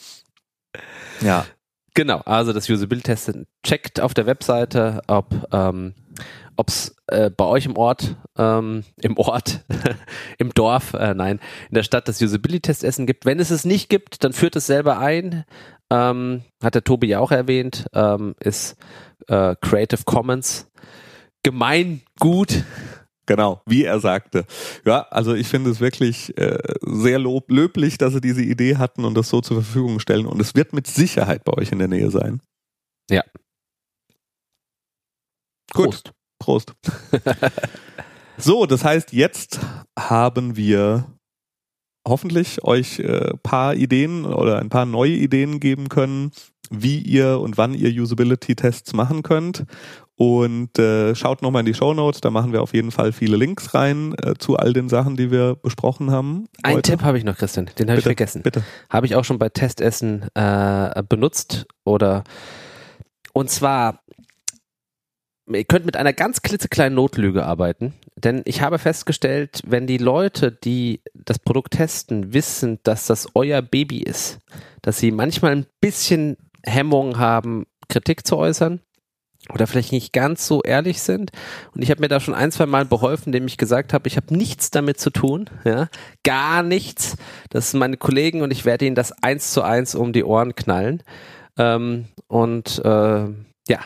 ja. 1.20 1.46
Genau, 1.94 2.20
also 2.20 2.52
das 2.52 2.68
Usability-Test 2.68 3.32
checkt 3.64 4.00
auf 4.00 4.12
der 4.12 4.26
Webseite, 4.26 5.00
ob 5.06 5.34
ähm, 5.52 5.94
ob 6.58 6.68
es 6.68 6.96
äh, 7.06 7.30
bei 7.30 7.44
euch 7.44 7.66
im 7.66 7.76
Ort, 7.76 8.16
ähm, 8.36 8.84
im 9.00 9.16
Ort, 9.16 9.64
im 10.38 10.52
Dorf, 10.52 10.92
äh, 10.92 11.14
nein, 11.14 11.38
in 11.70 11.76
der 11.76 11.84
Stadt 11.84 12.08
das 12.08 12.20
Usability-Test-Essen 12.20 13.06
gibt. 13.06 13.24
Wenn 13.24 13.38
es 13.38 13.50
es 13.50 13.64
nicht 13.64 13.88
gibt, 13.88 14.24
dann 14.24 14.32
führt 14.32 14.56
es 14.56 14.66
selber 14.66 14.98
ein. 14.98 15.44
Ähm, 15.90 16.42
hat 16.62 16.74
der 16.74 16.84
Tobi 16.84 17.06
ja 17.06 17.20
auch 17.20 17.30
erwähnt, 17.30 17.86
ähm, 17.94 18.34
ist 18.40 18.76
äh, 19.28 19.54
Creative 19.60 20.02
Commons 20.04 20.68
Gemeingut. 21.44 22.64
Genau, 23.26 23.62
wie 23.66 23.84
er 23.84 24.00
sagte. 24.00 24.44
Ja, 24.84 25.06
also 25.10 25.34
ich 25.34 25.46
finde 25.46 25.70
es 25.70 25.80
wirklich 25.80 26.36
äh, 26.38 26.58
sehr 26.82 27.20
lob, 27.20 27.50
löblich, 27.50 27.98
dass 27.98 28.14
sie 28.14 28.20
diese 28.20 28.42
Idee 28.42 28.78
hatten 28.78 29.04
und 29.04 29.14
das 29.14 29.28
so 29.28 29.40
zur 29.40 29.62
Verfügung 29.62 30.00
stellen. 30.00 30.26
Und 30.26 30.40
es 30.40 30.54
wird 30.54 30.72
mit 30.72 30.86
Sicherheit 30.86 31.44
bei 31.44 31.52
euch 31.52 31.70
in 31.70 31.78
der 31.78 31.88
Nähe 31.88 32.10
sein. 32.10 32.40
Ja. 33.10 33.22
Gut. 35.72 35.90
Prost. 35.90 36.12
Prost. 36.38 36.74
so, 38.38 38.66
das 38.66 38.84
heißt, 38.84 39.12
jetzt 39.12 39.60
haben 39.98 40.56
wir 40.56 41.06
hoffentlich 42.06 42.64
euch 42.64 42.98
äh, 43.00 43.34
paar 43.42 43.74
Ideen 43.74 44.24
oder 44.24 44.58
ein 44.58 44.70
paar 44.70 44.86
neue 44.86 45.12
Ideen 45.12 45.60
geben 45.60 45.88
können, 45.88 46.32
wie 46.70 46.98
ihr 46.98 47.40
und 47.40 47.58
wann 47.58 47.74
ihr 47.74 47.90
Usability-Tests 47.90 48.92
machen 48.94 49.22
könnt. 49.22 49.64
Und 50.16 50.76
äh, 50.80 51.14
schaut 51.14 51.42
nochmal 51.42 51.60
in 51.60 51.66
die 51.66 51.74
Show 51.74 51.94
Notes, 51.94 52.20
da 52.20 52.30
machen 52.30 52.52
wir 52.52 52.60
auf 52.60 52.74
jeden 52.74 52.90
Fall 52.90 53.12
viele 53.12 53.36
Links 53.36 53.72
rein 53.74 54.16
äh, 54.20 54.34
zu 54.36 54.56
all 54.56 54.72
den 54.72 54.88
Sachen, 54.88 55.16
die 55.16 55.30
wir 55.30 55.54
besprochen 55.54 56.10
haben. 56.10 56.48
Ein 56.64 56.76
heute. 56.76 56.90
Tipp 56.90 57.02
habe 57.02 57.18
ich 57.18 57.24
noch, 57.24 57.36
Christian, 57.36 57.70
den 57.78 57.88
habe 57.88 57.98
ich 57.98 58.04
vergessen. 58.04 58.42
Bitte. 58.42 58.64
Habe 58.90 59.06
ich 59.06 59.14
auch 59.14 59.24
schon 59.24 59.38
bei 59.38 59.48
Testessen 59.48 60.26
äh, 60.34 61.02
benutzt 61.08 61.66
oder 61.84 62.24
und 63.32 63.48
zwar 63.48 64.00
ihr 65.52 65.64
könnt 65.64 65.86
mit 65.86 65.96
einer 65.96 66.12
ganz 66.12 66.42
klitzekleinen 66.42 66.94
Notlüge 66.94 67.44
arbeiten, 67.44 67.94
denn 68.16 68.42
ich 68.44 68.60
habe 68.60 68.78
festgestellt, 68.78 69.62
wenn 69.66 69.86
die 69.86 69.98
Leute, 69.98 70.52
die 70.52 71.02
das 71.14 71.38
Produkt 71.38 71.74
testen, 71.74 72.32
wissen, 72.32 72.78
dass 72.82 73.06
das 73.06 73.28
euer 73.34 73.62
Baby 73.62 74.02
ist, 74.02 74.38
dass 74.82 74.98
sie 74.98 75.10
manchmal 75.10 75.52
ein 75.52 75.66
bisschen 75.80 76.36
Hemmung 76.64 77.18
haben, 77.18 77.66
Kritik 77.88 78.26
zu 78.26 78.36
äußern 78.36 78.80
oder 79.52 79.66
vielleicht 79.66 79.92
nicht 79.92 80.12
ganz 80.12 80.46
so 80.46 80.62
ehrlich 80.62 81.00
sind. 81.00 81.30
Und 81.74 81.82
ich 81.82 81.90
habe 81.90 82.00
mir 82.00 82.08
da 82.08 82.20
schon 82.20 82.34
ein, 82.34 82.52
zwei 82.52 82.66
Mal 82.66 82.84
beholfen, 82.84 83.26
indem 83.26 83.46
ich 83.46 83.56
gesagt 83.56 83.92
habe, 83.92 84.08
ich 84.08 84.16
habe 84.16 84.36
nichts 84.36 84.70
damit 84.70 85.00
zu 85.00 85.10
tun, 85.10 85.48
ja, 85.64 85.88
gar 86.24 86.62
nichts. 86.62 87.16
Das 87.50 87.70
sind 87.70 87.80
meine 87.80 87.96
Kollegen 87.96 88.42
und 88.42 88.50
ich 88.50 88.64
werde 88.64 88.86
ihnen 88.86 88.96
das 88.96 89.12
eins 89.22 89.52
zu 89.52 89.62
eins 89.62 89.94
um 89.94 90.12
die 90.12 90.24
Ohren 90.24 90.54
knallen. 90.54 91.02
Ähm, 91.56 92.06
und 92.26 92.82
äh, 92.84 93.26
ja, 93.68 93.80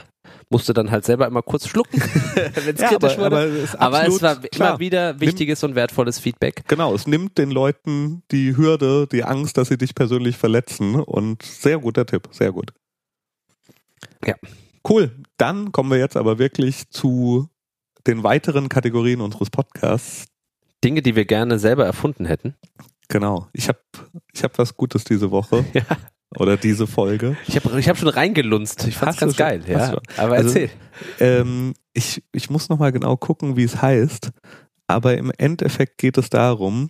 musste 0.52 0.72
dann 0.72 0.90
halt 0.92 1.04
selber 1.04 1.26
immer 1.26 1.42
kurz 1.42 1.66
schlucken, 1.66 2.00
wenn 2.64 2.74
es 2.76 2.80
Ja, 2.80 2.88
kritisch 2.88 3.18
aber, 3.18 3.22
wurde. 3.42 3.66
aber, 3.78 3.98
Aber 3.98 4.06
es 4.06 4.22
war 4.22 4.36
klar. 4.36 4.70
immer 4.70 4.78
wieder 4.78 5.18
wichtiges 5.18 5.64
und 5.64 5.74
wertvolles 5.74 6.20
Feedback. 6.20 6.62
Genau, 6.68 6.94
es 6.94 7.06
nimmt 7.08 7.38
den 7.38 7.50
Leuten 7.50 8.22
die 8.30 8.56
Hürde, 8.56 9.08
die 9.10 9.24
Angst, 9.24 9.56
dass 9.58 9.68
sie 9.68 9.78
dich 9.78 9.94
persönlich 9.96 10.36
verletzen. 10.36 10.94
Und 10.94 11.42
sehr 11.42 11.78
guter 11.78 12.06
Tipp, 12.06 12.28
sehr 12.30 12.52
gut. 12.52 12.72
Ja. 14.24 14.34
Cool. 14.88 15.10
Dann 15.38 15.72
kommen 15.72 15.90
wir 15.90 15.98
jetzt 15.98 16.16
aber 16.16 16.38
wirklich 16.38 16.88
zu 16.90 17.48
den 18.06 18.22
weiteren 18.22 18.68
Kategorien 18.68 19.20
unseres 19.20 19.50
Podcasts. 19.50 20.26
Dinge, 20.84 21.02
die 21.02 21.16
wir 21.16 21.24
gerne 21.24 21.58
selber 21.58 21.86
erfunden 21.86 22.26
hätten. 22.26 22.54
Genau. 23.08 23.48
Ich 23.52 23.68
habe 23.68 23.78
ich 24.32 24.42
hab 24.42 24.58
was 24.58 24.76
Gutes 24.76 25.04
diese 25.04 25.30
Woche 25.30 25.64
Ja. 25.72 25.82
Oder 26.38 26.56
diese 26.56 26.86
Folge. 26.86 27.36
Ich 27.46 27.56
habe 27.56 27.78
ich 27.80 27.88
hab 27.88 27.96
schon 27.98 28.08
reingelunzt. 28.08 28.86
Ich 28.86 28.96
fand's 28.96 29.14
Hast 29.16 29.20
ganz 29.20 29.36
schon? 29.36 29.46
geil. 29.46 29.62
Ja. 29.66 29.96
Aber 30.16 30.34
Also- 30.34 30.48
erzähl. 30.48 30.70
Ähm, 31.20 31.74
ich, 31.94 32.22
ich 32.32 32.50
muss 32.50 32.68
nochmal 32.68 32.92
genau 32.92 33.16
gucken, 33.16 33.56
wie 33.56 33.64
es 33.64 33.80
heißt. 33.82 34.30
Aber 34.86 35.16
im 35.16 35.32
Endeffekt 35.38 35.98
geht 35.98 36.18
es 36.18 36.28
darum, 36.30 36.88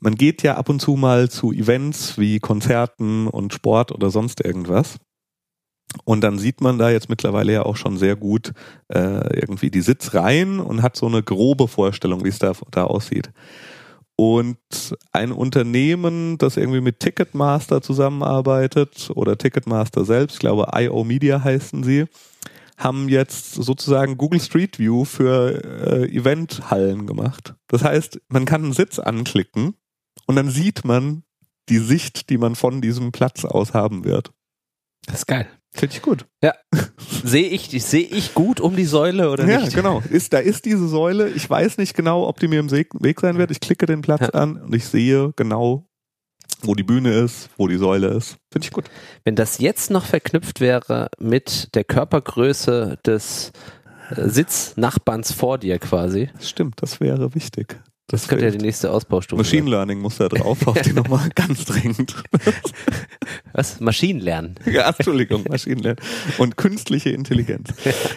man 0.00 0.14
geht 0.14 0.42
ja 0.42 0.56
ab 0.56 0.68
und 0.68 0.80
zu 0.80 0.96
mal 0.96 1.28
zu 1.30 1.52
Events 1.52 2.18
wie 2.18 2.40
Konzerten 2.40 3.26
und 3.28 3.52
Sport 3.52 3.92
oder 3.92 4.10
sonst 4.10 4.44
irgendwas. 4.44 4.96
Und 6.04 6.22
dann 6.22 6.38
sieht 6.38 6.60
man 6.62 6.78
da 6.78 6.90
jetzt 6.90 7.08
mittlerweile 7.10 7.52
ja 7.52 7.62
auch 7.64 7.76
schon 7.76 7.98
sehr 7.98 8.16
gut 8.16 8.52
äh, 8.88 9.38
irgendwie 9.40 9.70
die 9.70 9.82
Sitzreihen 9.82 10.58
und 10.58 10.82
hat 10.82 10.96
so 10.96 11.06
eine 11.06 11.22
grobe 11.22 11.68
Vorstellung, 11.68 12.24
wie 12.24 12.30
es 12.30 12.38
da, 12.38 12.52
da 12.70 12.84
aussieht. 12.84 13.30
Und 14.16 14.58
ein 15.12 15.32
Unternehmen, 15.32 16.38
das 16.38 16.56
irgendwie 16.56 16.80
mit 16.80 17.00
Ticketmaster 17.00 17.82
zusammenarbeitet 17.82 19.10
oder 19.14 19.38
Ticketmaster 19.38 20.04
selbst, 20.04 20.34
ich 20.34 20.40
glaube 20.40 20.68
IO 20.74 21.02
Media 21.04 21.42
heißen 21.42 21.82
sie, 21.82 22.06
haben 22.76 23.08
jetzt 23.08 23.54
sozusagen 23.54 24.18
Google 24.18 24.40
Street 24.40 24.78
View 24.78 25.04
für 25.04 25.62
äh, 25.64 26.14
Eventhallen 26.14 27.06
gemacht. 27.06 27.54
Das 27.68 27.84
heißt, 27.84 28.20
man 28.28 28.44
kann 28.44 28.64
einen 28.64 28.72
Sitz 28.72 28.98
anklicken 28.98 29.74
und 30.26 30.36
dann 30.36 30.50
sieht 30.50 30.84
man 30.84 31.24
die 31.68 31.78
Sicht, 31.78 32.28
die 32.30 32.38
man 32.38 32.54
von 32.54 32.80
diesem 32.80 33.12
Platz 33.12 33.44
aus 33.44 33.72
haben 33.72 34.04
wird. 34.04 34.32
Das 35.06 35.20
ist 35.20 35.26
geil. 35.26 35.48
Finde 35.74 35.96
ich 35.96 36.02
gut. 36.02 36.26
Sehe 37.24 37.48
ich, 37.48 37.70
sehe 37.82 38.04
ich 38.06 38.34
gut 38.34 38.60
um 38.60 38.76
die 38.76 38.84
Säule 38.84 39.30
oder 39.30 39.48
ja, 39.48 39.60
nicht? 39.60 39.74
genau. 39.74 40.02
Ist, 40.10 40.32
da 40.32 40.38
ist 40.38 40.64
diese 40.66 40.86
Säule. 40.86 41.30
Ich 41.30 41.48
weiß 41.48 41.78
nicht 41.78 41.94
genau, 41.94 42.26
ob 42.28 42.40
die 42.40 42.48
mir 42.48 42.60
im 42.60 42.70
Weg 42.70 43.20
sein 43.20 43.38
wird. 43.38 43.50
Ich 43.50 43.60
klicke 43.60 43.86
den 43.86 44.02
Platz 44.02 44.20
Ja. 44.20 44.28
an 44.40 44.58
und 44.58 44.74
ich 44.74 44.84
sehe 44.84 45.32
genau, 45.34 45.86
wo 46.62 46.74
die 46.74 46.82
Bühne 46.82 47.14
ist, 47.14 47.48
wo 47.56 47.68
die 47.68 47.78
Säule 47.78 48.08
ist. 48.08 48.36
Finde 48.52 48.66
ich 48.66 48.72
gut. 48.72 48.84
Wenn 49.24 49.34
das 49.34 49.58
jetzt 49.58 49.90
noch 49.90 50.04
verknüpft 50.04 50.60
wäre 50.60 51.08
mit 51.18 51.74
der 51.74 51.84
Körpergröße 51.84 52.98
des 53.06 53.52
äh, 54.10 54.28
Sitznachbarns 54.28 55.32
vor 55.32 55.56
dir 55.58 55.78
quasi, 55.78 56.28
stimmt, 56.40 56.82
das 56.82 57.00
wäre 57.00 57.34
wichtig. 57.34 57.80
Das 58.08 58.28
könnte 58.28 58.44
ja 58.44 58.50
die 58.50 58.58
nächste 58.58 58.90
Ausbaustufe 58.90 59.40
Machine 59.40 59.62
sein. 59.62 59.70
Learning 59.70 60.00
muss 60.00 60.18
da 60.18 60.28
drauf, 60.28 60.66
auf 60.66 60.80
die 60.82 60.92
nochmal 60.92 61.28
ganz 61.34 61.64
dringend. 61.64 62.14
Was? 63.52 63.80
Maschinenlernen. 63.80 64.56
Ja, 64.70 64.88
Entschuldigung, 64.88 65.44
Maschinenlernen. 65.48 66.02
Und 66.38 66.56
künstliche 66.56 67.10
Intelligenz. 67.10 67.70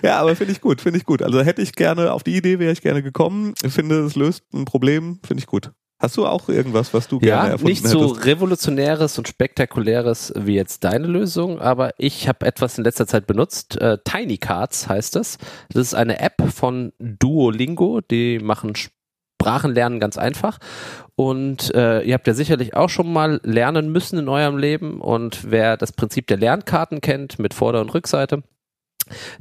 Ja, 0.03 0.19
aber 0.19 0.35
finde 0.35 0.53
ich 0.53 0.61
gut, 0.61 0.81
finde 0.81 0.99
ich 0.99 1.05
gut. 1.05 1.21
Also 1.21 1.41
hätte 1.43 1.61
ich 1.61 1.73
gerne, 1.73 2.11
auf 2.13 2.23
die 2.23 2.35
Idee 2.35 2.59
wäre 2.59 2.71
ich 2.73 2.81
gerne 2.81 3.03
gekommen. 3.03 3.53
Ich 3.63 3.73
finde, 3.73 3.99
es 4.05 4.15
löst 4.15 4.43
ein 4.53 4.65
Problem, 4.65 5.19
finde 5.25 5.41
ich 5.41 5.47
gut. 5.47 5.71
Hast 5.97 6.17
du 6.17 6.25
auch 6.27 6.49
irgendwas, 6.49 6.93
was 6.93 7.07
du 7.07 7.19
gerne 7.19 7.43
Ja, 7.43 7.47
erfunden 7.51 7.67
nicht 7.69 7.87
so 7.87 8.09
hättest? 8.09 8.25
revolutionäres 8.25 9.17
und 9.17 9.29
spektakuläres 9.29 10.33
wie 10.35 10.53
jetzt 10.55 10.83
deine 10.83 11.07
Lösung, 11.07 11.59
aber 11.61 11.91
ich 11.97 12.27
habe 12.27 12.45
etwas 12.45 12.77
in 12.77 12.83
letzter 12.83 13.07
Zeit 13.07 13.27
benutzt. 13.27 13.79
Äh, 13.79 13.99
Tiny 14.03 14.37
Cards 14.37 14.89
heißt 14.89 15.15
es. 15.15 15.37
Das 15.69 15.81
ist 15.81 15.93
eine 15.93 16.19
App 16.19 16.43
von 16.53 16.91
Duolingo, 16.99 18.01
die 18.01 18.39
machen 18.39 18.73
Sprachenlernen 19.45 19.99
ganz 19.99 20.17
einfach. 20.17 20.57
Und 21.15 21.73
äh, 21.75 22.01
ihr 22.01 22.15
habt 22.15 22.27
ja 22.27 22.33
sicherlich 22.33 22.75
auch 22.75 22.89
schon 22.89 23.13
mal 23.13 23.39
lernen 23.43 23.91
müssen 23.91 24.17
in 24.19 24.27
eurem 24.27 24.57
Leben. 24.57 24.99
Und 24.99 25.51
wer 25.51 25.77
das 25.77 25.91
Prinzip 25.93 26.27
der 26.27 26.37
Lernkarten 26.37 26.99
kennt 26.99 27.39
mit 27.39 27.53
Vorder- 27.53 27.81
und 27.81 27.93
Rückseite, 27.93 28.43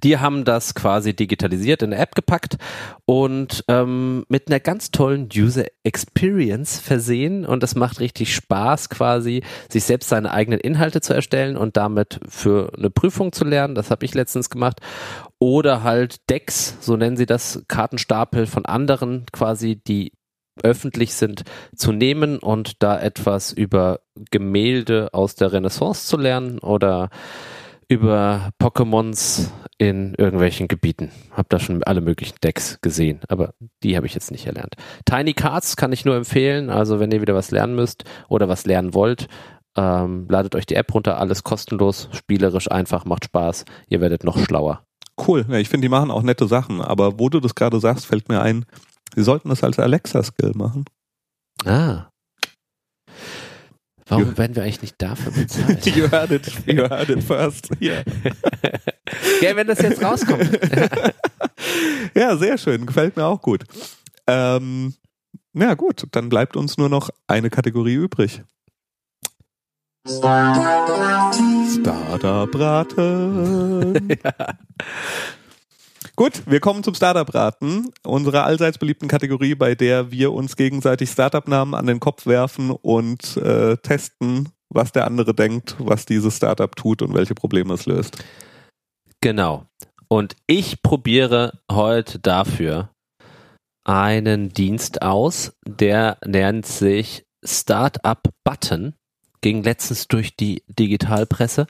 die 0.03 0.19
haben 0.19 0.45
das 0.45 0.75
quasi 0.75 1.15
digitalisiert 1.15 1.83
in 1.83 1.93
eine 1.93 2.03
App 2.03 2.15
gepackt 2.15 2.59
und 3.07 3.65
ähm, 3.69 4.25
mit 4.29 4.49
einer 4.49 4.61
ganz 4.61 4.91
tollen 4.91 5.31
User 5.35 5.65
Experience 5.85 6.79
versehen 6.79 7.47
und 7.47 7.63
das 7.63 7.75
macht 7.75 7.99
richtig 8.01 8.35
Spaß 8.35 8.91
quasi, 8.91 9.43
sich 9.71 9.85
selbst 9.85 10.11
seine 10.11 10.33
eigenen 10.33 10.61
Inhalte 10.61 11.01
zu 11.01 11.15
erstellen 11.15 11.57
und 11.57 11.79
damit 11.79 12.21
für 12.29 12.73
eine 12.77 12.91
Prüfung 12.91 13.33
zu 13.33 13.45
lernen. 13.45 13.75
Das 13.75 13.91
habe 13.91 14.05
ich 14.05 14.15
letztens 14.15 14.51
gemacht. 14.51 14.81
Oder 15.45 15.83
halt 15.83 16.31
Decks, 16.31 16.79
so 16.81 16.97
nennen 16.97 17.19
sie 17.19 17.27
das, 17.27 17.67
Kartenstapel 17.69 18.47
von 18.47 18.65
anderen 18.65 19.27
quasi, 19.31 19.77
die 19.77 20.15
öffentlich 20.63 21.13
sind, 21.13 21.43
zu 21.77 21.93
nehmen 21.93 22.39
und 22.39 22.83
da 22.83 22.99
etwas 22.99 23.53
über 23.53 24.01
Gemälde 24.31 25.11
aus 25.13 25.35
der 25.35 25.53
Renaissance 25.53 26.07
zu 26.07 26.17
lernen 26.17 26.61
oder 26.61 27.11
über 27.91 28.53
Pokémons 28.59 29.51
in 29.77 30.15
irgendwelchen 30.15 30.67
Gebieten. 30.67 31.11
Hab 31.31 31.51
da 31.51 31.59
schon 31.59 31.85
alle 31.85 32.01
möglichen 32.01 32.39
Decks 32.43 32.79
gesehen, 32.81 33.21
aber 33.29 33.53
die 33.83 33.99
habe 33.99 34.07
ich 34.07 34.15
jetzt 34.15 34.31
nicht 34.31 34.47
erlernt. 34.47 34.77
Tiny 35.05 35.35
Cards 35.35 35.77
kann 35.77 35.93
ich 35.93 36.07
nur 36.07 36.17
empfehlen, 36.17 36.71
also 36.71 37.01
wenn 37.01 37.13
ihr 37.13 37.21
wieder 37.21 37.35
was 37.35 37.51
lernen 37.51 37.75
müsst 37.75 38.05
oder 38.29 38.49
was 38.49 38.65
lernen 38.65 38.95
wollt, 38.95 39.29
ähm, 39.77 40.27
ladet 40.31 40.55
euch 40.55 40.65
die 40.65 40.77
App 40.77 40.95
runter, 40.95 41.19
alles 41.19 41.45
kostenlos, 41.45 42.09
spielerisch 42.13 42.71
einfach, 42.71 43.05
macht 43.05 43.27
Spaß, 43.27 43.67
ihr 43.91 44.01
werdet 44.01 44.25
noch 44.25 44.39
schlauer. 44.39 44.87
Cool. 45.21 45.45
Ja, 45.49 45.59
ich 45.59 45.69
finde, 45.69 45.85
die 45.85 45.91
machen 45.91 46.11
auch 46.11 46.23
nette 46.23 46.49
Sachen. 46.49 46.81
Aber 46.81 47.19
wo 47.19 47.29
du 47.29 47.41
das 47.41 47.55
gerade 47.55 47.81
sagst, 47.81 48.07
fällt 48.07 48.29
mir 48.29 48.41
ein, 48.41 48.65
sie 49.15 49.23
sollten 49.23 49.49
das 49.49 49.63
als 49.63 49.79
Alexa-Skill 49.79 50.53
machen. 50.55 50.85
Ah. 51.65 52.09
Warum 54.07 54.37
werden 54.37 54.55
wir 54.55 54.63
eigentlich 54.63 54.83
nicht 54.83 55.01
dafür 55.01 55.33
bezahlt? 55.37 55.87
You 55.87 56.11
heard 56.11 56.31
it, 56.31 56.53
you 56.67 56.83
heard 56.83 57.09
it 57.09 57.23
first. 57.23 57.71
Hier. 57.79 58.05
ja, 59.41 59.57
wenn 59.57 59.67
das 59.67 59.81
jetzt 59.81 60.03
rauskommt. 60.03 60.51
Ja, 62.15 62.37
sehr 62.37 62.59
schön. 62.59 62.87
Gefällt 62.87 63.17
mir 63.17 63.25
auch 63.25 63.41
gut. 63.41 63.65
Ähm, 64.27 64.95
ja, 65.55 65.75
gut. 65.75 66.07
Dann 66.13 66.29
bleibt 66.29 66.57
uns 66.57 66.77
nur 66.77 66.89
noch 66.89 67.11
eine 67.27 67.51
Kategorie 67.51 67.95
übrig. 67.95 68.43
Startup-Raten. 70.07 71.83
Gut, 76.17 76.43
wir 76.45 76.61
kommen 76.61 76.83
zum 76.85 76.95
Startup-Raten, 76.95 77.89
unserer 78.05 78.45
allseits 78.45 78.77
beliebten 78.77 79.09
Kategorie, 79.09 79.55
bei 79.55 79.75
der 79.75 80.11
wir 80.11 80.35
uns 80.35 80.57
gegenseitig 80.57 81.09
Startup-Namen 81.09 81.73
an 81.75 81.87
den 81.87 82.01
Kopf 82.01 82.27
werfen 82.27 82.71
und 82.71 83.39
äh, 83.39 83.79
testen, 83.79 84.51
was 84.69 84.93
der 84.93 85.07
andere 85.07 85.33
denkt, 85.33 85.77
was 85.79 86.05
dieses 86.05 86.37
Startup 86.37 86.77
tut 86.77 87.01
und 87.01 87.15
welche 87.15 87.35
Probleme 87.35 87.73
es 87.73 87.87
löst. 87.87 88.23
Genau. 89.23 89.65
Und 90.09 90.37
ich 90.47 90.83
probiere 90.83 91.61
heute 91.73 92.19
dafür 92.19 92.91
einen 93.85 94.51
Dienst 94.51 95.01
aus, 95.01 95.57
der 95.67 96.19
nennt 96.27 96.67
sich 96.67 97.25
Startup 97.43 98.21
Button. 98.45 98.95
Ging 99.45 99.63
letztens 99.63 100.09
durch 100.09 100.37
die 100.37 100.63
Digitalpresse. 100.69 101.67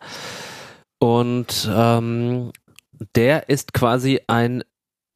Und 1.00 1.68
ähm, 1.74 2.52
der 3.16 3.48
ist 3.48 3.72
quasi 3.72 4.20
ein 4.28 4.62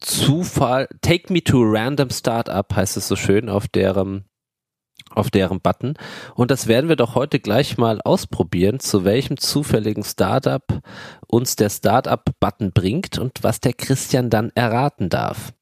Zufall. 0.01 0.89
Take 0.99 1.31
me 1.31 1.41
to 1.41 1.61
random 1.61 2.09
Startup 2.09 2.75
heißt 2.75 2.97
es 2.97 3.07
so 3.07 3.15
schön 3.15 3.47
auf 3.47 3.69
deren 3.69 4.25
auf 5.11 5.31
deren 5.31 5.61
Button. 5.61 5.93
Und 6.35 6.51
das 6.51 6.67
werden 6.67 6.89
wir 6.89 6.97
doch 6.97 7.15
heute 7.15 7.39
gleich 7.39 7.77
mal 7.77 8.01
ausprobieren, 8.03 8.81
zu 8.81 9.05
welchem 9.05 9.37
zufälligen 9.37 10.03
Startup 10.03 10.65
uns 11.27 11.55
der 11.55 11.69
Startup-Button 11.69 12.73
bringt 12.73 13.17
und 13.17 13.41
was 13.41 13.61
der 13.61 13.71
Christian 13.71 14.29
dann 14.29 14.51
erraten 14.53 15.07
darf. 15.07 15.53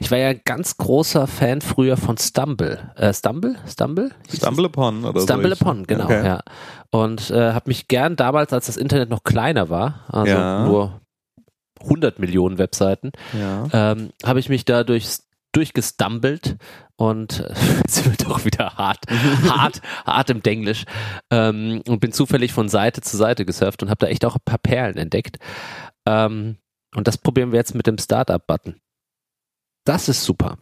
Ich 0.00 0.10
war 0.10 0.18
ja 0.18 0.28
ein 0.28 0.40
ganz 0.44 0.76
großer 0.76 1.26
Fan 1.26 1.60
früher 1.60 1.96
von 1.96 2.16
Stumble. 2.18 2.92
Äh, 2.96 3.12
Stumble? 3.14 3.56
Stumble? 3.66 4.10
Stumble 4.32 4.66
Upon 4.66 5.04
oder 5.04 5.20
Stumble 5.20 5.54
so. 5.54 5.64
Upon, 5.64 5.86
genau, 5.86 6.04
Okay. 6.04 6.24
ja. 6.24 6.40
Und 6.90 7.30
äh, 7.30 7.52
habe 7.52 7.68
mich 7.70 7.88
gern 7.88 8.16
damals, 8.16 8.52
als 8.52 8.66
das 8.66 8.76
Internet 8.76 9.10
noch 9.10 9.24
kleiner 9.24 9.68
war, 9.70 10.04
also 10.08 10.32
Ja. 10.32 10.64
nur 10.64 11.00
100 11.82 12.18
Millionen 12.18 12.58
Webseiten, 12.58 13.10
Ja. 13.38 13.66
ähm, 13.72 14.10
habe 14.24 14.38
ich 14.40 14.48
mich 14.48 14.64
da 14.64 14.84
durch, 14.84 15.18
durchgestumbelt 15.52 16.56
und 16.96 17.40
äh, 17.40 17.52
jetzt 17.78 17.94
sind 17.96 18.18
wir 18.18 18.26
doch 18.26 18.44
wieder 18.44 18.74
hart, 18.76 18.98
hart, 19.48 19.80
hart 20.06 20.30
im 20.30 20.42
Denglisch 20.42 20.84
ähm, 21.30 21.82
und 21.88 22.00
bin 22.00 22.12
zufällig 22.12 22.52
von 22.52 22.68
Seite 22.68 23.00
zu 23.00 23.16
Seite 23.16 23.44
gesurft 23.44 23.82
und 23.82 23.90
habe 23.90 23.98
da 23.98 24.06
echt 24.06 24.24
auch 24.24 24.36
ein 24.36 24.42
paar 24.44 24.58
Perlen 24.58 24.96
entdeckt. 24.96 25.38
Ähm, 26.06 26.56
und 26.94 27.08
das 27.08 27.18
probieren 27.18 27.50
wir 27.50 27.58
jetzt 27.58 27.74
mit 27.74 27.86
dem 27.88 27.98
Startup-Button. 27.98 28.76
Das 29.84 30.08
ist 30.08 30.24
super. 30.24 30.58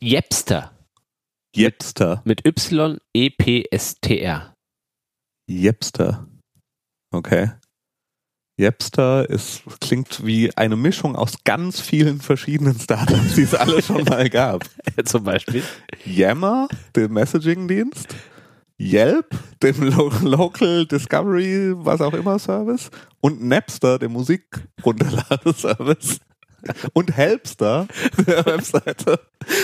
Jepster 0.00 0.72
Jepster. 1.54 2.22
mit 2.24 2.46
Y-E-P-S-T-R. 2.46 4.54
Jepster. 5.48 6.26
Okay. 7.12 7.50
Jepster 8.58 9.28
ist, 9.28 9.62
klingt 9.80 10.24
wie 10.26 10.56
eine 10.56 10.76
Mischung 10.76 11.14
aus 11.14 11.44
ganz 11.44 11.78
vielen 11.80 12.20
verschiedenen 12.20 12.78
Startups, 12.78 13.34
die 13.34 13.42
es 13.42 13.54
alle 13.54 13.82
schon 13.82 14.04
mal 14.04 14.30
gab. 14.30 14.64
Zum 15.04 15.24
Beispiel. 15.24 15.62
Yammer, 16.04 16.68
dem 16.96 17.12
Messaging-Dienst. 17.12 18.16
Yelp, 18.80 19.26
dem 19.62 19.82
Lo 19.82 20.10
Local 20.22 20.86
Discovery, 20.86 21.74
was 21.76 22.00
auch 22.00 22.14
immer 22.14 22.38
Service. 22.38 22.90
Und 23.20 23.44
Napster, 23.44 23.98
dem 23.98 24.12
Musikrunterladeservice. 24.12 26.20
Und 26.92 27.16
Helpster, 27.16 27.86
der 28.26 28.46
Webseite. 28.46 29.20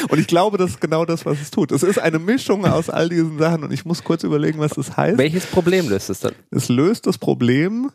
Und 0.09 0.19
ich 0.19 0.27
glaube, 0.27 0.59
das 0.59 0.71
ist 0.71 0.81
genau 0.81 1.05
das, 1.05 1.25
was 1.25 1.41
es 1.41 1.51
tut. 1.51 1.73
Es 1.73 1.83
ist 1.83 1.99
eine 1.99 2.19
Mischung 2.19 2.67
aus 2.67 2.91
all 2.91 3.09
diesen 3.09 3.39
Sachen 3.39 3.63
und 3.63 3.73
ich 3.73 3.85
muss 3.85 4.03
kurz 4.03 4.25
überlegen, 4.25 4.59
was 4.59 4.73
das 4.73 4.97
heißt. 4.97 5.19
Welches 5.19 5.47
Problem 5.47 5.89
löst 5.89 6.11
es 6.11 6.21
dann? 6.21 6.35
Es 6.51 6.69
löst 6.69 7.07
das 7.07 7.19
Problem, 7.19 7.93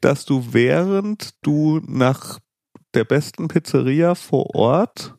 dass 0.00 0.24
du 0.24 0.48
während 0.52 1.34
du 1.42 1.80
nach 1.86 2.38
der 2.94 3.04
besten 3.04 3.48
Pizzeria 3.48 4.14
vor 4.14 4.54
Ort 4.54 5.14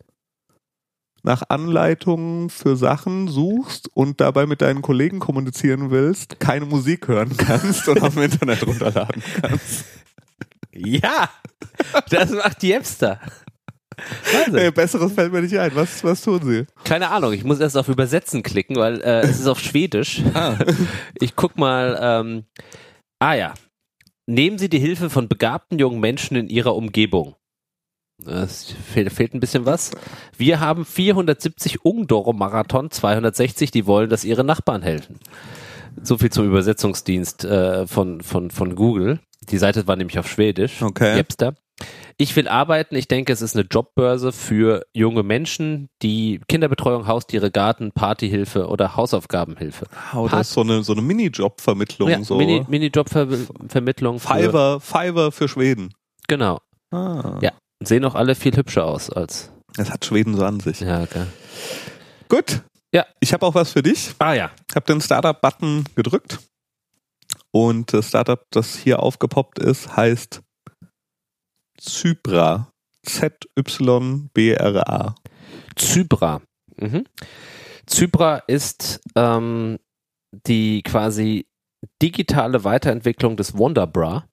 nach 1.24 1.44
Anleitungen 1.50 2.50
für 2.50 2.78
Sachen 2.78 3.28
suchst 3.28 3.90
und 3.94 4.22
dabei 4.22 4.46
mit 4.46 4.62
deinen 4.62 4.82
Kollegen 4.82 5.20
kommunizieren 5.20 5.92
willst, 5.92 6.40
keine 6.40 6.66
Musik 6.66 7.08
hören 7.10 7.36
kannst 7.36 7.88
und 7.90 8.02
auf 8.02 8.14
dem 8.14 8.24
Internet 8.24 8.66
runterladen 8.66 9.22
kannst. 9.42 9.86
Ja, 10.78 11.30
das 12.10 12.32
macht 12.32 12.62
die 12.62 12.70
Jepster. 12.70 13.20
Wahnsinn. 14.32 14.74
Besseres 14.74 15.14
fällt 15.14 15.34
mir 15.34 15.42
nicht 15.42 15.58
ein. 15.58 15.72
Was, 15.76 16.04
was 16.04 16.22
tun 16.22 16.42
sie? 16.44 16.66
Keine 16.84 17.10
Ahnung, 17.10 17.34
ich 17.34 17.44
muss 17.44 17.60
erst 17.60 17.78
auf 17.78 17.88
Übersetzen 17.88 18.44
klicken, 18.44 18.76
weil 18.76 19.02
äh, 19.02 19.22
es 19.22 19.40
ist 19.40 19.48
auf 19.48 19.60
Schwedisch. 19.60 20.22
Ich 21.20 21.36
guck 21.36 21.58
mal, 21.58 21.98
ähm, 22.02 22.46
ah 23.20 23.34
ja. 23.34 23.54
Nehmen 24.28 24.58
Sie 24.58 24.70
die 24.70 24.80
Hilfe 24.80 25.10
von 25.10 25.30
begabten 25.30 25.80
jungen 25.80 26.00
Menschen 26.00 26.36
in 26.36 26.50
Ihrer 26.50 26.76
Umgebung. 26.76 27.36
Es 28.26 28.74
fehlt, 28.94 29.12
fehlt 29.14 29.34
ein 29.34 29.40
bisschen 29.40 29.66
was. 29.66 29.92
Wir 30.38 30.60
haben 30.60 30.86
470 30.86 31.86
Ungdoro-Marathon, 31.86 32.92
260, 32.92 33.72
die 33.72 33.86
wollen, 33.86 34.10
dass 34.10 34.24
ihre 34.24 34.44
Nachbarn 34.44 34.82
helfen. 34.82 35.20
So 36.02 36.18
viel 36.18 36.32
zum 36.32 36.46
Übersetzungsdienst 36.46 37.46
äh, 37.46 37.88
von, 37.88 38.22
von, 38.22 38.52
von 38.52 38.76
Google. 38.76 39.20
Die 39.42 39.58
Seite 39.58 39.88
war 39.88 39.96
nämlich 39.96 40.20
auf 40.20 40.30
Schwedisch. 40.30 40.82
Okay. 40.82 41.16
Jepster. 41.16 41.56
Ich 42.18 42.36
will 42.36 42.48
arbeiten. 42.48 42.96
Ich 42.96 43.08
denke, 43.08 43.32
es 43.32 43.44
ist 43.44 43.56
eine 43.56 43.66
Jobbörse 43.70 44.32
für 44.32 44.86
junge 44.94 45.22
Menschen, 45.22 45.90
die 46.02 46.42
Kinderbetreuung, 46.48 47.06
Haustiere, 47.06 47.52
Garten, 47.52 47.92
Partyhilfe 47.92 48.68
oder 48.68 48.96
Hausaufgabenhilfe. 48.96 49.86
Oh, 50.16 50.28
das 50.28 50.48
ist 50.48 50.54
so 50.54 50.62
eine, 50.62 50.84
so 50.84 50.94
eine 50.94 51.04
Minijob-Vermittlung. 51.04 52.10
Ja, 52.10 52.24
so. 52.24 52.38
Mini, 52.38 52.66
Mini-Job-Vermittlung. 52.68 54.20
Fiverr, 54.20 54.80
Fiverr 54.80 55.32
für 55.32 55.48
Schweden. 55.48 55.94
Genau. 56.28 56.60
Ah. 56.90 57.38
Ja. 57.42 57.52
Sehen 57.84 58.04
auch 58.06 58.16
alle 58.16 58.34
viel 58.34 58.56
hübscher 58.56 58.86
aus 58.86 59.12
als. 59.12 59.52
Das 59.76 59.92
hat 59.92 60.04
Schweden 60.04 60.36
so 60.36 60.44
an 60.44 60.60
sich. 60.60 60.80
Ja, 60.80 61.04
okay. 61.04 61.26
Gut. 62.30 62.64
Ja. 62.92 63.06
Ich 63.20 63.34
habe 63.34 63.46
auch 63.46 63.54
was 63.54 63.74
für 63.74 63.84
dich. 63.84 64.16
Ah 64.18 64.34
ja. 64.34 64.50
Ich 64.68 64.76
habe 64.76 64.88
den 64.88 65.00
Startup-Button 65.00 65.84
gedrückt 65.96 66.40
und 67.58 67.92
das 67.92 68.10
Startup, 68.10 68.46
das 68.52 68.78
hier 68.78 69.02
aufgepoppt 69.02 69.58
ist, 69.58 69.98
heißt 69.98 70.44
Zybra. 71.80 72.72
Z-Y-B-R-A. 73.04 75.16
Zybra. 75.76 76.42
Mhm. 76.76 77.06
Zybra 77.88 78.38
ist 78.48 79.02
ähm, 79.16 79.80
die 80.46 80.84
quasi 80.84 81.48
digitale 82.00 82.64
Weiterentwicklung 82.64 83.38
des 83.38 83.58
Wonderbra. 83.58 84.28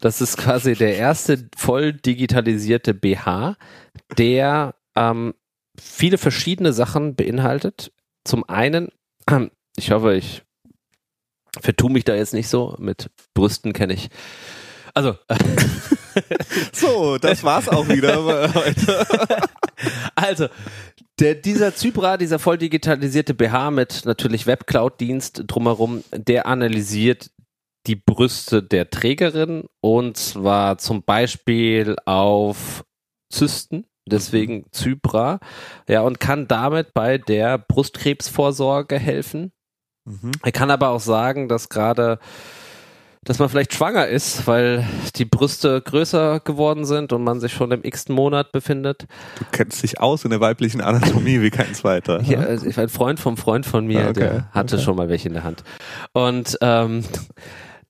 Das 0.00 0.22
ist 0.22 0.38
quasi 0.38 0.74
der 0.74 0.96
erste 0.96 1.50
voll 1.56 1.92
digitalisierte 1.92 2.94
BH, 2.94 3.56
der 4.16 4.74
ähm, 4.94 5.34
viele 5.78 6.16
verschiedene 6.16 6.72
Sachen 6.72 7.16
beinhaltet. 7.16 7.92
Zum 8.24 8.48
einen, 8.48 8.88
ich 9.76 9.90
hoffe, 9.90 10.14
ich 10.14 10.45
vertue 11.60 11.90
mich 11.90 12.04
da 12.04 12.14
jetzt 12.14 12.34
nicht 12.34 12.48
so, 12.48 12.76
mit 12.78 13.10
Brüsten 13.34 13.72
kenne 13.72 13.94
ich. 13.94 14.08
Also, 14.94 15.16
So, 16.72 17.18
das 17.18 17.44
war's 17.44 17.68
auch 17.68 17.88
wieder 17.88 18.52
heute. 18.54 19.06
Also, 20.14 20.48
der, 21.18 21.34
dieser 21.34 21.74
Zybra, 21.74 22.16
dieser 22.16 22.38
voll 22.38 22.58
digitalisierte 22.58 23.34
BH 23.34 23.70
mit 23.70 24.02
natürlich 24.04 24.46
Webcloud-Dienst 24.46 25.44
drumherum, 25.46 26.04
der 26.12 26.46
analysiert 26.46 27.30
die 27.86 27.96
Brüste 27.96 28.62
der 28.62 28.90
Trägerin 28.90 29.64
und 29.80 30.16
zwar 30.16 30.78
zum 30.78 31.04
Beispiel 31.04 31.96
auf 32.04 32.84
Zysten, 33.32 33.86
deswegen 34.06 34.66
Zybra, 34.72 35.38
ja, 35.88 36.00
und 36.00 36.18
kann 36.18 36.48
damit 36.48 36.94
bei 36.94 37.18
der 37.18 37.58
Brustkrebsvorsorge 37.58 38.98
helfen. 38.98 39.52
Mhm. 40.06 40.32
Er 40.42 40.52
kann 40.52 40.70
aber 40.70 40.90
auch 40.90 41.00
sagen, 41.00 41.48
dass 41.48 41.68
gerade, 41.68 42.18
dass 43.24 43.38
man 43.40 43.48
vielleicht 43.48 43.74
schwanger 43.74 44.06
ist, 44.06 44.46
weil 44.46 44.86
die 45.16 45.24
Brüste 45.24 45.80
größer 45.80 46.40
geworden 46.40 46.84
sind 46.84 47.12
und 47.12 47.24
man 47.24 47.40
sich 47.40 47.52
schon 47.52 47.72
im 47.72 47.82
x 47.84 48.08
Monat 48.08 48.52
befindet. 48.52 49.06
Du 49.38 49.44
kennst 49.50 49.82
dich 49.82 50.00
aus 50.00 50.24
in 50.24 50.30
der 50.30 50.40
weiblichen 50.40 50.80
Anatomie 50.80 51.40
wie 51.42 51.50
kein 51.50 51.74
zweiter. 51.74 52.20
Ja, 52.26 52.40
ne? 52.40 52.46
also 52.46 52.80
ein 52.80 52.88
Freund 52.88 53.18
vom 53.18 53.36
Freund 53.36 53.66
von 53.66 53.86
mir, 53.86 54.06
Ah, 54.06 54.10
okay, 54.10 54.20
der 54.20 54.52
hatte 54.52 54.76
okay. 54.76 54.84
schon 54.84 54.96
mal 54.96 55.08
welche 55.08 55.28
in 55.28 55.34
der 55.34 55.42
Hand. 55.44 55.64
Und 56.12 56.56
ähm, 56.60 57.04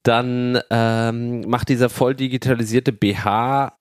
dann 0.03 0.59
ähm, 0.71 1.43
macht 1.49 1.69
dieser 1.69 1.91
voll 1.91 2.15
digitalisierte 2.15 2.93
BH, 2.93 3.77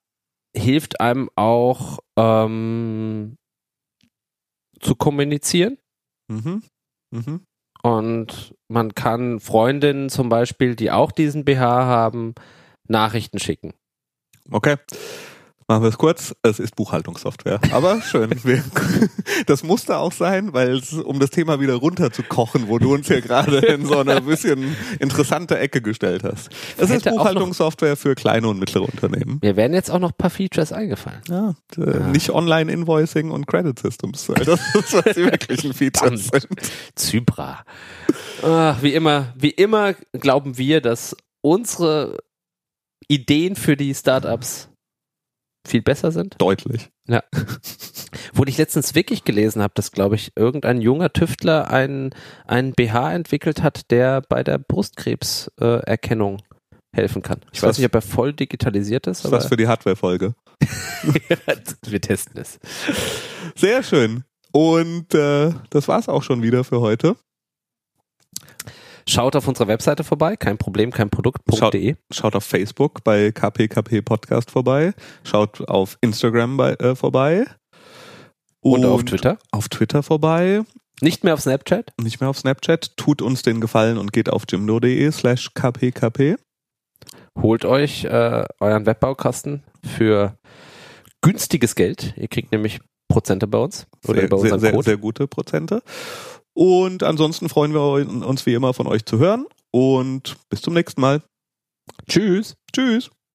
hilft 0.57 0.99
einem 0.99 1.29
auch 1.35 1.99
ähm, 2.17 3.37
zu 4.81 4.95
kommunizieren. 4.95 5.77
Mhm. 6.27 6.63
Mhm. 7.11 7.41
Und 7.85 8.55
man 8.67 8.95
kann 8.95 9.39
Freundinnen 9.39 10.09
zum 10.09 10.27
Beispiel, 10.27 10.75
die 10.75 10.89
auch 10.89 11.11
diesen 11.11 11.45
BH 11.45 11.85
haben, 11.85 12.33
Nachrichten 12.87 13.37
schicken. 13.37 13.75
Okay. 14.49 14.77
Machen 15.67 15.81
wir 15.81 15.89
es 15.89 15.97
kurz. 15.97 16.35
Es 16.43 16.59
ist 16.59 16.75
Buchhaltungssoftware. 16.75 17.59
Aber 17.71 17.99
schön. 18.11 18.29
Das 19.47 19.63
musste 19.63 19.97
auch 19.97 20.11
sein, 20.11 20.53
weil 20.53 20.75
es, 20.75 20.93
um 20.93 21.19
das 21.19 21.31
Thema 21.31 21.59
wieder 21.59 21.73
runterzukochen, 21.73 22.67
wo 22.67 22.77
du 22.77 22.93
uns 22.93 23.07
hier 23.07 23.21
gerade 23.21 23.57
in 23.57 23.87
so 23.87 23.97
eine 23.97 24.21
bisschen 24.21 24.75
interessante 24.99 25.57
Ecke 25.57 25.81
gestellt 25.81 26.23
hast. 26.23 26.49
Es 26.77 26.91
ist 26.91 27.05
Buchhaltungssoftware 27.05 27.95
für 27.95 28.13
kleine 28.13 28.47
und 28.47 28.59
mittlere 28.59 28.83
Unternehmen. 28.83 29.39
Mir 29.41 29.55
werden 29.55 29.73
jetzt 29.73 29.89
auch 29.89 29.97
noch 29.97 30.11
ein 30.11 30.17
paar 30.17 30.29
Features 30.29 30.71
eingefallen. 30.71 31.21
Ja, 31.29 31.55
äh, 31.77 32.11
nicht 32.11 32.29
Online-Invoicing 32.29 33.31
und 33.31 33.47
Credit 33.47 33.77
Systems. 33.77 34.27
Das 34.45 34.59
ist, 34.75 34.93
was 34.93 35.15
die 35.15 35.23
wirklichen 35.23 35.73
Features 35.75 36.27
sind. 36.27 36.47
Zybra. 36.93 37.65
Ah, 38.43 38.75
wie 38.81 38.93
immer, 38.93 39.33
wie 39.35 39.49
immer 39.49 39.95
glauben 40.13 40.59
wir, 40.59 40.81
dass 40.81 41.15
unsere 41.41 42.19
Ideen 43.07 43.55
für 43.55 43.75
die 43.75 43.95
Startups 43.95 44.69
viel 45.65 45.81
besser 45.81 46.11
sind. 46.11 46.35
Deutlich. 46.37 46.89
Wo 48.33 48.43
ich 48.45 48.57
letztens 48.57 48.95
wirklich 48.95 49.23
gelesen 49.23 49.61
habe, 49.61 49.73
dass, 49.75 49.91
glaube 49.91 50.15
ich, 50.15 50.31
irgendein 50.35 50.81
junger 50.81 51.11
Tüftler 51.11 51.69
einen, 51.69 52.11
einen 52.45 52.73
BH 52.73 53.13
entwickelt 53.13 53.61
hat, 53.61 53.91
der 53.91 54.21
bei 54.21 54.43
der 54.43 54.57
Brustkrebserkennung 54.57 56.37
äh, 56.39 56.55
helfen 56.95 57.21
kann. 57.21 57.41
Ich 57.51 57.59
Ist 57.59 57.63
weiß 57.63 57.77
nicht, 57.77 57.87
ob 57.87 57.95
er 57.95 58.01
voll 58.01 58.33
digitalisiert 58.33 59.07
ist, 59.07 59.19
Das 59.23 59.31
ist 59.31 59.31
was 59.31 59.47
für 59.47 59.57
die 59.57 59.67
Hardware-Folge. 59.67 60.33
wir 61.83 62.01
testen 62.01 62.41
es. 62.41 62.59
Sehr 63.55 63.83
schön. 63.83 64.23
Und 64.51 65.13
äh, 65.13 65.51
das 65.69 65.87
war's 65.87 66.07
auch 66.07 66.23
schon 66.23 66.41
wieder 66.41 66.63
für 66.63 66.79
heute. 66.79 67.17
Schaut 69.07 69.35
auf 69.35 69.47
unserer 69.47 69.67
Webseite 69.67 70.03
vorbei, 70.03 70.35
kein 70.35 70.57
Problem, 70.57 70.91
kein 70.91 71.09
Produkt.de. 71.09 71.95
Schaut 72.11 72.35
auf 72.35 72.43
Facebook 72.43 73.03
bei 73.03 73.31
KPKP 73.31 74.01
Podcast 74.01 74.49
vorbei. 74.49 74.93
Schaut 75.23 75.67
auf 75.67 75.97
Instagram 76.01 76.57
bei, 76.57 76.73
äh, 76.73 76.95
vorbei. 76.95 77.45
Und, 78.61 78.83
auf 78.83 79.03
Twitter. 79.03 79.37
Auf 79.51 79.69
Twitter 79.69 80.01
vorbei. 80.01 80.63
Nicht 81.01 81.23
mehr 81.23 81.35
auf 81.35 81.41
Snapchat? 81.41 81.93
Nicht 82.01 82.19
mehr 82.19 82.29
auf 82.29 82.39
Snapchat. 82.39 82.97
Tut 82.97 83.21
uns 83.21 83.43
den 83.43 83.61
Gefallen 83.61 83.99
und 83.99 84.11
geht 84.11 84.29
auf 84.29 84.43
jimdo.de 84.49 85.11
slash 85.11 85.53
kpkp. 85.53 86.37
Holt 87.39 87.65
euch 87.65 88.05
äh, 88.05 88.45
euren 88.59 88.85
Webbaukasten 88.87 89.63
für 89.83 90.37
günstiges 91.21 91.75
Geld. 91.75 92.13
Ihr 92.17 92.27
kriegt 92.27 92.51
nämlich 92.51 92.79
Prozente 93.07 93.45
bei 93.45 93.59
uns. 93.59 93.87
Oder 94.07 94.21
sehr, 94.21 94.29
bei 94.29 94.37
unserem 94.37 94.59
sehr, 94.59 94.71
Code. 94.71 94.83
Sehr, 94.83 94.91
sehr 94.93 94.97
gute 94.97 95.27
Prozente. 95.27 95.83
Und 96.55 97.03
ansonsten 97.03 97.49
freuen 97.49 97.73
wir 97.73 97.81
uns 98.25 98.45
wie 98.45 98.53
immer 98.53 98.73
von 98.73 98.87
euch 98.87 99.05
zu 99.05 99.19
hören 99.19 99.45
und 99.71 100.37
bis 100.49 100.61
zum 100.61 100.73
nächsten 100.73 101.01
Mal. 101.01 101.21
Tschüss. 102.07 102.55
Tschüss. 102.73 103.11